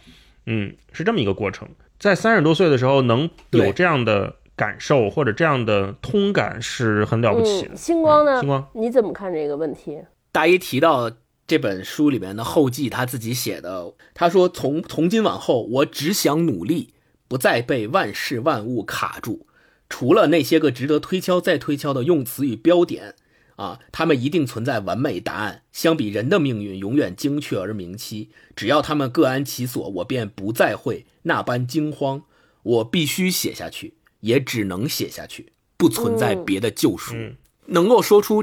[0.46, 1.68] 嗯，是这么一个过程。
[1.98, 7.74] 在三十多岁的时候能有这样的感受或者这样的通感，是很了不起的。
[7.74, 8.40] 嗯，星光呢？
[8.40, 9.98] 星光，你怎么看这个问题？
[10.30, 11.10] 大一提到
[11.46, 16.94] 这本书里面的后记，他自己写的，他说从从今往后，我只想努力，
[17.28, 19.46] 不再被万事万物卡住。
[19.92, 23.14] 除了那些个值得推敲再推敲的用词与标点
[23.56, 25.64] 啊，他们一定存在完美答案。
[25.70, 28.30] 相比人的命运，永远精确而明晰。
[28.56, 32.22] 只要他们各安其所，我便不再会那般惊慌。
[32.62, 37.12] 我必须写下去，也只能写下去，不存在别的救赎。
[37.14, 37.36] 嗯
[37.66, 38.42] 能够说出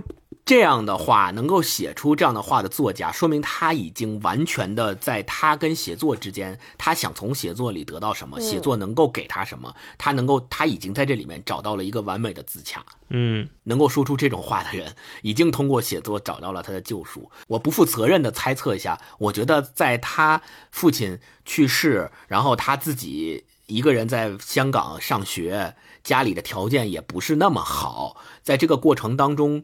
[0.50, 12.84] 这样的话，能够写出这样的话的作家，说明他已经完全的在他跟写作之间，他想从写作里得到什么，写作能够给他什么，他能够，他已经在这里面找到了一个完美的自洽。
[13.10, 17.30] 嗯能够说出这种话的人，已经通过写作找到了他的救赎。
[17.50, 29.64] 我不负责任的猜测一下，我觉得在他父亲去世，然后他自己一个人在香港上学，家里的条件也不是那么好，在这个过程当中，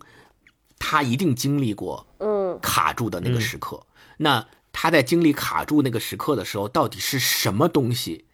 [0.80, 3.82] 他一定经历过嗯卡住的那个时刻。
[4.18, 8.26] 那他在经历卡住那个时刻的时候，到底是什么东西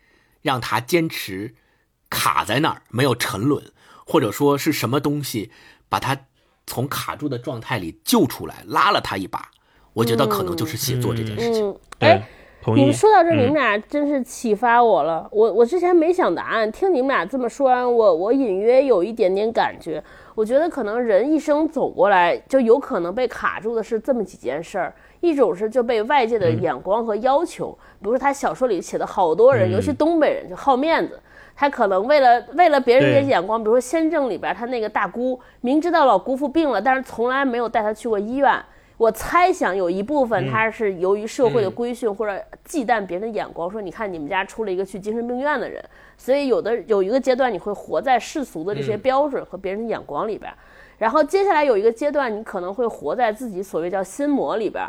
[0.42, 1.56] 让他坚持
[2.10, 3.72] 卡在那儿没有沉沦，
[4.06, 5.52] 或者说是什么东西
[5.88, 6.26] 把他
[6.66, 9.50] 从卡住的状态里救出来，拉了他一把？
[9.94, 11.68] 我觉得可能就是写作这件事情。
[11.68, 12.24] 嗯，哎对，，
[12.64, 12.80] 同意。
[12.80, 15.28] 你们说到这你们俩真是启发我了。
[15.32, 20.02] 我我之前没想答案，听你们俩这么说完，我我隐约有一点点感觉。
[20.34, 24.94] 我觉得可能人一生走过来，就有可能被卡住的是这么几件事儿。
[25.20, 31.20] 一种是就被外界的眼光和要求，比如说他小说里写的好多人，嗯尤其东北人就好面子，
[31.56, 38.52] 他可能为了为了别人的眼光，比如说《先正》里边他那个大姑，明知道老姑父病了，但是从来没有带他去过医院。
[39.02, 45.84] 我猜想有一部分他是由于社会的规训或者忌惮别人的眼光，说你看你们家出了一个去精神病院的人，
[46.20, 50.54] 所以有的有一个阶段你会活在世俗的这些标准和别人的眼光里边，
[51.00, 54.88] 然后接下来有一个阶段你可能会活在自己所谓叫心魔里边，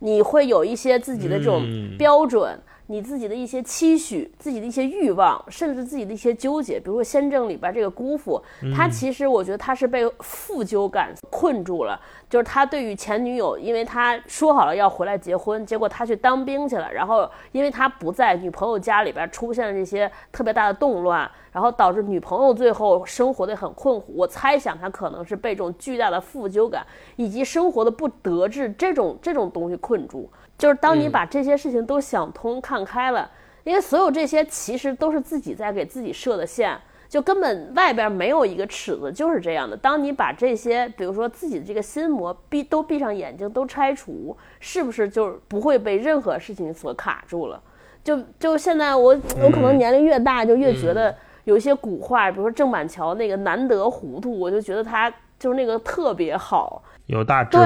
[0.00, 1.96] 你会有一些自己的这种嗯。
[1.96, 2.58] 标准。
[2.86, 8.42] 你自己的一些期许、自己的一些欲望，甚至自己的一些纠结，比如说《先正》里边这个姑父，
[8.76, 11.98] 他其实我觉得他是被负疚感困住了，
[12.28, 24.12] 就是他对于前女友，因为他说好了要回来结婚，结果他去当兵去了，然后因为他不在，女朋友家里边出现了这些特别大的动乱，然后导致女朋友最后生活的很困苦。
[24.14, 26.86] 我猜想他可能是被这种巨大的负疚感
[27.16, 30.30] 以及生活的不得志这种这种东西困住。
[30.56, 33.30] 就是当你把这些事情都想通、看开了，
[33.64, 36.78] 因为所有这些其实都是自己在给自己设的线，
[37.08, 39.76] 就根本外边没有一个尺子，就是这样的。
[39.76, 47.60] 当你把这些，比如说自己的这个心魔闭都闭上眼睛都拆除，是不是就不会被任何事情所卡住了？
[48.02, 51.14] 就就现在我我可能年龄越大，就越觉得
[51.44, 56.82] 有一些古话，比如说郑板桥那个难得糊涂，我就觉得他就是那个特别好。
[57.06, 57.64] 有大智慧，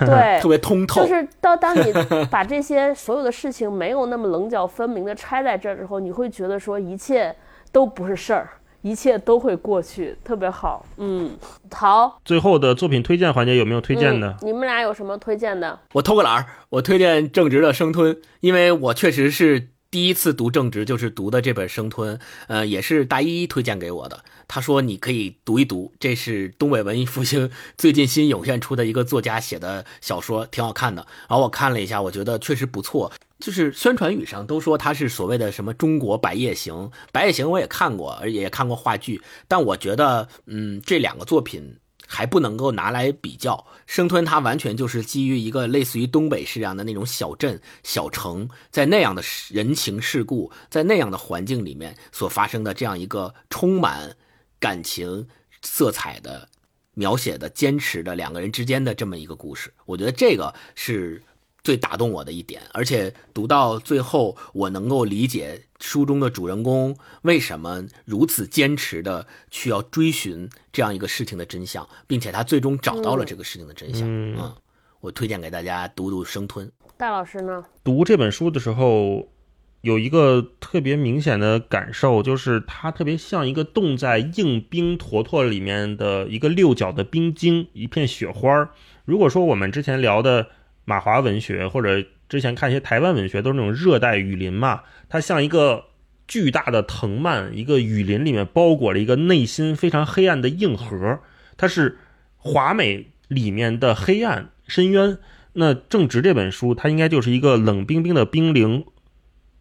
[0.00, 1.92] 对对， 特别通透就是当当你
[2.30, 7.34] 把这些所有的事情没有那么棱角分明的拆在这儿之后，你会觉得说一切
[7.70, 8.48] 都不是事儿，
[8.82, 10.86] 一切都会过去，特别好。
[10.96, 11.36] 嗯，
[11.70, 14.36] 好，最后的作品推荐环节有没有推荐的嗯？
[14.42, 15.78] 你们俩有什么推荐的？
[15.92, 24.20] 我偷个懒儿，我推荐正直的生吞，因为我确实是第一次读正直，就是读的这本生吞，呃，也是大一推荐给我的。
[24.48, 31.06] 他说你可以读一读，这是东北文艺复兴 最近新涌现出的一个作家写的小说，挺好看的。
[31.28, 33.12] 然后我看了一下，我觉得确实不错。
[33.38, 43.64] 就是宣传语上都说它是所谓的什么中国百叶行，白夜行我也看过，而且也看过话剧，但我觉得，嗯，这两个作品还不能够拿来比较。
[43.86, 54.16] 生吞它完全就是基于一个类似于东北市这样的那种小镇、小城，在那样的人情世故，在那样的环境里面所发生的这样一个充满
[54.58, 55.28] 感情
[55.62, 56.48] 色彩的
[56.94, 59.72] 描写的、坚持的两个人之间的这么一个故事。
[59.86, 61.22] 我觉得这个是。
[61.64, 74.08] 最打动我的一点，而且读到最后，我能够理解书中的主人公为什么如此坚持的去要追寻这样一个事情的真相，并且他最终找到了这个事情的真相。
[74.08, 74.54] 嗯
[75.00, 76.66] 我推荐给大家读读《生吞》。
[76.96, 77.62] 戴老师呢？
[77.84, 79.28] 读这本书的时候，
[79.80, 88.70] 有一个特别明显的感受，就是它特别像一个冻在硬冰坨坨里面的一个六角的冰晶，一片雪花儿。
[89.04, 90.48] 如果说我们之前聊的
[90.84, 95.84] 马华文学，或者之前看一些台湾文学，都是那种热带雨林嘛，它像一个
[96.26, 101.20] 巨大的藤蔓，一个雨林里面包裹了一个内心非常黑暗的硬核，
[101.56, 101.98] 它是
[102.36, 105.18] 华美里面的黑暗深渊。
[105.54, 108.84] 那正直这本书，它应该就是一个冷冰冰的冰凌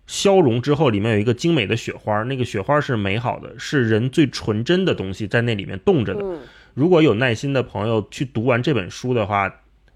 [0.08, 6.22] 消融之后，里面有一个精美的雪花，那个雪花是美好的，是人最纯真的东西在那里面冻着的。
[6.24, 6.40] 嗯
[6.74, 9.52] 如果有耐心的朋友去读完这本书的话，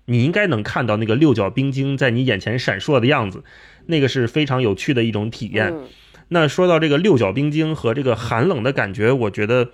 [0.06, 3.44] 你应该能看到那个六角冰晶在你眼前闪烁的样子，
[3.86, 5.72] 那个是非常有趣的一种体验。
[5.72, 5.88] 嗯
[6.34, 9.70] 那说到这个六角冰晶和这个寒冷的感觉，我觉得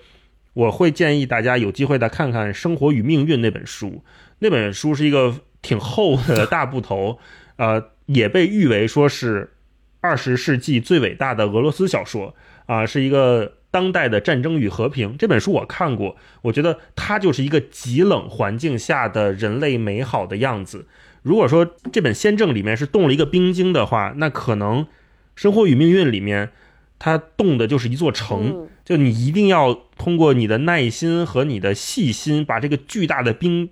[0.54, 4.02] 我会建议大家有机会再看看《生活与命运》那本书。
[4.40, 7.20] 那本书是一个挺厚的大部头，
[7.56, 9.52] 呃，也被誉为说是
[10.00, 12.34] 二十世纪最伟大的俄罗斯小说
[12.66, 15.16] 啊、是一个当代的战争与和平。
[15.16, 20.86] 这本书我看过，我觉得它就是一个极冷环境下的人类美好的样子。
[21.22, 24.84] 如果说这本《先正》里面是冻了一个冰晶的话，那可能
[25.34, 26.50] 《生活与命运》里面
[26.98, 28.50] 它冻的就是一座城。
[28.54, 33.68] 嗯就你一定要通过你的耐心和你的细心，把这个巨大的冰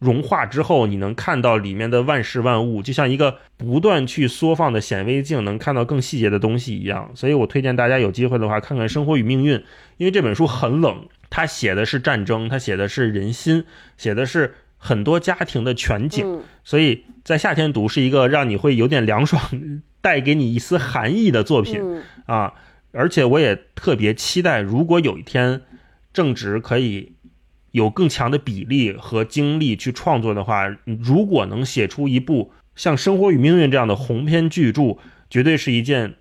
[0.00, 7.10] 融化之后，你能看到里面的万事万物，就像一个不断去缩放的显微镜，能看到更细节的东西一样。
[7.14, 9.58] 所以我推荐大家有机会的话，看看《生活与命运》，
[9.98, 13.64] 因为这本书很冷，它写的是战争，它写的是人心，
[13.98, 16.24] 写的是很多家庭的全景。
[16.26, 19.42] 嗯所以在夏天读是一个让你会有点凉爽，
[20.00, 21.80] 带给你一丝寒意的作品。
[21.82, 22.54] 嗯啊，
[22.92, 25.60] 而且我也特别期待，如果有一天
[26.12, 27.12] 正直可以
[27.72, 30.68] 有更强的比例和精力去创作的话，
[31.00, 34.98] 如果能写出一部像《生活与命运》这样的鸿篇巨著，
[35.28, 36.14] 绝对是一件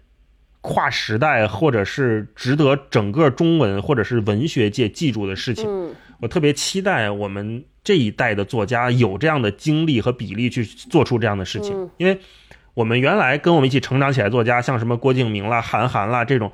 [0.61, 5.65] 跨时代或者是值得整个中文或者是文学界记住的事情。
[5.67, 5.95] 嗯。
[6.21, 11.89] 我特别期待我们这一代的作家有这样的精力和比例去做出这样的事情，嗯。
[11.97, 12.19] 因为
[12.73, 16.51] 我们原来跟我们一起成长起来的作家，像什么郭敬明啦、韩寒啦这种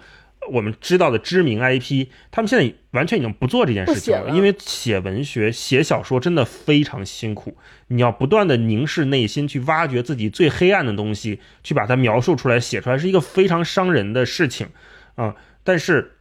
[0.52, 7.58] 我们知道的知名 IP，他们现在完全已经不做这件事情了，了因为写文学、写小说真的非常辛苦，
[7.88, 14.68] 你要不断的凝视内心，去挖掘自己最黑暗的东西，去把它描述出来、写出来，是一个非常伤人的事情
[15.16, 16.12] 啊、但是。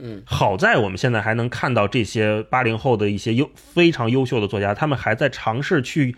[0.00, 6.14] 嗯，好在我们现在还能看到这些八零后的一些优非常优秀的作家，他们还在尝试去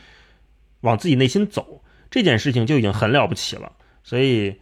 [0.82, 3.72] 往自己内心走，这件事情就已经很了不起了。
[4.04, 4.56] 所以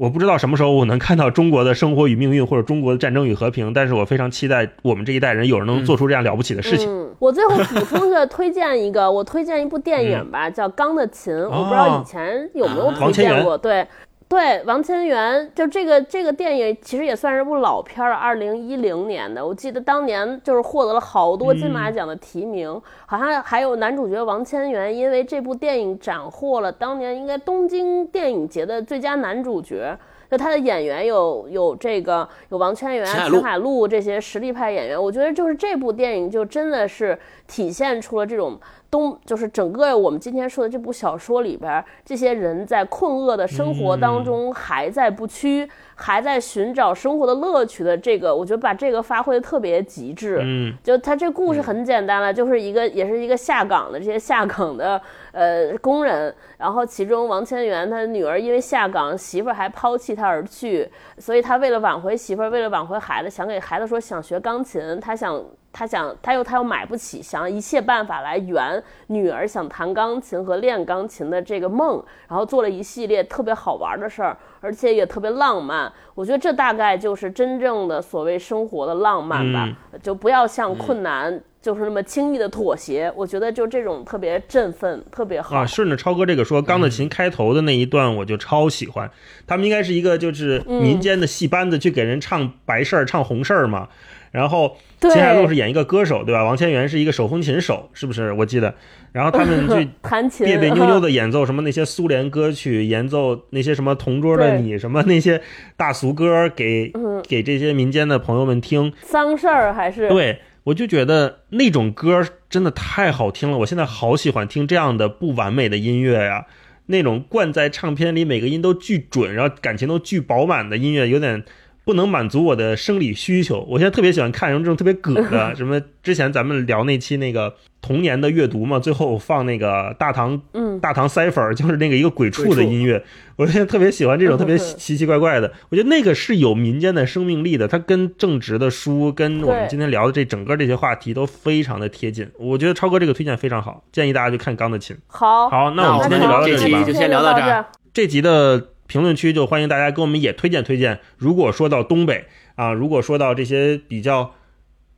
[0.00, 6.88] 我不知道什么时候我能看到中国的生活与命运或者中国的战争与和平，但是我非常期待我们这一代人有人能做出这样了不起的事情。
[6.90, 13.58] 嗯，我最后补充着推荐一个，我推荐一部电影吧，叫《钢的琴》，我不知道以前有没有推荐过。
[13.58, 13.86] 对。
[14.30, 19.44] 对，王千源就这个这个电影其实也算是部老片儿，二零一零年的。
[19.44, 29.98] 我记得当年就是获得了好多金马奖的提名，好像还有男主角王千源，因为这部电影斩获了当年应该东京电影节的最佳男主角。
[30.30, 38.58] 就他的演员有有这个有王千源、秦海璐秦海璐这些实力派演员，我觉得就是这部电影就真的是体现出了这种
[38.90, 50.40] 东，就是整个我们今天说的这部小说里边，这些人在困厄的生活当中还在不屈，还在寻找生活的乐趣的这个，我觉得把这个发挥的特别极致。
[50.42, 55.00] 嗯，就他这故事很简单了，就是一个也是一个下岗的这些下岗的
[55.32, 65.42] 呃工人，然后其中王千源他女儿因为下岗，媳妇儿还抛弃他而去，所以他为了挽回媳妇儿，为了挽回孩子，想给孩子说想学钢琴，他想
[65.72, 75.92] 他想他又他又买不起，想一切办法来圆女儿想弹钢琴和练钢琴的这个梦，然后做了一系列特别好玩的事儿，而且也特别浪漫。
[76.14, 79.68] 我觉得这大概就是真正的所谓生活的浪漫吧，
[80.02, 81.40] 就不要向困难。
[81.62, 85.58] 就是那么轻易的妥协，我觉得就这种特别振奋，特别好。
[85.58, 89.10] 啊，顺着超哥这个说，钢的琴开头的那一段我就超喜欢。
[89.46, 93.88] 他们应该是一个就是民间的戏班子去给人唱白事儿、唱红事儿嘛。
[94.30, 96.44] 然后对秦海璐是演一个歌手，对吧？
[96.44, 98.32] 王千源是一个手风琴手，是不是？
[98.32, 98.74] 我记得。
[99.12, 105.42] 然后他们去 弹琴，别别扭扭的演奏什么那些苏联歌曲，演奏那些什么同桌的你，什么那些
[105.76, 108.92] 大俗歌给嗯给这些民间的朋友们听。
[109.02, 116.46] 丧事儿还是对，我就觉得那种歌真的太好听了，我现在好喜欢听这样的不完美的音乐呀。
[116.86, 121.44] 那种灌在唱片里每个音都巨准，然后感情都巨饱满的音乐，有点
[121.84, 123.66] 不能满足我的生理需求。
[123.68, 133.02] 我现在特别喜欢看什么这种特别葛的， 什么之前咱们聊那期那个童年的阅读嘛，最后放那个大唐嗯，大唐 cipher， 就是那个一个鬼畜的音乐，
[133.36, 142.28] 我现在特别喜欢这种 特别奇奇怪怪的，我觉得那个是有民间的生命力的，它跟正直的书，跟我们今天聊的这整个这些话题都非常的贴近。
[142.38, 144.94] 我觉得超哥这个推荐非常好，建议大家去看《钢的琴》。
[145.08, 146.84] 好，好，那我们今天就聊到这里吧。
[146.84, 147.66] 就先聊到这儿。
[147.92, 150.98] 这集的评论区就欢迎大家给我们也推荐推荐。
[151.16, 152.24] 如果说到东北
[152.56, 154.34] 啊，如果说到这些比较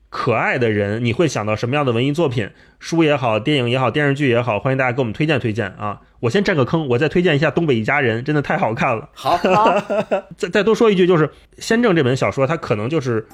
[0.08, 2.48] 可爱的人，你会想到什么样的文艺作品？
[2.78, 6.00] 书也好，电影也好，电视剧也好，欢迎大家给我们推荐推荐啊！
[6.20, 9.10] 我先占个坑，我再推荐一下《东北一家人》，真的太好看了。
[9.12, 9.78] 好，好，
[10.38, 11.28] 再再多说一句，就是
[11.58, 13.26] 《先正》这本小说，它可能就是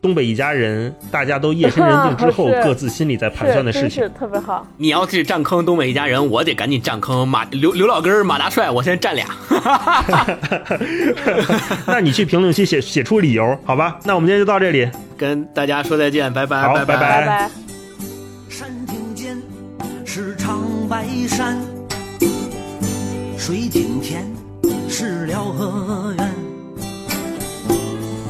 [0.00, 4.02] 东北一家人大家都夜深人静之后 各自心里在盘算的事情。
[4.02, 4.64] 是特别好。
[4.76, 9.26] 你要是占坑东北一家人，我得赶紧占坑马刘刘老根儿、马大帅，我先占俩。
[11.86, 13.98] 那你去评论区写写出理由，好吧？
[14.04, 14.88] 那我们今天就到这里。
[15.16, 17.50] 跟大家说再见，拜拜，拜好拜拜拜。
[18.48, 19.36] 山顶间
[20.04, 21.58] 是长白山，
[23.36, 24.24] 水井前
[24.88, 26.34] 是辽河源，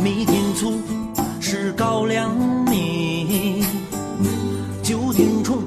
[0.02, 0.80] 米町粗
[1.50, 3.64] 是高粱米，
[4.82, 5.62] 九鼎冲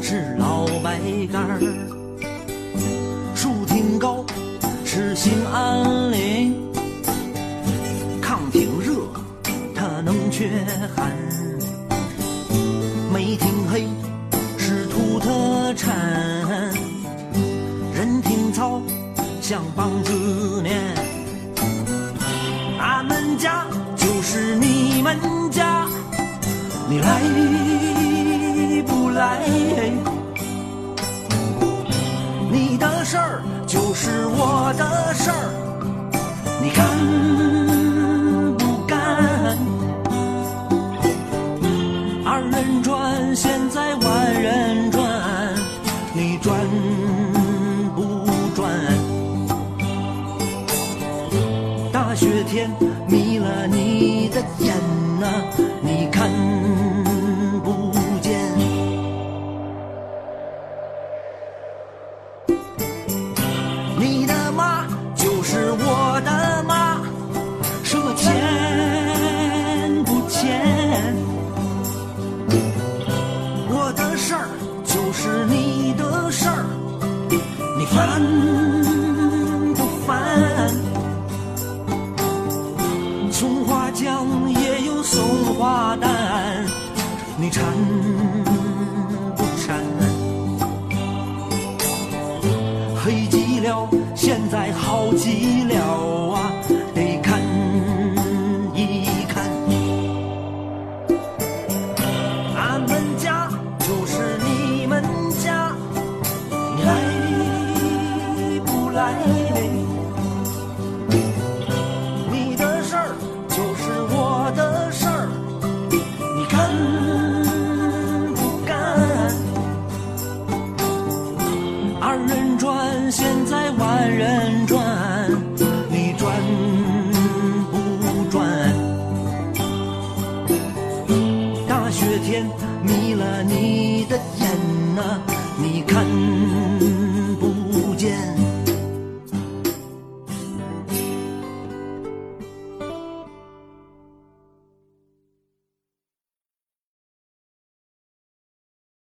[0.00, 0.98] 是老白
[1.30, 1.60] 干儿，
[3.34, 4.24] 树挺高
[4.82, 6.72] 是兴安岭，
[8.22, 8.94] 炕挺热
[9.74, 10.50] 它能驱
[10.96, 11.12] 寒。
[13.12, 13.86] 煤挺黑
[14.56, 15.94] 是土特产，
[17.92, 18.80] 人挺糙
[19.42, 20.80] 像棒子面。
[22.78, 23.66] 俺们家
[24.20, 25.16] 就是你们
[25.50, 25.86] 家，
[26.90, 27.22] 你来
[28.86, 29.40] 不来？
[32.50, 35.48] 你的事儿就是我的事儿，
[36.60, 36.86] 你看